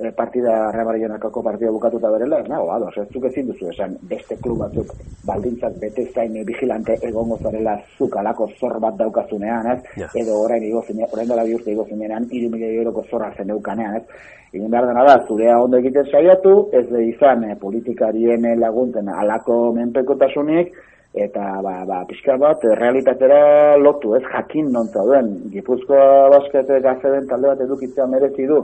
eh, 0.00 0.12
partida 0.16 0.72
rebarrienakako 0.72 1.42
partida 1.42 1.70
bukatuta 1.70 2.10
berela, 2.10 2.40
ez 2.40 2.48
nago, 2.48 2.72
ados, 2.72 2.96
ez 2.98 3.06
zuk 3.12 3.24
ezin 3.30 3.46
duzu 3.50 3.70
esan 3.70 3.96
beste 4.10 4.36
klub 4.42 4.58
batzuk 4.64 4.92
baldintzak 5.26 5.78
bete 5.80 6.06
zain 6.14 6.36
eh, 6.36 6.44
vigilante 6.44 6.96
egongo 7.02 7.38
zarela 7.42 7.76
zuk 7.98 8.16
alako 8.16 8.48
zor 8.58 8.78
bat 8.80 8.96
daukazunean, 8.96 9.70
ez? 9.74 9.80
Ja. 9.96 10.10
Edo 10.22 10.40
orain 10.44 10.64
igo 10.64 10.82
zine, 10.86 11.06
orain 11.12 11.28
dela 11.28 11.44
bi 11.44 11.54
urte 11.54 11.72
igo 11.72 11.86
zinean, 11.88 12.28
iru 12.30 12.50
milioi 12.50 12.76
euroko 12.80 13.04
zorra 13.10 13.32
zen 13.36 13.50
eukanean, 13.56 13.96
ez? 14.00 14.28
Egin 14.52 14.70
behar 14.70 14.88
dena 14.90 15.04
da, 15.06 15.16
zurea 15.28 15.60
ondo 15.62 15.78
egiten 15.78 16.08
saiatu, 16.10 16.54
ez 16.74 16.86
de 16.90 17.04
izan 17.06 17.44
eh, 17.46 17.56
politikarien 17.60 18.44
eh, 18.50 18.56
laguntzen 18.58 19.08
alako 19.12 19.60
menpekotasunik, 19.76 20.72
eta 21.14 21.44
ba, 21.62 21.80
ba, 21.86 22.04
pixka 22.08 22.36
bat 22.38 22.64
realitatera 22.78 23.76
lotu, 23.76 24.14
ez 24.18 24.22
jakin 24.26 24.70
non 24.74 24.90
zauden. 24.94 25.32
Gipuzkoa 25.54 26.28
basket 26.34 26.70
gazeden 26.82 27.26
talde 27.30 27.50
bat 27.50 27.62
edukitzea 27.66 28.06
merezi 28.10 28.46
du, 28.50 28.60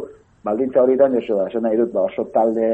baldintza 0.46 0.82
horitan, 0.82 1.18
Josua, 1.18 1.48
esan 1.50 1.66
nahi 1.66 1.78
dut, 1.80 1.92
ba, 1.94 2.06
oso 2.10 2.24
talde 2.34 2.70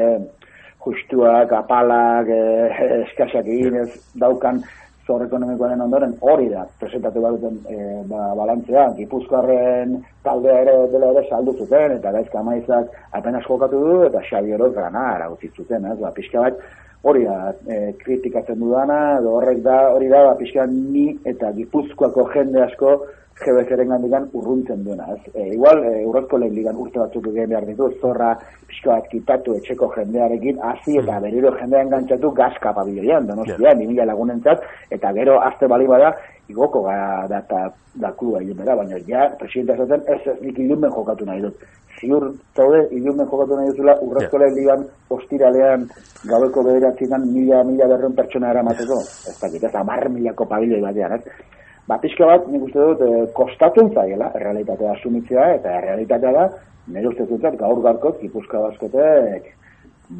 justuak, 0.85 1.51
apalak, 1.57 2.29
eh, 2.29 2.85
eskasak 3.07 3.49
egin 3.57 3.81
ez 3.83 3.89
daukan 4.19 4.61
zor 5.07 5.23
ekonomikoaren 5.25 5.81
ondoren 5.83 6.13
hori 6.23 6.47
da, 6.51 6.63
presentatu 6.79 7.21
baduten 7.23 7.57
e, 7.67 7.77
ba, 8.07 8.29
balantzea, 8.39 8.85
Gipuzkoarren 8.99 9.97
taldea 10.23 10.61
ere 10.63 10.75
dela 10.93 11.09
ere 11.11 11.25
saldu 11.27 11.55
zuten, 11.57 11.97
eta 11.97 12.13
gaizka 12.15 12.43
maizak 12.47 12.93
apenas 13.19 13.43
jokatu 13.47 13.81
du, 13.83 13.97
eta 14.07 14.21
Xabi 14.29 14.55
Oroz 14.55 14.71
gana 14.77 15.27
utzi 15.33 15.51
zuten, 15.57 15.89
ez, 15.91 15.97
ba, 15.99 16.13
pixka 16.15 16.45
bat, 16.45 16.63
hori 17.03 17.25
da, 17.27 17.53
e, 17.67 17.93
kritikatzen 17.99 18.61
dudana, 18.63 19.19
edo 19.19 19.35
horrek 19.39 19.59
da, 19.65 19.79
hori 19.91 20.07
da, 20.11 20.23
ba, 20.29 20.37
pixka 20.39 20.65
ni 20.71 21.09
eta 21.27 21.51
Gipuzkoako 21.57 22.29
jende 22.31 22.63
asko 22.63 22.95
GBC-ren 23.43 23.89
gandikan 23.89 24.27
urruntzen 24.37 24.83
duena. 24.85 25.09
Ez? 25.15 25.33
E, 25.33 25.49
igual, 25.55 25.83
e, 25.83 25.93
Eurozko 26.03 26.39
lehen 26.39 26.79
urte 26.79 27.01
batzuk 27.01 27.27
egin 27.33 27.51
behar 27.51 27.67
ditu, 27.67 27.89
zorra 27.99 28.31
pixka 28.69 28.93
bat 28.93 29.09
kitatu 29.11 29.57
etxeko 29.59 29.91
jendearekin, 29.97 30.61
hasi 30.63 30.95
eta 31.01 31.19
berriro 31.25 31.51
jendean 31.59 31.91
gantzatu 31.91 32.31
gazka 32.37 32.71
pabiloian, 32.77 33.27
donostia, 33.27 33.59
yeah. 33.73 33.79
2000 33.83 34.07
lagunentzat, 34.07 34.63
eta 34.95 35.11
gero 35.19 35.39
azte 35.43 35.67
bali 35.67 35.89
bada, 35.89 36.13
igoko 36.47 36.85
gara 36.87 37.27
da, 37.27 37.43
da, 37.49 37.67
da 37.99 38.11
klua 38.19 38.41
egin 38.43 38.63
bera, 38.63 38.77
baina 38.79 38.99
ja, 39.07 39.27
presidenta 39.39 39.75
esaten, 39.75 40.07
ez 40.07 40.21
ez 40.27 40.39
nik 40.41 40.59
ilunben 40.59 40.91
jokatu 40.95 41.27
nahi 41.27 41.43
dut. 41.43 41.67
Ziur, 42.03 42.25
zaude, 42.57 42.81
ilunben 42.91 43.29
jokatu 43.31 43.55
nahi 43.55 43.71
duzula, 43.71 43.95
urrezko 44.03 44.39
lehen 44.41 44.55
ligan 44.57 44.81
ostiralean 45.15 45.85
gaueko 46.27 46.63
bederatzinan 46.67 47.29
mila, 47.31 47.61
mila 47.67 47.87
berreun 47.93 48.15
pertsona 48.17 48.51
eramateko, 48.51 48.99
ez 49.31 49.35
dakit, 49.39 49.63
ez 49.69 49.75
amar 49.79 50.09
milako 50.11 50.47
pabiloi 50.49 50.81
batean, 50.83 51.15
ez? 51.15 51.53
Ba, 51.87 51.97
pixka 52.03 52.27
bat, 52.27 52.45
nik 52.51 52.67
uste 52.67 52.79
dut, 52.79 53.01
e, 53.03 53.25
kostatzen 53.39 53.91
zaiela, 53.95 54.29
errealitatea 54.39 54.93
asumitzea, 54.97 55.49
eta 55.59 55.79
errealitatea 55.79 56.31
da, 56.35 56.45
nire 56.91 57.11
uste 57.11 57.27
zutzat, 57.27 57.57
gaur 57.59 57.81
garkoz, 57.83 58.15
Gipuzkoa 58.21 58.69
basketek, 58.69 59.49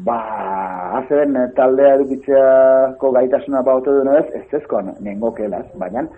ba, 0.08 0.18
azeren 1.00 1.36
taldea 1.56 1.94
edukitzeako 1.98 3.12
gaitasuna 3.18 3.64
baute 3.64 3.92
duen 3.92 4.12
ez, 4.16 4.26
ez 4.40 4.60
ezkoan 4.60 4.94
nengokelaz, 5.04 5.66
baina, 5.80 6.08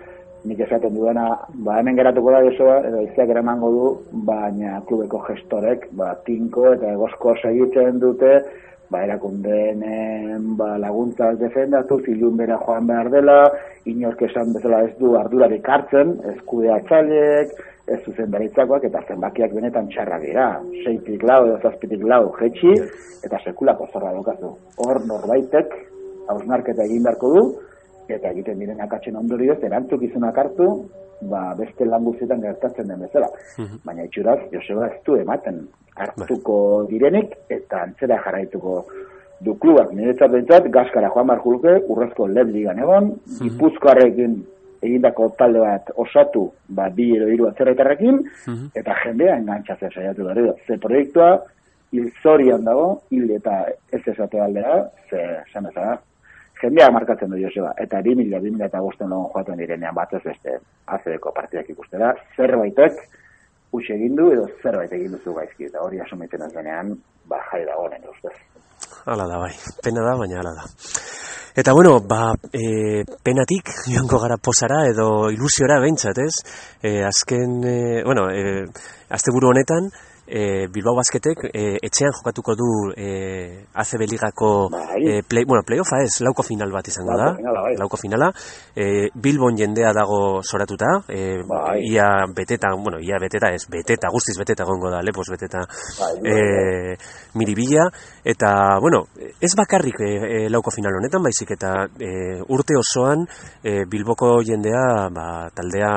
nik 0.47 0.61
esaten 0.63 0.95
duena, 0.95 1.27
ba, 1.65 1.79
hemen 1.79 1.97
geratuko 1.99 2.31
da 2.31 2.43
Josoa, 2.45 2.77
edo 2.87 3.01
izak 3.03 3.33
eramango 3.33 3.71
du, 3.73 3.87
baina 4.29 4.79
klubeko 4.87 5.19
gestorek, 5.27 5.89
ba, 5.99 6.13
tinko 6.27 6.71
eta 6.73 6.93
egosko 6.95 7.35
segitzen 7.41 7.99
dute, 8.03 8.31
ba, 8.89 9.03
erakundeen 9.03 9.83
ba, 10.59 10.75
laguntzak 10.81 11.39
defendatu, 11.41 11.99
zilun 12.05 12.37
bera 12.39 12.59
joan 12.63 12.87
behar 12.87 13.11
dela, 13.11 13.39
inork 13.91 14.23
esan 14.29 14.53
bezala 14.55 14.85
ez 14.87 14.93
du 15.01 15.15
ardurarik 15.19 15.67
hartzen, 15.67 16.15
ez 16.31 16.37
kudeatzailek, 16.47 17.53
ez 17.87 17.99
zuzendaritzakoak, 18.03 18.87
eta 18.87 19.03
zenbakiak 19.07 19.53
benetan 19.55 19.87
txarra 19.91 20.19
dira. 20.23 20.47
Seitik 20.83 21.23
lau 21.27 21.43
edo 21.47 21.59
zazpitik 21.63 22.03
lau 22.03 22.23
jetxi, 22.39 22.73
eta 23.27 23.39
sekulako 23.43 23.87
zorra 23.93 24.11
daukazu. 24.15 24.51
Hor 24.83 25.03
norbaitek, 25.07 25.75
hausnarketa 26.31 26.87
egin 26.87 27.07
beharko 27.07 27.31
du, 27.35 27.45
eta 28.07 28.31
egiten 28.31 28.59
diren 28.59 28.81
akatzen 28.81 29.15
ondorioz, 29.19 29.57
erantzukizunak 29.63 30.37
hartu, 30.37 30.69
ba, 31.21 31.53
beste 31.57 31.85
lan 31.85 32.05
guztietan 32.05 32.41
gertatzen 32.41 32.87
den 32.87 33.03
bezala. 33.05 33.29
Baina 33.85 34.05
itxuraz, 34.05 34.39
Joseba 34.51 34.87
ez 34.87 34.99
du 35.05 35.17
ematen 35.17 35.63
hartuko 35.97 36.85
direnik, 36.89 37.33
eta 37.49 37.83
antzera 37.87 38.19
jarraituko 38.25 38.83
du 39.41 39.55
klubak. 39.61 39.91
Niretzat 39.93 40.31
behintzat, 40.33 40.69
Gaskara 40.73 41.09
joan 41.13 41.27
behar 41.31 41.41
juluke, 41.45 41.73
urrezko 41.87 42.27
lehen 42.27 42.53
ligan 42.53 42.79
egon, 42.79 43.11
Gipuzkoarrekin 43.41 44.37
egindako 44.81 45.31
talde 45.37 45.61
bat 45.63 45.89
osatu, 45.95 46.47
ba, 46.69 46.89
bi 46.93 47.09
edo 47.17 47.29
hiru 47.33 47.47
atzerretarrekin, 47.49 48.19
eta 48.77 48.97
jendea 49.03 49.37
engantzatzen 49.41 49.93
saiatu 49.93 50.27
da. 50.27 50.35
Ze 50.67 50.77
proiektua, 50.77 51.31
hil 51.91 52.11
zorian 52.21 52.63
dago, 52.67 53.01
hil 53.09 53.31
eta 53.31 53.63
ez 53.91 54.03
esate 54.05 54.41
aldera, 54.41 54.83
ze, 55.09 55.23
esan 55.47 55.65
bezala, 56.57 56.61
jendea 56.61 56.91
markatzen 56.91 57.29
du 57.29 57.37
Joseba, 57.37 57.73
eta 57.77 58.01
2000, 58.01 58.39
2000 58.39 58.65
eta 58.65 58.81
bosten 58.81 59.09
lagun 59.09 59.31
joaten 59.33 59.57
direnean 59.57 59.95
batez 59.95 60.23
beste 60.23 60.59
azedeko 60.87 61.31
partidak 61.31 61.69
ikustera, 61.69 62.13
zerbaitek 62.35 62.93
huxe 63.71 63.93
egin 63.93 64.15
du 64.15 64.31
edo 64.31 64.47
zerbait 64.61 64.91
egin 64.91 65.11
duzu 65.11 65.33
gaizki, 65.33 65.65
eta 65.65 65.79
hori 65.81 65.99
asumitzen 65.99 66.41
ez 66.41 66.53
denean, 66.53 66.95
ba, 67.27 67.37
jai 67.51 67.65
dago 67.65 67.87
nire 67.89 68.09
ustez. 68.09 68.33
Hala 69.05 69.27
da, 69.27 69.37
bai. 69.37 69.53
Pena 69.83 70.03
da, 70.03 70.15
baina 70.17 70.39
hala 70.39 70.53
da. 70.55 70.65
Eta 71.57 71.73
bueno, 71.73 71.99
ba, 72.05 72.35
e, 72.53 73.03
penatik 73.23 73.71
joango 73.89 74.19
gara 74.21 74.37
posara 74.37 74.83
edo 74.87 75.29
ilusiora 75.33 75.79
behintzat, 75.81 76.19
ez? 76.21 76.35
E, 76.83 77.01
azken, 77.03 77.63
e, 77.65 78.03
bueno, 78.05 78.29
e, 78.29 78.63
asteburu 79.09 79.49
honetan, 79.49 79.89
e, 80.27 80.67
Bilbao 80.67 80.95
Basketek 80.97 81.47
e, 81.47 81.63
etxean 81.87 82.11
jokatuko 82.11 82.55
du 82.59 82.69
e, 82.95 83.63
ACB 83.73 84.03
Ligako 84.11 84.69
Bai. 84.71 84.99
e, 84.99 85.23
play, 85.23 85.45
bueno, 85.47 85.63
playoffa 85.65 86.01
ez, 86.03 86.19
lauko 86.21 86.43
final 86.43 86.71
bat 86.71 86.87
izango 86.87 87.15
da. 87.17 87.31
finala, 87.35 87.61
bai. 87.63 87.75
Lauko 87.79 87.97
finala. 87.97 88.31
E, 88.75 89.07
Bilbon 89.15 89.57
jendea 89.57 89.93
dago 89.95 90.41
soratuta, 90.43 90.89
e, 91.07 91.37
Bai. 91.47 91.79
ia 91.87 92.07
beteta, 92.35 92.73
bueno, 92.75 92.99
ia 92.99 93.17
beteta 93.21 93.51
ez, 93.55 93.63
beteta, 93.71 94.11
guztiz 94.11 94.37
beteta 94.37 94.65
gongo 94.67 94.91
da, 94.91 95.01
lepos 95.01 95.29
beteta 95.31 95.63
Bai, 95.99 96.13
e, 96.23 96.97
miribila, 97.35 97.87
eta, 98.23 98.79
bueno, 98.81 99.05
ez 99.39 99.53
bakarrik 99.55 100.01
e, 100.03 100.49
lauko 100.51 100.71
final 100.75 100.99
honetan, 100.99 101.23
baizik 101.23 101.55
eta 101.55 101.73
e, 101.99 102.41
urte 102.51 102.75
osoan 102.77 103.25
e, 103.63 103.85
Bilboko 103.87 104.41
jendea 104.43 105.07
ba, 105.13 105.47
taldea 105.55 105.93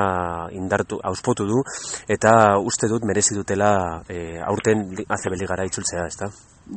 indartu, 0.55 1.01
auspotu 1.03 1.47
du, 1.49 1.61
eta 2.07 2.57
uste 2.61 2.87
dut 2.87 3.03
merezi 3.07 3.35
dutela 3.35 4.01
e, 4.07 4.20
aurten 4.47 4.87
li- 4.97 5.05
ACB 5.07 5.35
ligara 5.41 5.65
itzultzea, 5.67 6.05
ezta? 6.07 6.27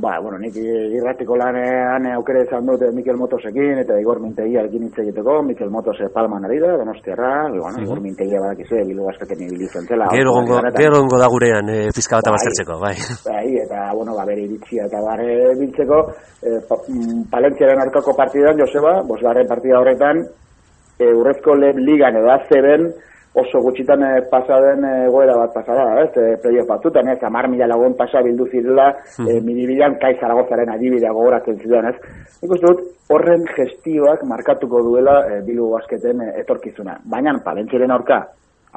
Ba, 0.00 0.16
bueno, 0.18 0.38
nik 0.40 0.56
irratiko 0.56 1.36
lanean 1.38 2.06
aukere 2.16 2.40
izan 2.46 2.64
dut 2.66 2.80
Mikel 2.96 3.18
Motosekin 3.20 3.78
eta 3.82 3.98
Igor 4.00 4.18
Mintegiarekin 4.22 4.86
hitz 4.88 4.98
egiteko, 5.04 5.36
Mikel 5.46 5.70
Motos 5.70 5.94
eh, 6.00 6.08
Palman 6.12 6.46
ari 6.48 6.56
da, 6.58 6.72
Donostiarra, 6.80 7.50
bueno, 7.52 7.82
Igor 7.84 8.00
Mintegia 8.02 8.40
badakizu, 8.42 8.80
Bilbo 8.88 9.04
Basketen 9.10 9.44
ibili 9.44 9.68
zen 9.68 9.86
zela. 9.86 10.08
Gero 10.10 10.32
gongo, 10.34 10.56
honetan. 10.58 10.80
gero 10.82 10.98
gongo 11.04 11.20
da 11.20 11.28
gurean 11.30 11.68
e, 11.70 11.78
pizka 11.94 12.16
bat 12.16 12.24
Bai. 12.26 12.32
abaztertzeko, 12.32 12.78
bai. 12.80 12.94
Bai, 13.28 13.46
eta, 13.66 13.84
bueno, 13.94 14.16
ba, 14.16 14.24
bere 14.32 14.42
iritzia 14.48 14.88
eta 14.88 15.04
bare 15.04 15.28
biltzeko, 15.60 16.00
e, 16.42 16.56
pa, 16.68 16.80
mm, 16.88 17.22
Palentziaren 17.30 17.84
aurkako 17.84 18.16
partidan, 18.18 18.58
Joseba, 18.64 18.96
bosgarren 19.06 19.46
partida 19.46 19.78
horretan, 19.84 20.24
e, 20.98 21.12
urrezko 21.12 21.54
lehen 21.60 21.84
ligan 21.86 22.16
edo 22.18 22.32
azeben, 22.34 22.88
oso 23.34 23.60
gutxitan 23.60 24.02
e, 24.06 24.10
pasa 24.30 24.60
den 24.62 24.84
e, 24.86 24.92
goera 25.10 25.34
bat 25.36 25.54
pasara, 25.54 25.86
ez, 26.04 26.10
e, 26.14 26.36
playoff 26.42 26.68
batzutan, 26.70 27.08
ez, 27.10 27.18
amar 27.26 27.48
mila 27.50 27.66
lagun 27.66 27.96
pasa 27.98 28.22
bildu 28.22 28.46
zirela, 28.50 28.92
e, 29.18 29.40
miribilan 29.42 29.98
kai 30.02 30.14
zaragozaren 30.20 30.70
adibidea 30.70 31.12
gogoratzen 31.12 31.58
zidan, 31.62 31.90
ez. 31.90 31.96
Nik 32.42 32.54
uste 32.54 32.70
dut, 32.70 32.84
horren 33.10 33.42
gestioak 33.56 34.22
markatuko 34.30 34.84
duela 34.86 35.18
e, 35.26 35.40
Bilbo 35.46 35.72
Basketen 35.74 36.22
e, 36.22 36.30
etorkizuna. 36.44 37.00
Baina, 37.10 37.34
Palentziaren 37.44 37.94
aurka, 37.94 38.20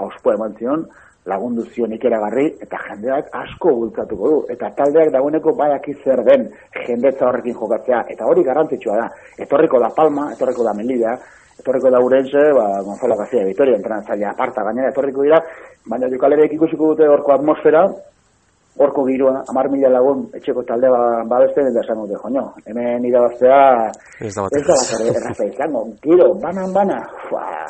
auspo 0.02 0.34
eman 0.34 0.58
zion, 0.58 0.88
lagundu 1.28 1.66
zion 1.74 1.94
ikeragarri, 1.94 2.48
eta 2.64 2.80
jendeak 2.88 3.32
asko 3.36 3.74
bultzatuko 3.82 4.30
du. 4.32 4.38
Eta 4.54 4.72
taldeak 4.78 5.12
dagoeneko 5.14 5.54
badaki 5.60 5.96
zer 6.04 6.24
den 6.28 6.48
jendetza 6.86 7.28
horrekin 7.28 7.58
jokatzea. 7.60 8.04
Eta 8.14 8.26
hori 8.26 8.46
garrantzitsua 8.48 9.00
da. 9.02 9.08
Etorriko 9.46 9.82
da 9.84 9.92
Palma, 9.96 10.32
etorriko 10.34 10.66
da 10.68 10.74
Melilla, 10.78 11.18
etorriko 11.60 11.92
da 11.92 12.04
Urense, 12.04 12.44
ba, 12.56 12.68
Gonzalo 12.86 13.16
de 13.32 13.46
Vitoria, 13.46 13.76
entrenatzailea 13.76 14.32
aparta 14.32 14.64
gainera 14.64 14.92
etorriko 14.94 15.24
dira, 15.24 15.42
baina 15.86 16.10
jokalerek 16.10 16.54
ikusiko 16.54 16.94
dute 16.94 17.08
horko 17.08 17.34
atmosfera, 17.34 17.88
horko 18.78 19.06
giroa, 19.08 19.42
amar 19.50 19.70
mila 19.74 19.90
lagun 19.90 20.28
etxeko 20.38 20.64
talde 20.70 20.90
ba, 20.94 21.02
babesten 21.26 21.72
eta 21.72 21.82
esan 21.82 22.04
dute, 22.04 22.20
joño, 22.24 22.46
hemen 22.70 23.06
irabaztea 23.10 23.60
Ez 24.22 24.34
da 24.36 24.46
bat 24.46 24.54
erraza 24.54 25.50
izango, 25.50 25.84
giro, 26.04 26.30
banan 26.44 26.74
bana, 26.76 27.02
fua, 27.26 27.66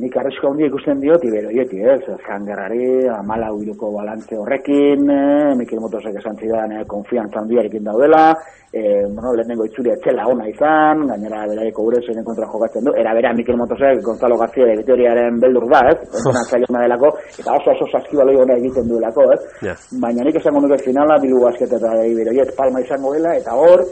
nik 0.00 0.16
arrisko 0.16 0.50
handia 0.50 0.68
ikusten 0.70 1.00
diot 1.02 1.24
iberoieti, 1.24 1.80
ez? 1.84 2.00
Zangerrari, 2.24 3.06
amala 3.12 3.50
huiluko 3.52 3.90
balantze 3.94 4.38
horrekin, 4.40 5.04
eh, 5.12 5.52
Mikel 5.58 5.80
Motosek 5.82 6.16
esan 6.20 6.38
zidan, 6.40 6.72
eh, 6.72 6.84
konfiantza 6.88 7.40
handiarekin 7.40 7.84
daudela, 7.84 8.34
eh, 8.72 9.04
bueno, 9.14 9.34
lehenengo 9.36 9.66
itzulia 9.66 9.94
etxela 9.98 10.26
ona 10.26 10.46
izan, 10.48 11.06
gainera 11.10 11.46
beraiko 11.52 11.82
gure 11.88 12.00
zeinen 12.06 12.24
kontra 12.24 12.46
jokatzen 12.52 12.84
du, 12.84 12.94
era 12.96 13.14
bera 13.14 13.32
Mikel 13.34 13.56
Motosek, 13.56 14.02
Gonzalo 14.02 14.38
García 14.38 14.66
de 14.66 14.76
Vitoriaren 14.76 15.40
beldur 15.40 15.68
da, 15.68 15.80
ez? 15.90 15.98
Entrenatzaile 16.18 16.66
delako, 16.78 17.12
eta 17.38 17.56
oso 17.58 17.74
oso 17.76 17.90
saskibaloi 17.92 18.36
ona 18.36 18.56
egiten 18.56 18.88
duelako, 18.88 19.32
ez? 19.34 19.40
Ja. 19.66 19.74
Baina 20.00 20.24
nik 20.24 20.40
esango 20.40 20.60
nuke 20.60 20.78
finala, 20.84 21.18
Bilbo 21.20 21.44
Basket 21.46 21.72
eta 21.78 21.98
Iberoiet 22.06 22.56
palma 22.56 22.80
izango 22.80 23.12
dela, 23.12 23.36
eta 23.36 23.58
hor, 23.58 23.84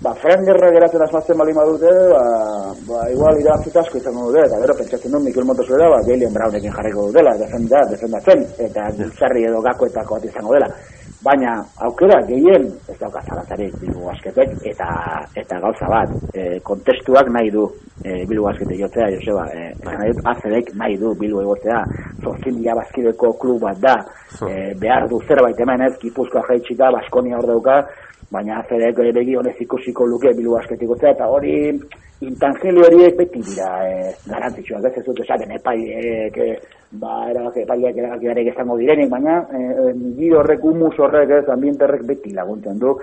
ba, 0.00 0.14
Fran 0.14 0.44
Gerra 0.46 0.70
geratzen 0.74 1.02
asmatzen 1.02 1.38
bali 1.38 1.54
badute, 1.56 1.90
ba, 2.12 2.22
ba, 2.86 3.08
igual 3.10 3.40
irabazita 3.40 3.80
asko 3.80 3.98
izango 3.98 4.28
dute, 4.28 4.44
eta 4.46 4.60
gero 4.62 4.76
pentsatzen 4.78 5.16
dut 5.16 5.24
Mikel 5.26 5.48
Motos 5.48 5.66
da, 5.72 5.90
ba, 5.90 5.98
Galen 6.06 6.36
Brownekin 6.36 6.76
jarriko 6.76 7.08
dutela, 7.08 7.34
defenda, 7.40 7.82
defendatzen, 7.90 8.46
eta 8.68 8.86
gultzarri 9.00 9.44
edo 9.50 9.64
gakoetako 9.66 10.18
bat 10.18 10.30
izango 10.30 10.54
dela. 10.54 10.70
Baina, 11.18 11.56
aukera 11.82 12.20
gehien, 12.28 12.68
ez 12.86 12.94
dauka 13.00 13.18
zalantzarik 13.26 13.72
Bilbo 13.80 14.04
Basketek, 14.06 14.52
eta, 14.70 14.86
eta 15.40 15.58
gauza 15.64 15.88
bat, 15.90 16.12
e, 16.30 16.60
kontestuak 16.62 17.26
nahi 17.34 17.50
du 17.50 17.64
e, 18.04 18.22
Bilbo 18.30 18.46
Baskete 18.46 18.78
jotzea, 18.78 19.08
Joseba, 19.16 19.48
e, 19.50 19.72
esan 19.72 19.98
nahi 19.98 20.12
dut, 20.12 20.22
azedek 20.30 20.70
nahi 20.78 20.94
du 21.00 21.10
Bilbo 21.18 21.42
egotea, 21.42 21.80
zortzin 22.22 22.60
mila 22.60 22.78
bazkideko 22.78 23.32
klub 23.42 23.66
bat 23.66 23.82
da, 23.82 23.96
e, 24.46 24.76
behar 24.78 25.08
du 25.10 25.18
zerbait 25.26 25.58
hemen 25.58 25.88
ez, 25.88 25.96
Gipuzkoa 26.04 26.44
jaitsita, 26.52 26.92
Baskonia 26.94 27.40
hor 27.40 27.50
dauka, 27.50 27.80
baina 28.30 28.60
azerek 28.60 28.98
ere 29.04 29.12
begi 29.12 29.36
honez 29.36 29.56
ikusiko 29.60 30.06
luke 30.06 30.34
bilu 30.36 30.56
asketik 30.58 30.90
eta 31.02 31.26
hori 31.26 31.56
intangeli 32.20 32.82
horiek 32.82 33.16
beti 33.16 33.40
dira 33.46 33.68
e, 33.86 34.10
garantzitsuak, 34.26 34.88
ez 34.90 34.98
ez 34.98 35.04
dut 35.06 35.20
esaten 35.22 35.52
epaiek, 35.54 36.36
e, 36.42 36.48
ba, 36.98 37.28
erabaki, 37.30 37.62
epaiek 37.62 38.00
erabakiarek 38.02 38.50
izango 38.52 38.78
direnik, 38.80 39.10
baina 39.12 39.38
e, 39.54 39.62
e, 39.92 40.32
horrek, 40.34 40.64
humus 40.66 40.96
horrek, 40.98 41.30
ez, 41.38 41.44
ambiente 41.54 41.86
horrek 41.86 42.02
beti 42.08 42.34
laguntzen 42.34 42.80
du, 42.82 42.96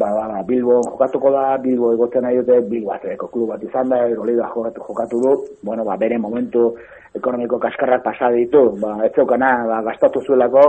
ba, 0.00 0.08
ba, 0.16 0.24
ba, 0.32 0.38
Bilbo 0.48 0.80
jokatuko 0.86 1.32
da, 1.34 1.58
Bilbo 1.60 1.92
egotzen 1.92 2.24
nahi 2.24 2.40
dute, 2.40 2.60
Bilbo 2.70 2.94
azereko 2.94 3.28
klub 3.32 3.52
bat 3.52 3.66
izan 3.66 3.92
da, 3.92 4.00
Euroliga 4.08 4.48
jokatu, 4.54 4.86
jokatu 4.88 5.20
du, 5.20 5.34
bueno, 5.66 5.84
ba, 5.84 5.98
bere 6.00 6.18
momentu 6.18 6.70
ekonomiko 7.14 7.58
kaskarrak 7.60 8.02
pasa 8.06 8.30
ditu, 8.32 8.64
ba, 8.80 8.96
ez 9.04 9.12
zeukana, 9.12 9.52
ba, 9.68 9.82
gastatu 9.90 10.22
zuelako, 10.24 10.64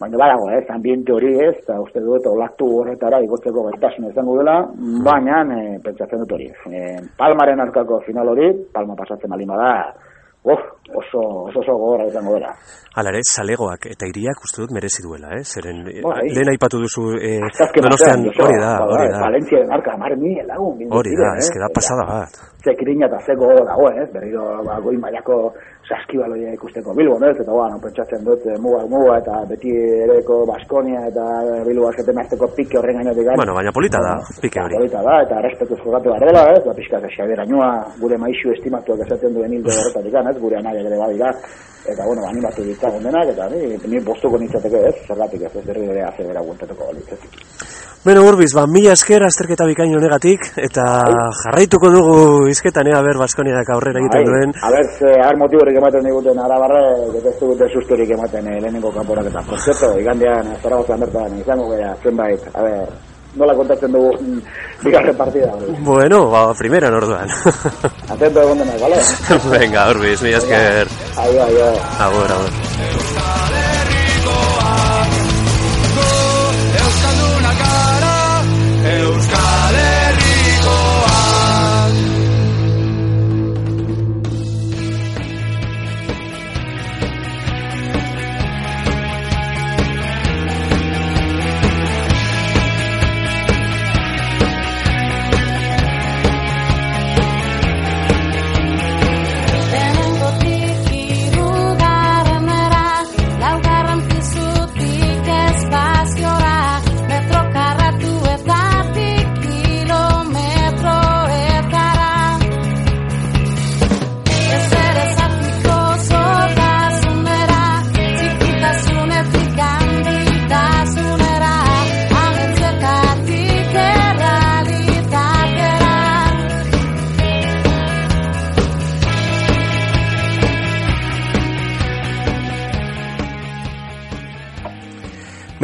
baina 0.00 0.20
badago, 0.20 0.50
ez, 0.52 0.64
ambiente 0.74 1.14
hori 1.14 1.32
ez, 1.40 1.54
eta 1.62 1.78
uste 1.80 2.02
dut 2.04 2.26
olaktu 2.28 2.68
horretara 2.80 3.22
igotzeko 3.24 3.68
gaitasun 3.70 4.10
izango 4.10 4.36
dela, 4.40 4.58
baina 5.06 5.40
e, 5.54 5.60
pentsatzen 5.84 6.24
dut 6.24 6.34
hori. 6.36 6.50
E, 6.68 6.98
Palmaren 7.16 7.62
arkako 7.64 8.02
final 8.08 8.34
hori, 8.34 8.50
Palma 8.74 8.98
pasatzen 8.98 9.32
baldin 9.32 9.54
bada, 9.54 9.70
of, 10.44 10.60
oso, 10.92 11.20
oso, 11.48 11.60
oso 11.60 11.72
gogorra 11.72 12.06
izango 12.06 12.34
dela. 12.36 12.50
Hala 12.94 13.10
ere, 13.10 13.22
zalegoak 13.24 13.86
eta 13.90 14.06
iriak 14.10 14.42
uste 14.46 14.60
dut 14.62 14.74
merezi 14.76 15.02
duela, 15.02 15.32
eh? 15.38 15.42
Zeren, 15.42 15.80
eh, 15.88 16.02
Bai. 16.04 16.28
lehen 16.36 16.50
aipatu 16.52 16.80
duzu, 16.84 17.04
eh, 17.16 17.40
donostian, 17.40 17.88
batean, 17.88 18.26
Joseba, 18.28 18.44
hori 18.44 18.60
da, 18.60 18.72
hori 18.92 19.08
da. 19.14 19.22
Valentzia 19.24 19.62
den 19.62 19.72
arka, 19.72 19.96
mar 19.96 20.16
mi 20.20 20.34
lagun. 20.50 20.76
bildu 20.78 20.98
Hori 21.00 21.16
da, 21.18 21.32
ez 21.40 21.48
eh? 21.48 21.58
da 21.64 21.70
pasada 21.74 22.04
bat. 22.10 22.38
Ze 22.64 22.76
kirina 22.78 23.08
eta 23.08 23.18
zeko 23.26 23.48
dago, 23.70 23.88
ez? 24.02 24.08
Berriro, 24.12 24.44
ba, 24.68 24.78
goi 24.84 24.96
mailako 25.00 25.38
saskibaloia 25.88 26.54
ikusteko 26.56 26.94
Bilbo, 26.96 27.18
ez? 27.28 27.36
Eta, 27.36 27.52
bueno, 27.52 27.78
pentsatzen 27.82 28.24
dut, 28.24 28.46
eh, 28.48 28.56
muga, 28.64 28.84
muga, 28.88 29.18
eta 29.20 29.42
beti 29.50 29.74
ereko 30.06 30.40
Baskonia 30.48 31.04
eta 31.10 31.24
Bilbo 31.68 31.90
asketen 31.90 32.20
azteko 32.22 32.48
pike 32.56 32.80
horren 32.80 33.00
gainotik. 33.00 33.30
Bueno, 33.36 33.56
baina 33.58 33.72
polita 33.72 34.00
da, 34.06 34.14
pike 34.40 34.64
hori. 34.64 34.78
Polita 34.80 35.04
da, 35.04 35.20
eta 35.26 35.42
respetuz 35.44 35.78
jokatu 35.82 36.12
behar 36.12 36.26
dela, 36.30 36.46
ez? 36.54 36.64
Ba, 36.64 36.74
pixka, 36.78 37.02
Xabier 37.16 37.44
Añua, 37.44 37.70
gure 38.00 38.18
maixu 38.18 38.52
estimatuak 38.56 39.04
esaten 39.06 39.36
duen 39.36 39.52
hildo 39.52 39.72
horretatik, 39.76 40.18
ez? 40.20 40.36
Gure 40.40 40.60
anaiak 40.62 40.90
ere 40.90 41.00
badira, 41.04 41.32
eta, 41.84 42.04
bueno, 42.04 42.26
animatu 42.28 42.64
ditzagun 42.64 43.02
denak, 43.04 43.30
eta 43.34 43.48
ni, 43.52 43.76
ni 43.90 44.00
bostuko 44.04 44.38
nintzateke, 44.40 44.80
ez? 44.88 44.94
Zergatik 45.06 45.46
ez, 45.46 45.52
ez 45.54 45.64
berri 45.66 45.88
ere 45.92 46.04
azebera 46.08 46.42
guantatuko 46.44 46.88
balitzetik. 46.90 47.40
Beno, 48.04 48.20
Urbiz, 48.28 48.50
ba, 48.52 48.66
mila 48.68 48.92
esker 48.92 49.22
azterketa 49.24 49.64
bikain 49.64 49.94
honegatik, 49.96 50.42
eta 50.60 50.82
jarraituko 51.38 51.88
dugu 51.92 52.16
izketan, 52.52 52.90
ea, 52.92 52.98
ber, 53.06 53.16
Baskoniak 53.22 53.70
aurrera 53.72 54.02
egiten 54.02 54.28
duen. 54.28 54.52
A 54.60 54.72
ber, 54.74 54.90
ze, 54.98 55.14
har 55.24 55.40
motiborik 55.40 55.78
ematen 55.80 56.04
diguten 56.04 56.42
arabarre, 56.44 56.82
eta 57.20 57.32
ez 57.32 57.38
dugute 57.40 57.70
susturik 57.72 58.12
ematen 58.18 58.52
eh, 58.52 58.58
lehenengo 58.60 58.92
kanporak 58.92 59.32
eta. 59.32 59.44
Por 59.48 59.64
cierto, 59.64 59.94
igandean, 60.00 60.52
Zaragozan 60.60 61.00
bertan, 61.06 61.40
izango 61.40 61.70
gara, 61.72 61.94
zenbait, 62.04 62.44
a 62.52 62.66
ber, 62.68 62.92
nola 63.40 63.56
kontatzen 63.56 63.96
dugu 63.96 64.12
mm, 64.20 64.40
bigarren 64.84 65.16
partida. 65.16 65.52
Bueno, 65.88 66.26
ba, 66.30 66.46
primera 66.58 66.92
orduan. 66.92 67.32
Atento 68.12 68.44
egon 68.44 68.60
denak, 68.60 68.78
bale? 68.82 69.00
Venga, 69.54 69.88
Urbiz, 69.94 70.20
mila 70.24 70.42
esker. 70.42 70.92
Aio, 71.24 71.42
aio. 71.48 71.72
Agur, 72.08 72.38
agur. 72.38 72.63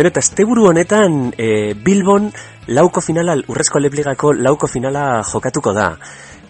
Bero, 0.00 0.08
eta 0.08 0.22
esteburu 0.24 0.62
honetan 0.64 1.16
e, 1.36 1.74
Bilbon 1.84 2.30
lauko 2.72 3.02
finala, 3.04 3.34
urrezko 3.52 3.82
lepligako 3.84 4.30
lauko 4.32 4.70
finala 4.74 5.02
jokatuko 5.28 5.74
da. 5.76 5.90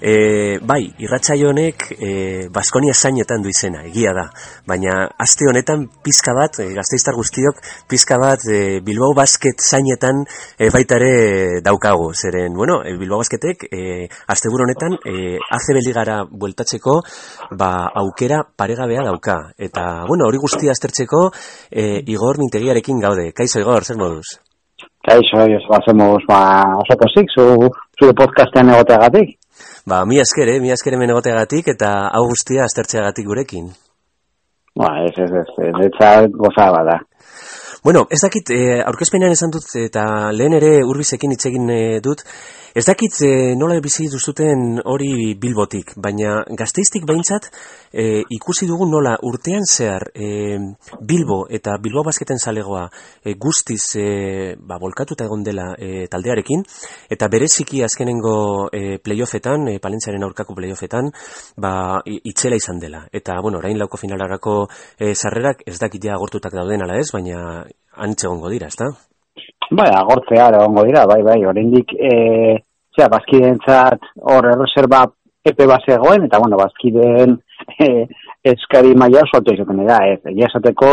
E, 0.00 0.58
bai, 0.64 0.80
irratsaio 0.98 1.50
honek 1.52 1.84
e, 1.92 2.10
Baskonia 2.52 2.94
zainetan 2.96 3.42
du 3.44 3.50
izena, 3.52 3.82
egia 3.84 4.14
da. 4.16 4.26
Baina 4.68 5.04
aste 5.20 5.48
honetan 5.50 5.84
pizka 6.04 6.32
bat, 6.36 6.56
e, 6.64 6.70
gazteiztar 6.76 7.16
guztiok, 7.18 7.60
pizka 7.88 8.16
bat 8.20 8.46
e, 8.48 8.80
Bilbao 8.84 9.12
Basket 9.16 9.60
zainetan 9.60 10.24
e, 10.56 10.70
baita 10.72 10.96
ere 10.96 11.60
daukagu. 11.64 12.10
Zeren, 12.16 12.56
bueno, 12.56 12.80
e, 12.84 12.96
Bilbao 13.00 13.20
Basketek 13.20 13.66
e, 13.68 13.82
asteburu 14.32 14.64
honetan 14.64 14.96
e, 15.04 15.36
ACB 15.36 15.82
ligara 15.84 16.22
bueltatzeko 16.24 17.00
ba, 17.60 17.90
aukera 18.00 18.40
paregabea 18.56 19.04
dauka. 19.04 19.40
Eta, 19.58 20.06
bueno, 20.08 20.28
hori 20.30 20.40
guztia 20.40 20.72
aztertzeko 20.72 21.26
e, 21.70 22.00
Igor 22.08 22.40
Mintegiarekin 22.40 23.04
gaude. 23.04 23.32
Kaixo 23.36 23.60
Igor, 23.60 23.84
zer 23.84 24.00
moduz? 24.00 24.40
Kaixo, 25.04 25.44
Joseba, 25.44 25.78
hacemos 25.80 26.24
ba, 26.28 26.40
oso 26.80 26.96
pozik, 27.00 27.28
zu, 27.36 27.44
zure 27.98 28.16
podcastean 28.16 28.72
egoteagatik. 28.74 29.39
Ba, 29.86 30.04
mi 30.04 30.20
esker, 30.20 30.48
eh? 30.48 30.60
mi 30.60 30.72
esker 30.74 30.94
hemen 30.96 31.12
egoteagatik 31.14 31.70
eta 31.72 31.92
hau 32.12 32.26
guztia 32.28 32.66
aztertzeagatik 32.66 33.26
gurekin. 33.26 33.70
Ba, 34.76 34.90
ez, 35.06 35.14
ez, 35.18 35.30
ez, 35.40 35.48
ez, 35.66 36.28
gozaba 36.36 36.84
da. 36.86 36.98
Bueno, 37.82 38.06
ez 38.10 38.20
dakit, 38.20 38.50
eh, 38.50 38.82
aurkezpenean 38.84 39.32
esan 39.32 39.50
dut 39.54 39.64
eta 39.80 40.02
lehen 40.36 40.52
ere 40.52 40.72
urbizekin 40.84 41.32
hitz 41.32 41.46
egin 41.48 41.70
eh, 41.72 42.00
dut, 42.04 42.20
ez 42.74 42.84
dakit 42.86 43.16
eh, 43.26 43.54
nola 43.58 43.80
bizi 43.80 44.04
duzuten 44.12 44.82
hori 44.84 45.34
bilbotik, 45.40 45.94
baina 45.96 46.44
gazteiztik 46.58 47.06
behintzat 47.08 47.48
eh, 47.92 48.20
ikusi 48.30 48.68
dugu 48.68 48.86
nola 48.86 49.16
urtean 49.26 49.64
zehar 49.66 50.04
eh, 50.14 50.58
Bilbo 51.00 51.46
eta 51.50 51.78
Bilbo 51.82 52.04
basketen 52.06 52.38
zalegoa 52.38 52.84
eh, 53.24 53.34
guztiz 53.34 53.96
eh, 53.98 54.54
ba, 54.54 54.78
volkatuta 54.78 55.24
egon 55.24 55.42
dela 55.42 55.70
eh, 55.78 56.06
taldearekin, 56.10 56.62
eta 57.10 57.28
bereziki 57.32 57.82
azkenengo 57.82 58.68
eh, 58.70 59.00
playoffetan, 59.02 59.66
eh, 59.72 59.80
palentzaren 59.80 60.22
aurkako 60.28 60.54
playoffetan, 60.54 61.10
ba, 61.56 61.72
itzela 62.04 62.60
izan 62.60 62.78
dela. 62.78 63.06
Eta, 63.10 63.40
bueno, 63.42 63.58
orain 63.58 63.78
lauko 63.80 63.98
finalarako 63.98 64.68
eh, 64.98 65.14
sarrerak 65.14 65.64
ez 65.66 65.78
dakit 65.80 66.06
ja 66.06 66.14
agortutak 66.14 66.54
dauden 66.54 66.84
ala 66.84 67.00
ez, 67.00 67.08
baina 67.10 67.64
antxe 67.96 68.26
egongo 68.26 68.50
dira, 68.52 68.68
ezta? 68.72 68.90
Bai, 69.70 69.88
agortzea 69.94 70.48
egongo 70.56 70.84
dira, 70.88 71.06
bai, 71.06 71.22
bai, 71.22 71.38
oraindik 71.46 71.94
e, 71.94 72.10
zera, 72.96 73.10
bazkidentzat 73.14 74.08
hor 74.32 74.48
erreserba 74.52 75.04
epe 75.46 75.66
bat 75.70 75.86
zegoen, 75.88 76.26
eta, 76.26 76.40
bueno, 76.42 76.58
bazkideen 76.60 77.36
e, 77.78 78.06
eskari 78.52 78.96
maila 78.98 79.24
oso 79.24 79.38
alto 79.38 79.54
izaten 79.54 79.84
da, 79.86 80.00
ez. 80.10 80.20
Egia 80.32 80.48
esateko, 80.50 80.90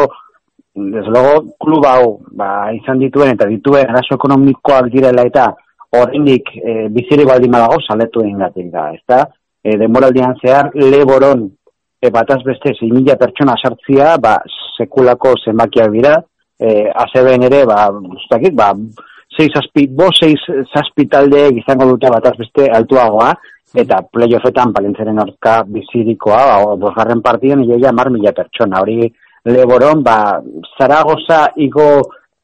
desde 0.78 1.10
luego, 1.10 1.56
klub 1.60 1.88
hau, 1.90 2.20
ba, 2.38 2.70
izan 2.76 3.02
dituen 3.02 3.34
eta 3.34 3.48
dituen 3.50 3.90
arazo 3.90 4.16
ekonomikoak 4.20 4.92
direla 4.94 5.26
eta 5.26 5.50
oraindik 5.98 6.54
e, 6.62 6.88
biziri 6.94 7.26
baldin 7.26 7.56
badago 7.56 7.82
saletu 7.82 8.24
egingatik 8.24 8.72
da, 8.72 8.92
ezta? 8.94 9.24
E, 9.64 9.76
denboraldian 9.82 10.38
zehar, 10.44 10.70
leboron 10.76 11.48
e, 11.98 12.12
bataz 12.14 12.44
beste 12.46 12.76
6.000 12.78 13.18
pertsona 13.20 13.58
sartzia, 13.58 14.16
ba, 14.22 14.38
sekulako 14.78 15.34
zenbakiak 15.44 15.92
dira, 15.96 16.18
e, 16.60 16.90
azeben 17.06 17.46
ere, 17.48 17.64
ba, 17.70 17.88
ustakit, 17.92 18.56
ba, 18.58 18.74
sei 19.38 19.52
zazpi, 19.54 19.88
bo 19.94 20.10
sei 20.14 20.36
zazpi 20.74 21.08
taldeek 21.12 21.62
izango 21.62 21.92
dute 21.92 22.12
bataz 22.14 22.36
beste 22.40 22.68
altuagoa, 22.80 23.32
eta 23.78 24.02
playoffetan 24.12 24.72
palentzeren 24.74 25.20
orka 25.22 25.62
bizirikoa, 25.68 26.42
ba, 26.66 26.76
bosgarren 26.82 27.22
partidan, 27.22 27.66
iaia 27.68 27.94
mar 27.94 28.10
mila 28.14 28.34
pertsona, 28.34 28.82
hori 28.82 29.12
leboron, 29.48 30.04
ba, 30.04 30.18
Zaragoza 30.78 31.48
igo 31.64 31.88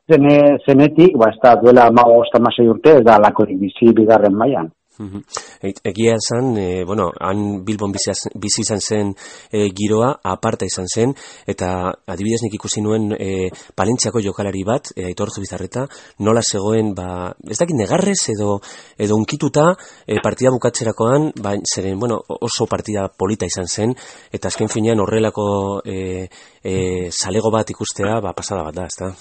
zene, 0.10 0.60
zenetik, 0.66 1.18
ba, 1.18 1.32
ez 1.34 1.40
da 1.42 1.56
duela 1.62 1.90
mago 1.92 2.22
urte, 2.22 2.98
ez 2.98 3.04
da 3.04 3.20
lakorik 3.20 3.60
bizi 3.60 3.94
bigarren 3.94 4.36
mailan. 4.36 4.70
Mhm. 5.00 5.22
E- 5.62 5.74
Egia 5.84 6.16
esan, 6.16 6.56
e, 6.58 6.84
bueno, 6.86 7.12
han 7.20 7.64
Bilbon 7.66 7.92
bizi, 7.92 8.62
izan 8.62 8.80
zen 8.80 9.14
e, 9.52 9.70
giroa, 9.74 10.20
aparta 10.24 10.66
izan 10.66 10.86
zen, 10.88 11.16
eta 11.48 11.92
adibidez 12.06 12.44
nik 12.44 12.54
ikusi 12.54 12.82
nuen 12.82 13.12
e, 13.18 13.50
Palentziako 13.76 14.22
jokalari 14.22 14.64
bat, 14.64 14.92
e, 14.96 15.06
Aitor 15.10 15.32
Zubizarreta, 15.34 15.88
nola 16.20 16.42
zegoen, 16.42 16.94
ba, 16.94 17.34
ez 17.50 17.58
dakit 17.58 17.76
negarrez 17.76 18.20
edo, 18.36 18.60
edo 18.98 19.18
unkituta 19.18 19.72
e, 20.06 20.20
partida 20.22 20.54
bukatzerakoan, 20.54 21.32
ba, 21.42 21.56
zeren, 21.74 21.98
bueno, 22.00 22.22
oso 22.28 22.68
partida 22.70 23.08
polita 23.08 23.50
izan 23.50 23.68
zen, 23.68 23.96
eta 24.32 24.50
azken 24.54 24.70
finean 24.70 25.02
horrelako 25.02 25.82
e, 25.86 26.28
e, 26.62 27.10
salego 27.10 27.50
bat 27.52 27.70
ikustea, 27.74 28.20
ba, 28.22 28.34
pasada 28.38 28.70
bat 28.70 28.76
da, 28.78 28.86
ezta? 28.86 29.16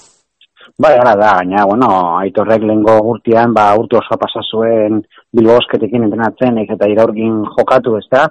Bai, 0.78 0.94
gara 0.96 1.16
da, 1.18 1.32
gaina, 1.40 1.64
bueno, 1.66 1.88
aitorrek 2.20 2.62
lehengo 2.62 2.94
urtean, 3.12 3.52
ba, 3.54 3.72
urte 3.78 3.98
osoa 3.98 4.20
pasa 4.20 4.44
zuen 4.46 5.02
Bilbo 5.33 5.55
Bosketekin 5.57 6.05
entrenatzen, 6.05 6.59
eta 6.61 6.88
iraurgin 6.92 7.38
jokatu, 7.57 7.97
ez 7.97 8.09
da, 8.12 8.27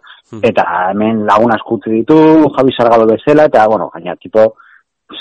eta 0.50 0.66
hemen 0.92 1.24
lagun 1.26 1.54
askutzi 1.56 1.90
ditu, 1.96 2.18
Javi 2.58 2.76
Salgado 2.78 3.08
bezala, 3.10 3.48
eta, 3.50 3.66
bueno, 3.68 3.90
gaina, 3.94 4.16
tipo, 4.22 4.54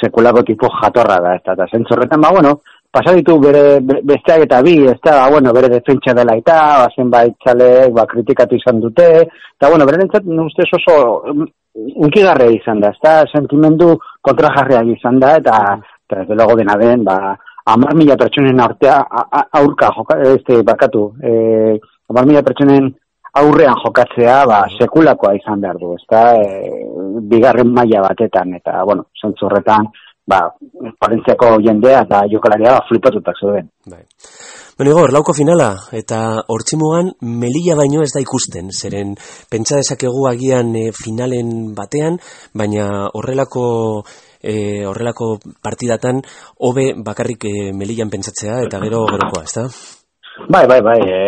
sekulako 0.01 0.43
tipo 0.47 0.69
jatorra 0.81 1.17
da, 1.25 1.35
ez 1.39 1.43
da, 1.47 1.55
eta 1.57 1.67
zentzorretan, 1.73 2.21
ba, 2.21 2.31
bueno, 2.37 2.59
pasa 2.93 3.15
ditu 3.15 3.39
bere 3.41 3.81
be- 3.81 4.01
besteak 4.05 4.45
eta 4.47 4.61
bi, 4.63 4.77
ez 4.91 4.99
da, 5.03 5.23
ba, 5.23 5.31
bueno, 5.31 5.53
bere 5.57 5.71
defentsa 5.73 6.15
dela 6.15 6.37
eta, 6.37 6.59
ba, 6.83 6.89
zenbait 6.97 7.37
txalek, 7.43 7.95
ba, 7.97 8.07
kritikatu 8.13 8.59
izan 8.61 8.81
dute, 8.85 9.09
eta, 9.25 9.71
bueno, 9.71 9.87
bere 9.89 10.03
nintzat, 10.03 10.27
ustez 10.47 10.69
oso, 10.79 10.97
mm, 11.33 11.49
unkigarre 12.05 12.51
izan 12.55 12.81
da, 12.83 12.91
ez 12.93 13.01
da, 13.03 13.15
sentimendu 13.33 13.95
kontrajarriak 14.21 14.93
izan 14.99 15.21
da, 15.23 15.37
eta, 15.41 15.79
eta 16.07 16.23
desde 16.23 16.35
luego 16.35 16.57
dena 16.59 16.77
den, 16.77 17.05
ba, 17.05 17.37
amar 17.75 17.95
mila 17.95 18.17
pertsonen 18.21 18.61
artea, 18.61 18.99
aurka, 19.61 19.91
joka, 19.97 20.19
este, 20.35 20.63
bakatu, 20.67 21.05
eh, 21.23 21.79
amar 22.11 22.27
mila 22.27 22.43
pertsonen 22.43 22.91
aurrean 23.41 23.79
jokatzea, 23.85 24.45
ba, 24.51 24.61
sekulakoa 24.79 25.35
izan 25.39 25.61
behar 25.63 25.79
du, 25.79 25.95
ezta, 25.99 26.23
e, 26.35 26.71
bigarren 27.31 27.73
maila 27.75 28.03
batetan, 28.09 28.55
eta, 28.59 28.81
bueno, 28.89 29.07
zentzu 29.21 29.47
horretan, 29.47 29.87
ba, 30.31 30.41
parentziako 31.01 31.57
jendea 31.65 32.05
eta 32.07 32.25
jokalaria 32.31 32.75
ba, 32.77 32.87
flipatutak 32.89 33.39
zeuden. 33.41 33.71
Bai. 33.91 34.03
Bueno, 34.79 34.95
Igor, 34.95 35.13
lauko 35.13 35.35
finala, 35.37 35.75
eta 35.93 36.41
hortzimugan 36.49 37.11
melilla 37.21 37.77
baino 37.77 38.03
ez 38.03 38.11
da 38.15 38.23
ikusten, 38.23 38.71
zeren 38.73 39.13
pentsa 39.53 39.81
dezakegu 39.83 40.25
agian 40.31 40.73
e, 40.79 40.89
finalen 40.97 41.75
batean, 41.77 42.19
baina 42.57 43.11
horrelako 43.13 43.67
e, 44.43 44.85
horrelako 44.87 45.39
partidatan 45.63 46.21
hobe 46.59 46.93
bakarrik 46.97 47.45
e, 47.45 47.55
melillan 47.73 48.11
pentsatzea 48.11 48.63
eta 48.67 48.81
gero 48.83 49.05
gerokoa, 49.11 49.45
ezta? 49.45 49.67
Bai, 50.49 50.67
bai, 50.67 50.81
bai, 50.81 50.99
e, 51.05 51.21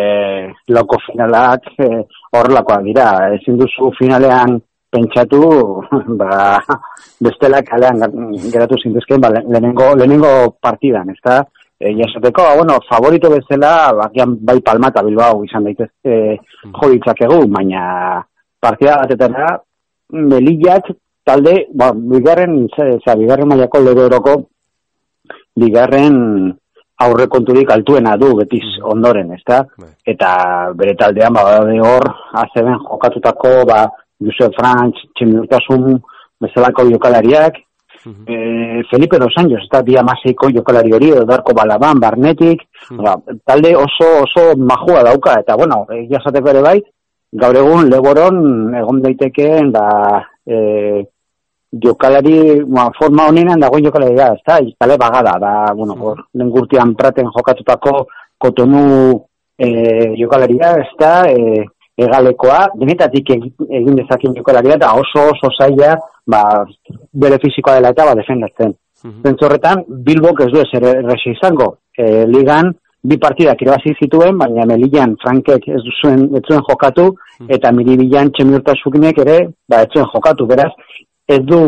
loko 0.73 0.97
finalak 1.05 1.67
e, 1.77 1.89
horrelakoak 2.33 2.85
dira, 2.87 3.09
ezin 3.37 3.59
duzu 3.59 3.91
finalean 3.99 4.57
pentsatu, 4.93 5.41
ba, 6.21 6.57
bestela 7.21 7.61
kalean 7.65 8.01
geratu 8.53 8.79
zintezken, 8.81 9.21
ba, 9.21 9.29
le- 9.33 9.45
lehenengo, 9.49 9.93
lehenengo 9.97 10.33
partidan, 10.61 11.09
ezta? 11.13 11.41
E, 11.79 11.93
jasoteko, 11.99 12.45
ba, 12.47 12.55
bueno, 12.57 12.79
favorito 12.89 13.29
bezala, 13.33 13.91
bakian 14.01 14.37
bai 14.41 14.59
Palma 14.65 14.89
eta 14.93 15.03
Bilbao 15.05 15.43
izan 15.45 15.65
daitezke 15.69 16.17
jo 16.63 16.91
ditzakegu, 16.93 17.43
baina 17.53 17.83
partida 18.61 18.97
batetara, 19.03 19.53
Melillak 20.13 20.91
talde, 21.23 21.67
ba, 21.73 21.91
bigarren, 21.93 22.67
ze- 22.75 22.99
ze, 23.03 23.15
bigarren 23.17 23.47
mailako 23.47 23.79
lederoko, 23.79 24.35
bigarren 25.55 26.53
aurrekonturik 27.03 27.69
altuena 27.71 28.15
du 28.17 28.35
betiz 28.37 28.63
ondoren, 28.83 29.31
ezta? 29.33 29.63
Eta 30.05 30.29
bere 30.77 30.95
taldean 30.95 31.33
badaude 31.33 31.79
hor 31.81 32.07
azeben 32.43 32.77
jokatutako 32.87 33.65
ba 33.67 33.83
Josep 34.23 34.53
Franch, 34.55 34.99
Txemurtasun 35.15 35.97
bezalako 36.43 36.85
jokalariak, 36.91 37.57
e, 38.27 38.83
Felipe 38.91 39.17
Dos 39.19 39.33
Anjos, 39.37 39.63
eta 39.65 39.81
bi 39.81 39.97
amaseiko 39.97 40.49
jokalari 40.51 40.93
hori, 40.93 41.09
edo 41.11 41.25
Balaban, 41.55 41.99
Barnetik, 41.99 42.61
ba, 42.91 43.15
talde 43.45 43.75
oso 43.75 44.23
oso 44.23 44.55
majua 44.57 45.03
dauka, 45.03 45.39
eta 45.39 45.55
bueno, 45.55 45.85
egia 45.89 46.19
esateko 46.19 46.49
ere 46.49 46.61
bai, 46.61 46.81
gaur 47.33 47.55
egun 47.55 47.89
leboron 47.89 48.75
egon 48.75 49.01
daitekeen 49.01 49.71
da 49.71 49.87
e, 50.45 51.03
jokalari, 51.81 52.61
ba, 52.65 52.89
forma 52.97 53.27
honenan 53.27 53.59
dagoen 53.59 53.85
jokalari 53.85 54.15
da, 54.15 54.33
ezta, 54.37 54.59
kale 54.79 54.97
bagada, 54.97 55.37
da, 55.39 55.53
bueno, 55.73 55.95
hor, 55.99 56.25
lehen 56.33 56.51
gurtian 56.53 56.93
praten 56.95 57.29
jokatutako 57.33 58.05
kotonu 58.37 58.83
e, 59.57 59.69
jokalaria, 60.19 60.75
ezta, 60.83 61.13
e, 61.31 61.65
egalekoa, 62.03 62.59
denetatik 62.79 63.33
egin, 63.35 63.97
dezakin 63.97 64.35
jokalaria, 64.37 64.77
eta 64.77 64.93
oso 64.99 65.27
oso 65.33 65.51
zaila, 65.57 65.95
ba, 66.27 66.43
bere 67.13 67.39
fizikoa 67.41 67.79
dela 67.79 67.93
eta, 67.93 68.07
ba, 68.09 68.15
defendatzen. 68.21 68.73
Zentzu 69.03 69.45
horretan, 69.45 69.83
Bilbok 70.05 70.45
ez 70.45 70.51
du 70.53 70.61
ez 70.61 70.69
erresi 70.79 71.33
izango. 71.33 71.73
E, 71.97 72.23
ligan, 72.29 72.71
bi 73.03 73.17
partidak 73.19 73.61
irabazi 73.61 73.91
zituen, 73.99 74.37
baina 74.39 74.65
Melillan 74.65 75.17
Frankek 75.21 75.67
ez 75.67 75.81
zuen, 75.99 76.29
ez 76.37 76.43
zuen 76.47 76.63
jokatu, 76.69 77.09
eta 77.51 77.71
Miribilan 77.75 78.31
Txemiurtasukinek 78.31 79.19
ere, 79.25 79.37
ba, 79.69 79.81
ez 79.83 79.91
zuen 79.91 80.07
jokatu, 80.13 80.47
beraz, 80.47 80.71
ez 81.27 81.39
du 81.47 81.59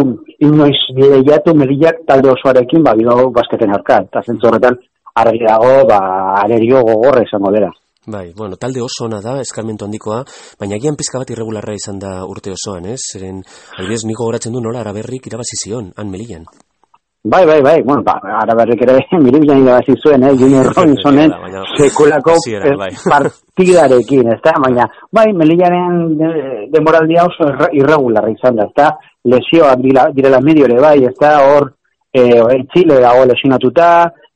inoiz 0.44 0.78
lehiatu 0.96 1.56
Melillak 1.56 2.04
talde 2.08 2.32
osoarekin, 2.34 2.84
ba, 2.84 2.96
Bilbao 2.98 3.32
basketen 3.32 3.72
aurka, 3.72 4.02
eta 4.08 4.24
zentzu 4.26 4.50
horretan, 4.50 4.78
argi 5.16 5.46
dago, 5.48 5.74
ba, 5.90 6.00
arerio 6.44 6.84
gogorra 6.84 7.24
izango 7.24 7.54
dela. 7.56 7.72
Bai, 8.06 8.34
bueno, 8.38 8.60
talde 8.62 8.84
oso 8.86 9.08
ona 9.08 9.22
da, 9.22 9.40
eskarmentu 9.42 9.88
handikoa, 9.88 10.20
baina 10.60 10.78
agian 10.78 11.00
pizka 11.00 11.22
bat 11.24 11.32
irregularra 11.34 11.74
izan 11.74 11.98
da 12.04 12.20
urte 12.30 12.54
osoan, 12.54 12.86
ez? 12.92 13.00
Zeren, 13.16 13.42
adibidez, 13.80 14.04
niko 14.06 14.30
goratzen 14.30 14.54
du 14.54 14.62
nola 14.62 14.84
araberrik 14.86 15.26
irabazi 15.32 15.58
zion, 15.64 15.92
han 15.98 16.12
melillan. 16.12 16.46
Bai, 17.28 17.44
bai, 17.44 17.60
bai, 17.62 17.82
bueno, 17.82 18.04
ba, 18.06 18.20
araberrik 18.42 18.82
ere 18.86 19.00
miribilan 19.26 19.64
irabazi 19.64 19.96
zuen, 19.98 20.22
eh, 20.24 20.34
Junior 20.38 20.68
Robinsonen 20.76 21.32
sekulako 21.76 22.36
hasieran, 22.38 22.74
eh, 22.74 22.78
bai. 22.78 22.90
partidarekin, 23.14 24.30
ezta? 24.36 24.52
Baina, 24.62 24.86
bai, 25.12 25.32
melillaren 25.34 25.96
de, 26.20 26.28
demoraldia 26.76 27.24
oso 27.26 27.48
irre- 27.50 27.72
irregularra 27.80 28.30
izan 28.30 28.60
da, 28.60 28.68
ezta? 28.70 28.92
Lesioak 29.26 29.82
dira, 29.82 30.04
direla 30.14 30.38
medio 30.46 30.68
ere, 30.70 30.78
bai, 30.84 31.00
ezta? 31.10 31.32
Hor, 31.48 31.72
eh, 32.14 32.62
Txile 32.74 33.00
dago 33.02 33.26
lesionatuta, 33.32 33.90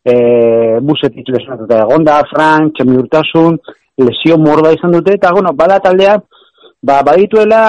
eh, 0.10 0.80
busetik 0.82 1.30
lesionatuta 1.36 1.84
egonda, 1.84 2.18
Frank, 2.34 2.74
txemi 2.74 2.98
urtasun, 3.04 3.60
lesio 4.02 4.40
morda 4.42 4.74
izan 4.74 4.98
dute, 4.98 5.14
eta, 5.20 5.30
bueno, 5.36 5.54
bada 5.54 5.78
taldea, 5.84 6.18
ba, 6.82 7.04
badituela 7.06 7.62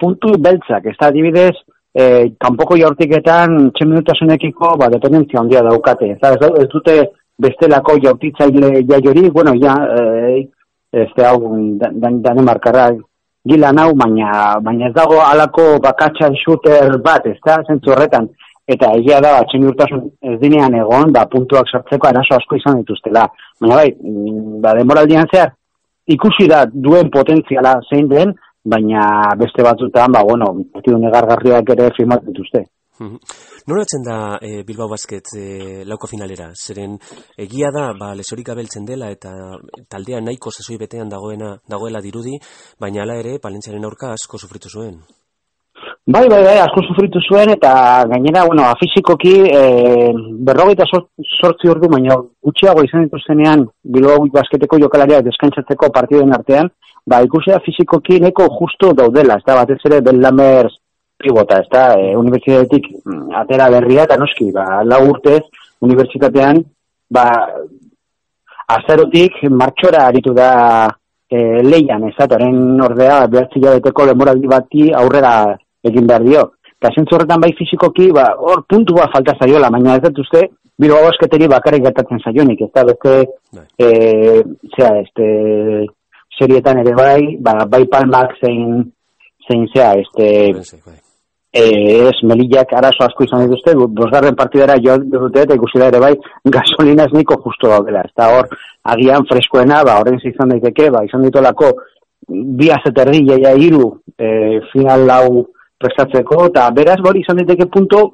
puntu 0.00 0.32
beltzak, 0.40 0.88
ez 0.88 0.96
da, 0.96 1.12
adibidez, 1.12 1.52
e, 1.94 2.32
kanpoko 2.40 2.76
jaurtiketan 2.80 3.70
txeminutasunekiko, 3.76 4.76
ba, 4.80 4.88
dependentzia 4.92 5.40
handia 5.40 5.62
daukate, 5.62 6.10
ez, 6.14 6.18
da, 6.20 6.32
ez, 6.34 6.50
ez 6.64 6.68
dute 6.72 6.98
bestelako 7.42 7.96
jaurtitzaile 8.02 8.82
jaiori, 8.88 9.30
bueno, 9.30 9.54
ja, 9.60 9.76
e, 9.98 10.48
ez 10.92 11.08
da, 11.16 11.30
hau, 11.32 11.56
Dan- 11.80 11.98
Dan- 12.00 12.20
Danemarkarra 12.22 12.90
gilan 13.48 13.78
hau, 13.78 13.90
baina, 13.94 14.58
baina 14.62 14.88
ez 14.88 14.94
dago 14.94 15.18
alako 15.20 15.78
bakatxan 15.82 16.36
shooter 16.36 16.98
bat, 17.02 17.26
ez 17.26 17.38
da, 17.46 17.58
zentzu 17.66 17.90
horretan, 17.92 18.28
eta 18.68 18.92
egia 18.98 19.18
da, 19.20 19.40
txeminutasun 19.50 20.04
ez 20.22 20.38
dinean 20.40 20.74
egon, 20.78 21.10
ba, 21.12 21.24
puntuak 21.26 21.68
sartzeko 21.68 22.08
arazo 22.08 22.36
asko 22.36 22.56
izan 22.56 22.78
dituztela. 22.84 23.26
Baina 23.60 23.80
bai, 23.80 23.90
mm, 23.98 24.60
ba, 24.62 24.76
demoraldian 24.78 25.26
zehar, 25.32 25.50
ikusi 26.06 26.46
da 26.50 26.64
duen 26.66 27.10
potentziala 27.10 27.80
zein 27.90 28.08
den, 28.08 28.32
baina 28.64 29.34
beste 29.38 29.62
batzutan, 29.62 30.12
ba, 30.12 30.22
bueno, 30.22 30.52
partidu 30.72 30.98
negargarriak 30.98 31.70
ere 31.74 31.90
firmatu 31.96 32.30
dituzte. 32.30 32.66
Mhm. 33.00 33.16
Nola 33.66 33.82
atzen 33.82 34.02
da 34.02 34.16
e, 34.42 34.62
Bilbao 34.66 34.88
Basket 34.90 35.32
e, 35.38 35.84
lauko 35.86 36.06
finalera? 36.10 36.50
Zeren 36.54 36.96
egia 37.38 37.70
da, 37.74 37.92
ba, 37.98 38.12
lesorik 38.14 38.50
abeltzen 38.52 38.84
dela 38.84 39.08
eta 39.10 39.32
taldea 39.90 40.20
nahiko 40.20 40.50
sasoi 40.50 40.78
betean 40.78 41.08
dagoena, 41.08 41.56
dagoela 41.68 42.02
dirudi, 42.02 42.36
baina 42.78 43.02
hala 43.02 43.18
ere, 43.22 43.38
Palentziaren 43.42 43.84
aurka 43.84 44.12
asko 44.12 44.38
sufritu 44.38 44.68
zuen. 44.68 45.00
Bai, 46.06 46.26
bai, 46.28 46.42
bai, 46.42 46.58
asko 46.58 46.82
sufritu 46.82 47.20
zuen, 47.22 47.50
eta 47.54 47.72
gainera, 48.10 48.44
bueno, 48.46 48.66
afizikoki, 48.66 49.34
e, 49.46 49.62
berrogeita 50.46 50.86
sor- 50.90 51.08
sortzi 51.40 51.70
ordu, 51.70 51.88
baina 51.90 52.16
gutxiago 52.42 52.82
izan 52.82 53.06
dituztenean, 53.06 53.64
Bilbao 53.82 54.26
basketeko 54.34 54.78
jokalaria 54.82 55.22
deskantzatzeko 55.22 55.90
partiduen 55.94 56.34
artean, 56.34 56.70
ba, 57.06 57.22
ikusea 57.26 57.60
fizikoki 57.64 58.20
neko 58.20 58.48
justo 58.58 58.92
daudela, 58.94 59.38
ez 59.38 59.46
da, 59.46 59.58
batez 59.62 59.80
ere, 59.88 60.00
Ben 60.04 60.20
Lamers 60.22 60.78
pivota, 61.22 61.60
ez 61.62 61.68
da, 61.70 61.92
e, 61.98 62.14
unibertsitatetik 62.18 62.88
mm, 63.04 63.34
atera 63.42 63.68
berria, 63.70 64.06
eta 64.06 64.18
noski, 64.18 64.50
ba, 64.54 64.82
lau 64.86 65.02
urtez, 65.10 65.42
unibertsitatean, 65.82 66.62
ba, 67.12 67.26
azarotik 68.76 69.42
martxora 69.50 70.06
aritu 70.08 70.34
da 70.34 70.50
e, 71.30 71.60
leian, 71.66 72.08
ez 72.08 72.16
da, 72.18 72.40
ordea, 72.86 73.20
behatzi 73.30 73.62
jabeteko 73.62 74.08
lemoraldi 74.10 74.50
bati 74.50 74.90
aurrera 75.02 75.36
egin 75.84 76.06
behar 76.06 76.26
dio. 76.26 76.48
Eta 76.82 76.90
zentzu 76.96 77.16
horretan 77.16 77.42
bai 77.42 77.52
fizikoki, 77.58 78.10
ba, 78.14 78.32
hor 78.38 78.64
puntu 78.68 78.98
bat 78.98 79.12
falta 79.14 79.36
zaiola, 79.38 79.70
baina 79.70 79.98
ez 79.98 80.04
dut 80.08 80.24
uste, 80.26 80.48
Bilbao 80.82 81.04
basketeri 81.04 81.46
bakarrik 81.46 81.84
gertatzen 81.84 82.18
zaionik, 82.24 82.62
ez 82.64 82.70
da, 82.74 82.82
beste, 82.88 83.12
e, 83.78 83.88
zera, 84.72 84.96
este, 85.04 85.26
serietan 86.38 86.82
ere 86.82 86.94
bai, 86.96 87.36
ba, 87.40 87.64
bai 87.68 87.84
palmak 87.90 88.36
zein, 88.40 88.92
zein 89.48 89.66
zea, 89.74 89.92
este, 90.00 90.28
e, 91.52 91.64
ez, 92.08 92.16
melillak 92.28 92.72
arazo 92.78 93.04
asko 93.06 93.26
izan 93.26 93.44
dituzte, 93.46 93.74
bosgarren 93.76 94.36
partidara 94.38 94.78
jo 94.84 94.96
dute 95.04 95.44
eta 95.44 95.56
ikusi 95.58 95.80
da 95.82 95.90
ere 95.92 96.00
bai, 96.00 96.12
gasolina 96.56 97.06
ez 97.08 97.16
niko 97.16 97.38
justo 97.44 97.70
daudela, 97.72 98.04
ez 98.08 98.14
da 98.16 98.30
hor, 98.34 98.48
agian 98.94 99.26
freskoena, 99.28 99.82
ba, 99.88 99.98
horren 100.00 100.20
izan 100.24 100.54
daiteke, 100.54 100.90
ba, 100.94 101.04
izan 101.08 101.26
ditolako, 101.28 101.72
bi 102.28 102.70
azeterdi, 102.72 103.24
jaia 103.28 103.54
iru, 103.68 103.88
e, 104.16 104.60
final 104.72 105.06
lau 105.06 105.46
prestatzeko, 105.82 106.46
eta 106.52 106.68
beraz, 106.74 107.00
hori 107.04 107.24
izan 107.26 107.42
daiteke 107.42 107.68
punto 107.72 108.04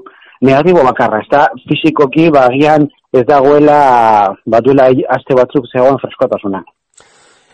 negatibo 0.43 0.83
bakarra, 0.87 1.23
ez 1.23 1.31
da, 1.31 1.47
fizikoki, 1.69 2.29
ba, 2.35 2.49
agian 2.51 2.89
ez 3.14 3.25
dagoela, 3.29 3.79
batuela 4.47 4.91
aste 5.14 5.37
batzuk 5.39 5.71
zegoen 5.73 6.01
freskotasuna. 6.03 6.64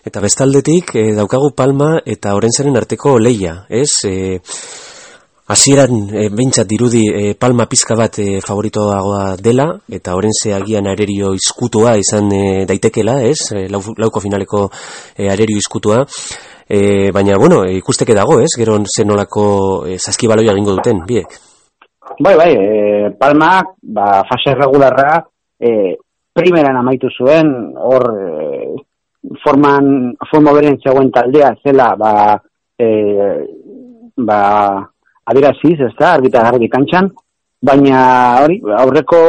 Eta 0.04 0.20
bestaldetik 0.20 0.90
e, 1.00 1.04
daukagu 1.16 1.54
Palma 1.56 1.94
eta 2.04 2.34
Orentzaren 2.36 2.76
arteko 2.76 3.16
leia, 3.18 3.62
ez? 3.72 3.88
E, 4.04 4.36
hasieran 5.48 6.10
e, 6.12 6.26
behintzat 6.28 6.68
dirudi 6.68 7.06
e, 7.08 7.22
Palma 7.40 7.64
pizka 7.70 7.96
bat 7.96 8.18
e, 8.20 8.42
favoritoagoa 8.44 9.38
dela 9.40 9.70
eta 9.88 10.16
Orentze 10.16 10.52
agian 10.52 10.90
arerio 10.92 11.32
izkutua 11.36 11.96
izan 12.00 12.28
e, 12.36 12.44
daitekela, 12.68 13.16
ez? 13.24 13.48
E, 13.56 13.64
lau, 13.72 13.80
lauko 13.96 14.20
finaleko 14.20 14.66
e, 15.16 15.30
arerio 15.32 15.56
izkutua. 15.56 16.04
E, 16.68 17.10
baina, 17.12 17.40
bueno, 17.40 17.64
ikusteke 17.64 18.16
dago, 18.16 18.42
ez? 18.44 18.52
Gero 18.60 18.76
zenolako 18.84 19.48
e, 19.88 19.98
zaskibaloia 19.98 20.52
egingo 20.52 20.76
duten, 20.76 21.04
biek. 21.08 21.40
Bai, 22.20 22.36
bai, 22.36 22.52
e, 22.52 23.14
Palma, 23.16 23.56
ba, 23.80 24.08
fase 24.28 24.52
regularra, 24.52 25.22
e, 25.56 25.94
primeran 26.36 26.76
amaitu 26.76 27.08
zuen, 27.08 27.48
hor, 27.80 28.12
e, 28.20 28.82
forman, 29.44 30.14
forma 30.30 30.52
beren 30.56 30.78
zegoen 30.82 31.10
taldea, 31.12 31.54
zela, 31.64 31.94
ba, 31.96 32.12
e, 32.78 32.88
ba, 34.16 34.40
adiraziz, 35.24 35.78
ez 35.80 35.92
da, 35.98 36.14
arbita 36.14 36.42
garbi 36.44 36.68
kantxan, 36.68 37.10
baina, 37.64 38.00
hori, 38.44 38.60
aurreko, 38.78 39.20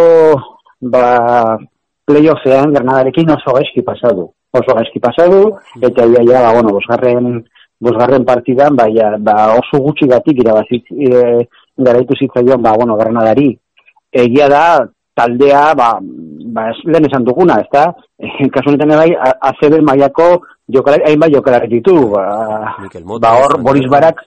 ba, 0.92 1.58
playoffean, 2.06 2.74
Granadarekin 2.76 3.32
oso 3.38 3.56
gaizki 3.58 3.84
pasadu. 3.86 4.30
Oso 4.56 4.76
gaizki 4.78 5.02
pasadu, 5.04 5.56
eta 5.82 6.08
ia, 6.08 6.24
ia, 6.24 6.42
ba, 6.48 6.54
bueno, 6.58 6.76
bosgarren, 6.76 7.40
bosgarren 7.82 8.26
partidan, 8.28 8.76
ba, 8.76 8.90
ja, 8.92 9.16
ba, 9.20 9.54
oso 9.60 9.82
gutxi 9.84 10.10
gatik 10.12 10.44
irabazit, 10.44 10.92
e, 10.92 11.48
garaitu 11.78 12.18
zitzaion, 12.20 12.62
ba, 12.62 12.76
bueno, 12.76 13.00
Granadari. 13.00 13.54
Egia 14.16 14.48
da, 14.52 14.66
taldea, 15.16 15.74
ba, 15.76 15.90
ba 16.56 16.70
lehen 16.84 17.08
esan 17.10 17.24
duguna, 17.26 17.60
ez 17.64 17.70
da? 17.74 17.86
Kasu 18.54 18.70
honetan 18.70 18.94
bai, 19.00 19.12
A- 19.16 19.38
ACB 19.50 19.80
mailako 19.82 20.30
jokalari, 20.68 21.04
hainbat 21.10 21.34
jokalari 21.34 21.68
ditu, 21.72 21.96
ba, 22.14 22.24
ba 23.20 23.36
hor, 23.40 23.58
Boris 23.64 23.86
Barak, 23.92 24.22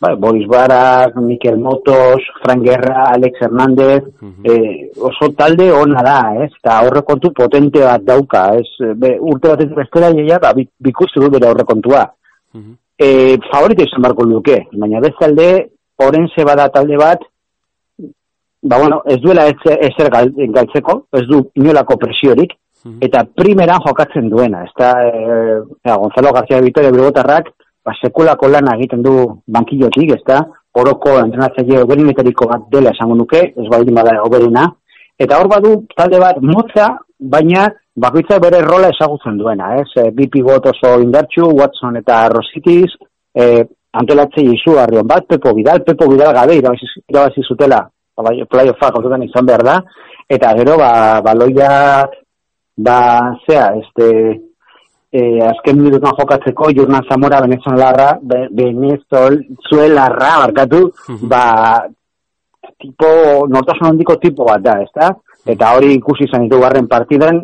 ba, 0.00 0.14
Boris 0.16 0.46
Barak, 0.48 1.16
Mikel 1.16 1.56
Motos, 1.58 2.22
Fran 2.42 2.62
Guerra, 2.62 3.04
Alex 3.14 3.38
Hernández, 3.40 4.02
eh, 4.44 4.90
oso 5.00 5.30
talde 5.38 5.70
ona 5.72 6.02
da, 6.02 6.18
ez? 6.44 6.50
Eta 6.60 6.78
aurrekontu 6.82 7.32
potente 7.32 7.80
bat 7.84 8.02
dauka, 8.02 8.44
ez? 8.58 8.66
Be, 8.96 9.16
urte 9.20 9.48
batetik 9.52 9.76
bestera 9.76 10.10
jaia, 10.16 10.38
ba, 10.42 10.52
bi- 10.54 10.68
bikustu 10.80 11.20
du 11.20 11.30
bere 11.30 11.46
aurrekontua. 11.48 12.04
E, 13.02 13.38
favorito 13.50 13.82
izan 13.82 14.02
barko 14.04 14.22
luke, 14.24 14.58
baina 14.78 15.00
bestalde, 15.00 15.46
orense 15.98 16.44
bada 16.44 16.68
talde 16.68 16.96
bat, 17.00 17.22
ba 18.62 18.78
bueno, 18.78 19.02
ez 19.06 19.18
duela 19.20 19.46
ez, 19.50 19.58
ezer 19.64 20.10
gal, 20.10 20.32
galtzeko, 20.54 21.06
ez 21.18 21.26
du 21.26 21.42
inolako 21.58 21.96
presiorik, 21.98 22.54
eta 23.02 23.24
primeran 23.38 23.82
jokatzen 23.84 24.28
duena, 24.30 24.64
ez 24.66 24.72
da, 24.78 24.92
e, 25.06 25.58
ja, 25.86 25.96
Gonzalo 25.96 26.32
García 26.32 26.60
Vitoria 26.60 26.90
Bilbotarrak, 26.90 27.52
ba, 27.84 27.94
sekulako 28.00 28.48
lana 28.48 28.76
egiten 28.78 29.02
du 29.02 29.14
bankillotik, 29.46 30.14
ez 30.16 30.22
da, 30.26 30.40
oroko 30.78 31.18
entrenatzaile 31.20 31.82
oberinetariko 31.84 32.48
bat 32.50 32.66
dela 32.72 32.94
esango 32.94 33.18
nuke, 33.18 33.42
ez 33.54 33.68
baldin 33.70 33.98
bada 33.98 34.16
oberena, 34.24 34.66
eta 35.18 35.38
hor 35.38 35.50
badu 35.50 35.74
talde 35.94 36.18
bat 36.22 36.40
motza, 36.42 36.88
baina 37.18 37.68
bakoitza 37.94 38.38
bere 38.42 38.62
rola 38.64 38.90
ezagutzen 38.90 39.38
duena, 39.38 39.76
ez? 39.82 39.88
E, 40.00 40.10
bi 40.16 40.26
pivot 40.32 40.66
oso 40.72 40.96
indartxu, 41.02 41.50
Watson 41.58 42.00
eta 42.00 42.24
Rositis, 42.32 42.96
e, 43.34 43.66
antolatzei 43.92 44.48
izugarrion 44.54 45.06
bat, 45.06 45.28
Pepo 45.28 45.52
Vidal, 45.54 45.84
Pepo 45.86 46.08
Vidal 46.10 46.34
gabe 46.34 46.56
irabazi, 46.58 46.88
irabazi 47.12 47.44
zutela, 47.46 47.82
playoffa 48.14 48.90
kontutan 48.92 49.22
izan 49.22 49.46
behar 49.46 49.62
da, 49.64 49.76
eta 50.28 50.52
gero, 50.58 50.76
ba, 50.78 51.20
baloia, 51.24 52.06
ba, 52.76 52.98
zea, 53.46 53.72
este, 53.80 54.08
e, 55.12 55.40
azken 55.44 55.78
minututan 55.80 56.14
jokatzeko, 56.18 56.70
Jurnan 56.76 57.04
Zamora, 57.08 57.40
Venezuelarra, 57.40 58.18
Be- 58.22 58.48
Venezuelarra, 58.52 60.30
barkatu, 60.46 60.92
ba, 61.28 61.44
tipo, 62.78 63.46
nortasun 63.48 63.88
handiko 63.92 64.16
tipo 64.16 64.44
bat 64.44 64.62
da, 64.62 64.80
ezta? 64.82 65.12
Eta 65.46 65.72
hori 65.76 65.94
ikusi 65.96 66.24
izan 66.28 66.46
ditu 66.46 66.60
garren 66.62 66.86
partidan, 66.88 67.40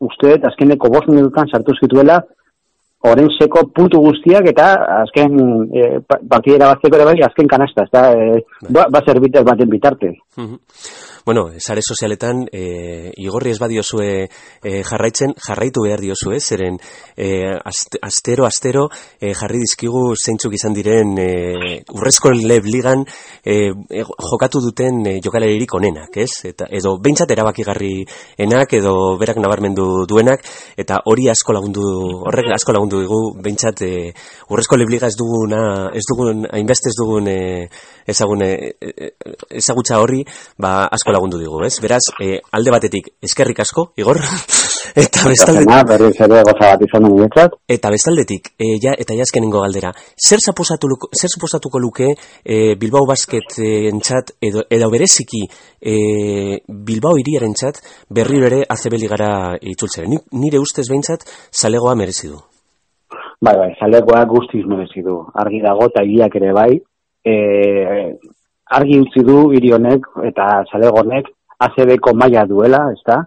uste 0.00 0.34
azkeneko 0.42 0.88
bost 0.90 1.08
minututan 1.08 1.48
sartu 1.48 1.72
zituela, 1.80 2.20
orenseko 3.04 3.66
puntu 3.76 4.00
guztiak 4.06 4.46
eta 4.48 4.68
azken 5.02 5.34
e, 5.74 5.88
pa- 6.08 6.20
partidera 6.30 6.70
batzeko 6.72 6.96
ere 6.96 7.08
bai, 7.10 7.16
azken 7.26 7.48
kanasta, 7.50 7.84
ezta? 7.84 8.04
E, 8.12 8.40
ba, 8.70 8.86
ba 8.90 9.02
zerbitez 9.06 9.44
baten 9.44 9.68
bitarte. 9.70 10.14
Bueno, 11.24 11.48
sare 11.58 11.80
sozialetan 11.80 12.42
e, 12.52 13.10
igorri 13.16 13.54
ez 13.54 13.58
badiozue 13.58 14.08
e, 14.28 14.72
jarraitzen, 14.84 15.30
jarraitu 15.40 15.86
behar 15.86 16.02
diozue, 16.04 16.36
zeren 16.36 16.76
e, 17.16 17.46
aste- 17.64 17.96
astero, 18.04 18.44
astero 18.44 18.90
e, 19.16 19.30
jarri 19.32 19.62
dizkigu 19.62 20.02
zeintzuk 20.20 20.52
izan 20.52 20.76
diren 20.76 21.14
e, 21.16 21.28
urrezko 21.96 22.34
leb 22.36 22.68
ligan 22.68 23.06
e, 23.40 23.72
jokatu 24.02 24.60
duten 24.66 25.00
e, 25.08 25.14
jokalaririk 25.24 25.72
onenak, 25.72 26.18
ez? 26.20 26.44
Eta, 26.50 26.68
edo 26.68 26.98
behintzat 27.00 27.32
erabakigarri 27.32 28.04
enak, 28.44 28.76
edo 28.76 29.16
berak 29.16 29.40
nabarmendu 29.40 30.04
duenak, 30.04 30.44
eta 30.76 31.00
hori 31.08 31.30
asko 31.32 31.56
lagundu, 31.56 31.86
horrek 32.28 32.52
asko 32.52 32.76
lagundu 32.76 33.00
digu, 33.00 33.22
behintzat 33.40 33.80
e, 33.80 34.12
urrezko 34.52 34.76
leb 34.76 34.92
liga 34.92 35.08
ez 35.08 35.16
duguna, 35.16 35.64
ez 35.96 36.04
dugun, 36.04 36.44
hainbeste 36.52 36.92
ez 36.92 36.98
dugun 37.00 37.32
e, 37.32 37.40
ezagun, 38.12 38.44
e, 38.44 38.76
e, 38.76 39.10
ezagutza 39.64 40.04
horri, 40.04 40.20
ba, 40.60 40.76
asko 40.92 41.13
lagundu 41.14 41.38
digu, 41.40 41.62
ez? 41.66 41.76
Beraz, 41.82 42.02
e, 42.20 42.38
alde 42.58 42.74
batetik 42.74 43.10
eskerrik 43.24 43.62
asko, 43.64 43.86
Igor, 44.00 44.20
eta 45.04 45.24
bestaldetik, 45.30 46.18
Zena, 46.18 46.42
guretzat. 47.08 47.58
eta 47.76 47.92
bestaldetik, 47.94 48.52
e, 48.58 48.74
ja, 48.82 48.96
eta 48.98 49.16
jazkenengo 49.18 49.62
galdera, 49.64 49.92
zer 50.18 50.42
zaposatu, 50.42 50.90
zer 51.14 51.30
suposatuko 51.30 51.80
luke 51.80 52.10
e, 52.12 52.74
Bilbao 52.80 53.06
Basket 53.08 53.58
entzat, 53.64 54.34
edo, 54.42 54.66
edo 54.70 54.90
bereziki 54.92 55.44
e, 55.80 55.94
Bilbao 56.68 57.18
iriaren 57.20 57.54
txat, 57.54 57.80
berriro 58.10 58.48
ere 58.50 58.64
ACB 58.68 58.98
ligara 58.98 59.30
itzultzera. 59.60 60.08
Ni, 60.10 60.18
nire 60.40 60.60
ustez 60.62 60.88
behintzat, 60.90 61.26
zalegoa 61.52 61.94
merezi 61.98 62.32
du. 62.32 62.40
Bai, 63.44 63.54
bai, 63.60 63.70
zalegoa 63.80 64.24
guztiz 64.30 64.64
merezi 64.66 65.04
du. 65.04 65.18
Argi 65.34 65.60
dago 65.64 65.90
eta 65.90 66.04
ere 66.40 66.52
bai. 66.56 66.72
E, 67.24 67.34
argi 68.70 69.00
utzi 69.00 69.24
du 69.24 69.50
hiri 69.52 69.72
honek 69.72 70.06
eta 70.24 70.64
zalego 70.70 71.02
honek 71.02 71.28
ACB-ko 71.64 72.14
maila 72.14 72.44
duela, 72.46 72.86
ezta? 72.92 73.20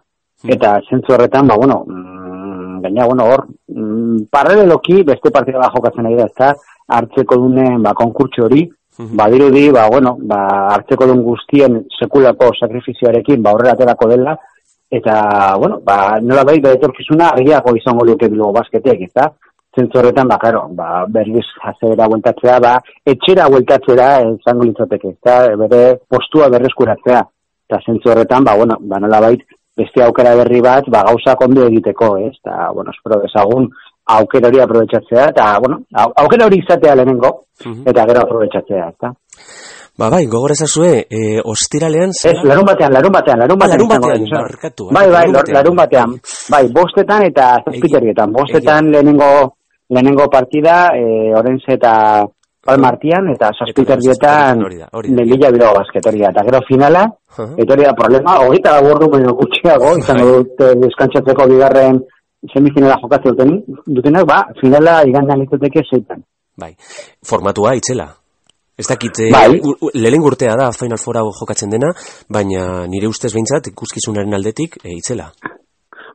Eta 0.46 0.78
zentzu 0.90 1.14
horretan, 1.14 1.48
ba, 1.48 1.56
bueno, 1.58 1.84
mm, 1.88 2.82
gaina, 2.84 3.06
bueno, 3.06 3.26
hor, 3.26 3.46
mm, 3.74 4.28
paraleloki 4.32 5.04
beste 5.04 5.32
partida 5.32 5.60
bat 5.60 5.74
jokatzen 5.74 6.06
ari 6.06 6.20
da, 6.20 6.26
ezta? 6.26 6.54
Hartzeko 6.88 7.38
dunen, 7.42 7.82
ba, 7.84 7.94
konkurtso 7.94 8.46
hori, 8.46 8.68
badirudi, 8.98 9.70
ba, 9.72 9.88
bueno, 9.90 10.18
ba, 10.22 10.44
hartzeko 10.76 11.08
duen 11.08 11.24
guztien 11.24 11.82
sekulako 12.00 12.52
sakrifizioarekin, 12.60 13.42
ba, 13.42 13.54
horrela 13.54 13.74
aterako 13.74 14.10
dela, 14.10 14.38
eta, 14.90 15.18
bueno, 15.58 15.82
ba, 15.86 16.20
nola 16.22 16.44
bai, 16.48 16.60
etorkizuna 16.74 17.32
argiago 17.34 17.76
izango 17.76 18.06
luke 18.06 18.30
bilgo 18.30 18.52
basketek, 18.56 19.04
ezta? 19.10 19.32
Zentzu 19.78 20.00
horretan, 20.02 20.28
ba, 20.28 20.38
claro, 20.42 20.66
ba, 20.74 21.06
berriz 21.08 21.46
jazera 21.62 22.08
bueltatzea, 22.12 22.58
ba, 22.64 22.74
etxera 23.14 23.48
bueltatzera 23.54 24.08
izango 24.34 24.66
litzateke, 24.68 25.14
eta 25.20 25.38
bere 25.64 25.82
postua 26.10 26.50
berreskuratzea. 26.54 27.22
Eta 27.70 27.80
zentzu 27.86 28.10
horretan, 28.14 28.44
ba, 28.48 28.56
bueno, 28.60 28.78
ba, 28.82 29.00
nola 29.04 29.22
bait, 29.28 29.44
beste 29.78 30.02
aukera 30.04 30.34
berri 30.40 30.60
bat, 30.66 30.88
ba, 30.90 31.04
gauzak 31.12 31.42
ondo 31.46 31.68
egiteko, 31.70 32.16
ez? 32.26 32.34
Eta, 32.42 32.72
bueno, 32.74 32.92
espero 32.96 33.22
desagun, 33.22 33.70
aukera 34.18 34.48
hori 34.50 34.60
aprobetsatzea, 34.64 35.30
eta, 35.36 35.48
bueno, 35.62 35.82
au- 35.94 36.14
aukera 36.24 36.46
hori 36.48 36.62
izatea 36.64 36.96
lehenengo, 36.96 37.32
eta 37.86 38.06
gero 38.10 38.24
aprobetsatzea, 38.26 38.88
ezta? 38.96 39.12
Ba, 39.98 40.10
bai, 40.14 40.26
gogor 40.30 40.52
ezazue, 40.54 41.08
e, 41.10 41.20
ostiralean... 41.44 42.12
Ez, 42.14 42.36
larun 42.46 42.66
batean, 42.70 42.92
larun 42.94 43.12
batean, 43.16 43.40
larun 43.42 43.58
batean. 43.58 43.74
Ah, 43.74 43.78
larun 43.82 43.90
batean, 43.94 44.26
Joseba. 44.26 44.42
barkatu, 44.46 44.86
Bai, 44.94 45.06
bai, 45.10 45.22
larun 45.26 45.34
batean. 45.40 45.56
larun 45.58 45.76
batean. 45.80 46.12
Bai, 46.54 46.64
bostetan 46.76 47.24
eta 47.26 47.48
zazpiterrietan. 47.66 48.32
Bostetan 48.36 48.92
lehenengo, 48.94 49.30
lehenengo 49.90 50.28
partida, 50.30 50.92
eh, 50.96 51.34
Orense 51.36 51.74
eta 51.74 52.26
Palmartian, 52.68 53.30
eta 53.32 53.52
da. 54.20 54.56
Melilla 55.08 55.52
Bilbao 55.52 55.74
basket 55.78 56.06
hori 56.10 56.20
da. 56.20 56.34
Eta 56.34 56.44
gero 56.50 56.60
finala, 56.68 57.06
Aha. 57.38 57.48
eta 57.56 57.74
hori 57.74 57.86
da 57.86 57.94
problema, 57.96 58.38
hogeita 58.44 58.74
da 58.76 58.82
bordu 58.84 59.10
baino 59.14 59.34
gutxiago, 59.40 59.96
izango 60.02 60.28
dute 60.42 60.74
deskantzatzeko 60.84 61.48
bigarren 61.54 62.02
semifinala 62.54 63.00
jokatzen 63.02 63.36
duten, 63.36 63.54
dutenak, 63.88 64.28
ba, 64.28 64.42
finala 64.60 65.02
igandan 65.08 65.44
izateke 65.46 65.84
zeitan. 65.90 66.24
Bai, 66.58 66.74
formatua 67.26 67.76
itzela. 67.80 68.10
Ez 68.78 68.86
dakit, 68.86 69.20
e, 69.26 69.30
Bai. 69.34 69.62
lehen 69.98 70.22
urtea 70.22 70.54
da 70.60 70.72
Final 70.72 71.00
Four 71.02 71.18
hau 71.18 71.32
jokatzen 71.34 71.72
dena, 71.72 71.90
baina 72.30 72.86
nire 72.86 73.08
ustez 73.10 73.32
behintzat 73.34 73.72
ikuskizunaren 73.72 74.36
aldetik 74.38 74.78
e, 74.84 74.92
itzela. 75.00 75.32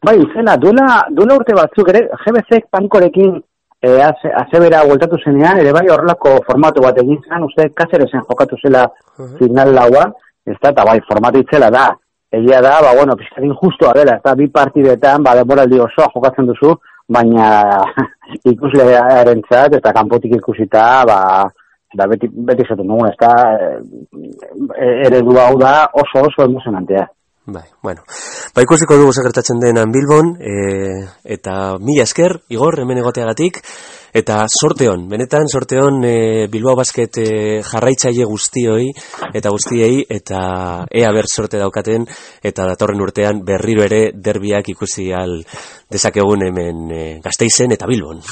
Bai, 0.03 0.15
izena, 0.19 0.55
duela, 0.59 1.01
duela 1.17 1.39
urte 1.41 1.57
batzuk 1.59 1.91
ere, 1.91 2.05
GBC 2.23 2.69
pankorekin 2.71 3.41
e, 3.83 4.03
aze, 4.03 4.31
azebera 4.43 4.85
bueltatu 4.87 5.19
zenean, 5.25 5.59
ere 5.59 5.73
bai 5.75 5.89
horrelako 5.91 6.37
formatu 6.47 6.85
bat 6.85 6.99
egin 7.03 7.19
zen, 7.27 7.47
uste 7.49 7.69
Cáceresen 7.75 8.23
jokatu 8.29 8.59
zela 8.63 8.87
final 9.41 9.75
laua, 9.75 10.07
ez 10.47 10.57
da, 10.61 10.71
eta 10.71 10.87
bai, 10.87 11.01
formatu 11.09 11.43
itzela 11.43 11.71
da. 11.75 11.89
Egia 12.33 12.63
da, 12.65 12.79
ba, 12.81 12.95
bueno, 12.97 13.17
pizkat 13.19 13.45
injustua 13.45 13.93
dela, 13.99 14.17
ez 14.17 14.25
da, 14.25 14.37
bi 14.39 14.47
partidetan, 14.49 15.25
ba, 15.27 15.35
denboraldi 15.37 15.81
osoa 15.83 16.09
jokatzen 16.15 16.49
duzu, 16.49 16.77
baina 17.13 17.49
ikuslearen 18.53 19.43
zat, 19.51 19.75
eta 19.81 19.93
kanpotik 19.99 20.39
ikusita, 20.39 20.87
ba, 21.09 21.19
da 21.99 22.07
beti, 22.09 22.31
beti 22.33 22.65
esaten 22.65 22.89
dugun, 22.89 23.11
ez 23.11 23.19
da, 23.21 23.35
e, 24.79 24.93
eredu 25.09 25.37
hau 25.43 25.59
da 25.61 25.75
oso 26.05 26.25
oso 26.31 26.47
emozionantea. 26.47 27.05
Bai, 27.45 27.65
bueno. 27.83 28.03
Ba, 28.55 28.63
ikusiko 28.63 28.95
dugu 29.01 29.11
segertatzen 29.17 29.59
denan 29.59 29.91
Bilbon, 29.91 30.37
e, 30.39 30.53
eta 31.35 31.75
mila 31.83 32.05
esker, 32.07 32.37
Igor, 32.55 32.79
hemen 32.79 33.01
egoteagatik, 33.03 33.59
eta 34.15 34.45
sorteon, 34.47 35.09
benetan 35.11 35.51
sorteon 35.51 36.05
e, 36.07 36.47
Bilbao 36.53 36.77
Basket 36.79 37.19
e, 37.19 37.27
jarraitzaile 37.67 38.29
guztioi, 38.31 38.87
eta 39.35 39.51
guztiei, 39.51 40.05
eta 40.07 40.43
ea 40.87 41.11
ber 41.17 41.27
sorte 41.27 41.59
daukaten, 41.59 42.07
eta 42.47 42.69
datorren 42.71 43.03
urtean 43.03 43.43
berriro 43.49 43.83
ere 43.89 44.13
derbiak 44.15 44.71
ikusi 44.77 45.11
al 45.11 45.41
dezakegun 45.91 46.47
hemen 46.47 46.91
e, 46.95 47.05
gazteizen 47.25 47.75
eta 47.75 47.91
Bilbon. 47.91 48.23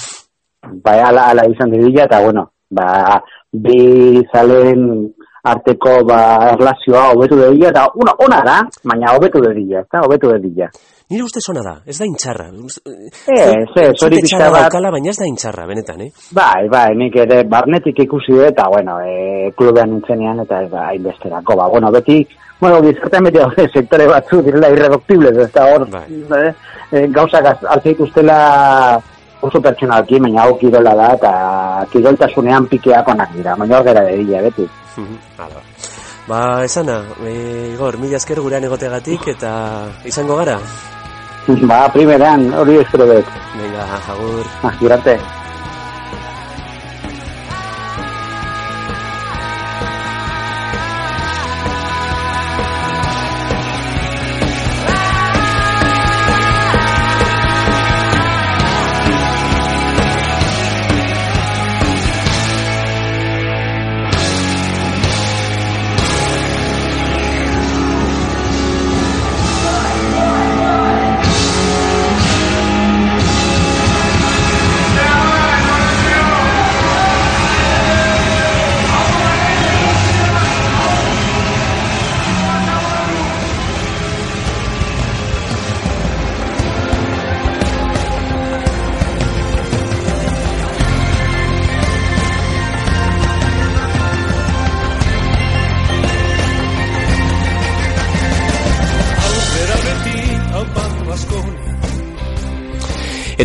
bai, 0.84 1.00
ala, 1.02 1.32
ala 1.34 1.50
izan 1.50 1.74
dira, 1.74 2.04
eta 2.06 2.22
bueno, 2.22 2.52
ba, 2.70 3.18
bi 3.50 4.22
zalen 4.30 5.11
arteko 5.45 6.05
ba, 6.09 6.20
erlazioa 6.55 7.11
hobetu 7.14 7.36
dedila, 7.41 7.68
eta 7.70 7.86
una, 7.95 8.12
ona 8.18 8.41
da, 8.45 8.57
baina 8.84 9.14
hobetu 9.16 9.41
dedila, 9.41 9.80
eta 9.86 10.03
hobetu 10.05 10.32
dedila. 10.34 10.68
Nire 11.11 11.24
ustez 11.26 11.43
ona 11.51 11.62
da, 11.66 11.72
ez 11.91 11.97
da 11.99 12.07
intxarra. 12.07 12.45
Ez, 12.55 12.76
ez, 13.82 13.95
hori 14.05 14.20
pixka 14.22 14.47
bat- 14.51 14.68
daukala, 14.68 14.93
baina 14.95 15.11
ez 15.11 15.16
da 15.18 15.26
intxarra, 15.26 15.64
benetan, 15.66 16.05
eh? 16.05 16.11
Bai, 16.36 16.68
bai, 16.70 16.91
nik 16.95 17.16
ere 17.18 17.43
barnetik 17.51 17.99
ikusi 18.05 18.36
dut, 18.36 18.45
eta 18.53 18.68
bueno, 18.70 19.01
e, 19.03 19.51
klubean 19.59 19.91
nintzenean, 19.97 20.45
eta 20.45 20.62
ez 20.62 20.70
da, 20.70 20.84
hainbesterako, 20.93 21.57
ba, 21.59 21.66
bueno, 21.72 21.91
beti, 21.91 22.20
bueno, 22.61 22.78
gizartean 22.84 23.26
beti 23.26 23.38
daude 23.43 23.66
sektore 23.74 24.07
batzu 24.07 24.43
direla 24.47 24.70
irreduktibles, 24.70 25.36
ez 25.47 25.51
da 25.57 25.66
hor, 25.72 25.88
eh, 25.91 26.53
eh, 26.93 27.07
gauzak 27.11 27.45
az- 27.55 27.66
altzeit 27.74 27.99
ustela 28.07 28.38
oso 29.41 29.61
pertsonalki, 29.61 30.20
baina 30.20 30.45
hau 30.45 30.57
kirola 30.61 30.95
da, 30.95 31.09
eta 31.16 31.32
kiroltasunean 31.93 32.68
pikeak 32.70 33.09
onak 33.09 33.32
dira, 33.36 33.57
baina 33.57 33.78
hor 33.78 33.88
gara 33.88 34.05
dedila, 34.09 34.45
beti. 34.49 34.68
Hala. 35.38 35.64
Ba, 36.28 36.41
esana, 36.64 37.01
e, 37.26 37.34
Igor, 37.74 37.99
mila 37.99 38.20
esker 38.20 38.41
gurean 38.45 38.64
egotegatik 38.68 39.28
eta 39.34 39.53
izango 40.07 40.36
gara. 40.43 40.61
Ba, 41.66 41.82
primeran, 41.91 42.51
hori 42.55 42.78
espero 42.84 43.09
dut. 43.09 43.36
Venga, 43.57 43.88
agur. 44.14 44.47
Ah, 44.62 45.39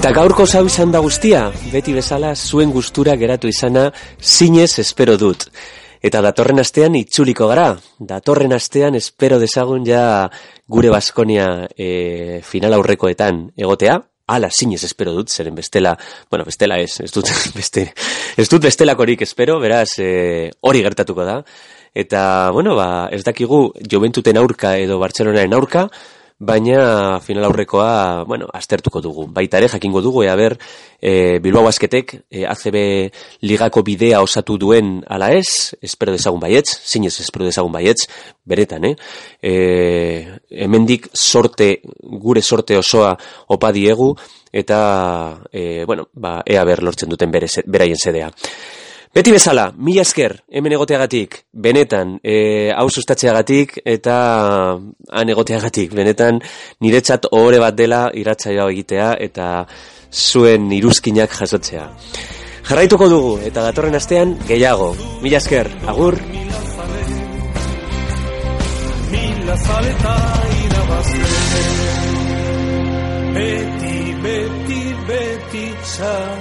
Eta 0.06 0.20
gaurko 0.20 0.46
zau 0.46 0.68
izan 0.70 0.92
da 0.94 1.00
guztia, 1.02 1.40
beti 1.74 1.90
bezala 1.96 2.36
zuen 2.38 2.70
gustura 2.70 3.16
geratu 3.18 3.50
izana 3.50 3.88
zinez 4.22 4.78
espero 4.84 5.16
dut. 5.18 5.48
Eta 5.98 6.20
datorren 6.22 6.62
astean 6.62 6.94
itzuliko 7.00 7.48
gara. 7.50 7.72
Datorren 7.98 8.54
astean 8.54 8.94
espero 9.00 9.40
dezagun 9.42 9.82
ja 9.88 10.04
gure 10.70 10.92
Baskonia 10.94 11.48
e, 11.74 11.88
final 12.46 12.78
aurrekoetan 12.78 13.40
egotea. 13.58 13.96
Ala, 14.30 14.52
zinez 14.54 14.84
espero 14.86 15.16
dut, 15.16 15.34
zeren 15.34 15.58
bestela, 15.58 15.96
bueno, 16.30 16.46
bestela 16.46 16.78
ez, 16.78 17.00
ez 17.02 17.10
dut, 17.10 17.32
beste, 17.58 17.88
ez 18.38 18.46
dut 18.52 18.62
bestelakorik 18.62 19.26
espero, 19.26 19.58
beraz, 19.64 19.96
e, 19.98 20.52
hori 20.62 20.86
gertatuko 20.86 21.26
da. 21.26 21.40
Eta, 21.98 22.52
bueno, 22.54 22.78
ba, 22.78 23.08
ez 23.10 23.24
dakigu 23.26 23.72
Joventuten 23.90 24.38
aurka 24.38 24.78
edo 24.78 25.00
Bartzelonaren 25.02 25.58
aurka, 25.58 25.88
baina 26.38 27.20
final 27.24 27.46
aurrekoa, 27.46 28.24
bueno, 28.28 28.48
aztertuko 28.54 29.02
dugu. 29.02 29.26
Baita 29.32 29.58
ere, 29.58 29.70
jakingo 29.72 30.02
dugu, 30.04 30.24
ea 30.26 30.36
ber, 30.36 30.58
e, 31.00 31.40
Bilbao 31.40 31.64
Basketek 31.64 32.14
e, 32.30 32.46
ACB 32.46 32.78
ligako 33.48 33.84
bidea 33.88 34.22
osatu 34.22 34.58
duen 34.60 35.00
ala 35.08 35.32
ez, 35.32 35.76
espero 35.82 36.12
dezagun 36.12 36.42
baietz, 36.44 36.68
zinez 36.84 37.14
espero 37.24 37.48
dezagun 37.48 37.72
baietz, 37.72 38.08
beretan, 38.44 38.86
eh? 38.92 38.96
E, 39.42 39.56
hemendik 40.52 41.08
sorte, 41.14 41.80
gure 42.04 42.42
sorte 42.42 42.78
osoa 42.78 43.16
opa 43.48 43.72
diegu, 43.72 44.14
eta, 44.52 45.40
e, 45.52 45.86
bueno, 45.86 46.10
ba, 46.14 46.42
ea 46.46 46.64
ber 46.68 46.84
lortzen 46.84 47.10
duten 47.10 47.32
bere, 47.32 47.48
beraien 47.66 48.00
sedea. 48.00 48.32
Beti 49.16 49.32
bezala, 49.32 49.70
mila 49.80 50.02
esker, 50.04 50.34
hemen 50.52 50.74
egoteagatik, 50.76 51.38
benetan, 51.66 52.18
e, 52.20 52.68
hau 52.76 52.90
sustatzeagatik 52.90 53.78
eta 53.88 54.16
han 54.76 55.30
egoteagatik, 55.32 55.94
benetan, 55.96 56.42
niretzat 56.84 57.30
ohore 57.32 57.62
bat 57.64 57.78
dela 57.80 58.10
iratzaio 58.12 58.66
hau 58.66 58.74
egitea 58.74 59.14
eta 59.24 59.46
zuen 60.12 60.68
iruzkinak 60.76 61.32
jasotzea. 61.32 61.86
Jarraituko 62.68 63.08
dugu 63.08 63.32
eta 63.48 63.64
datorren 63.64 63.96
astean 63.96 64.36
gehiago. 64.50 64.92
Mila 65.24 65.40
esker, 65.40 65.72
agur. 65.88 66.20
Mila 69.16 69.56
zaleta 69.64 70.18
irabazle 70.66 71.32
Beti, 73.40 73.96
beti, 74.28 74.84
beti 75.08 75.66
txapeldu 75.88 76.35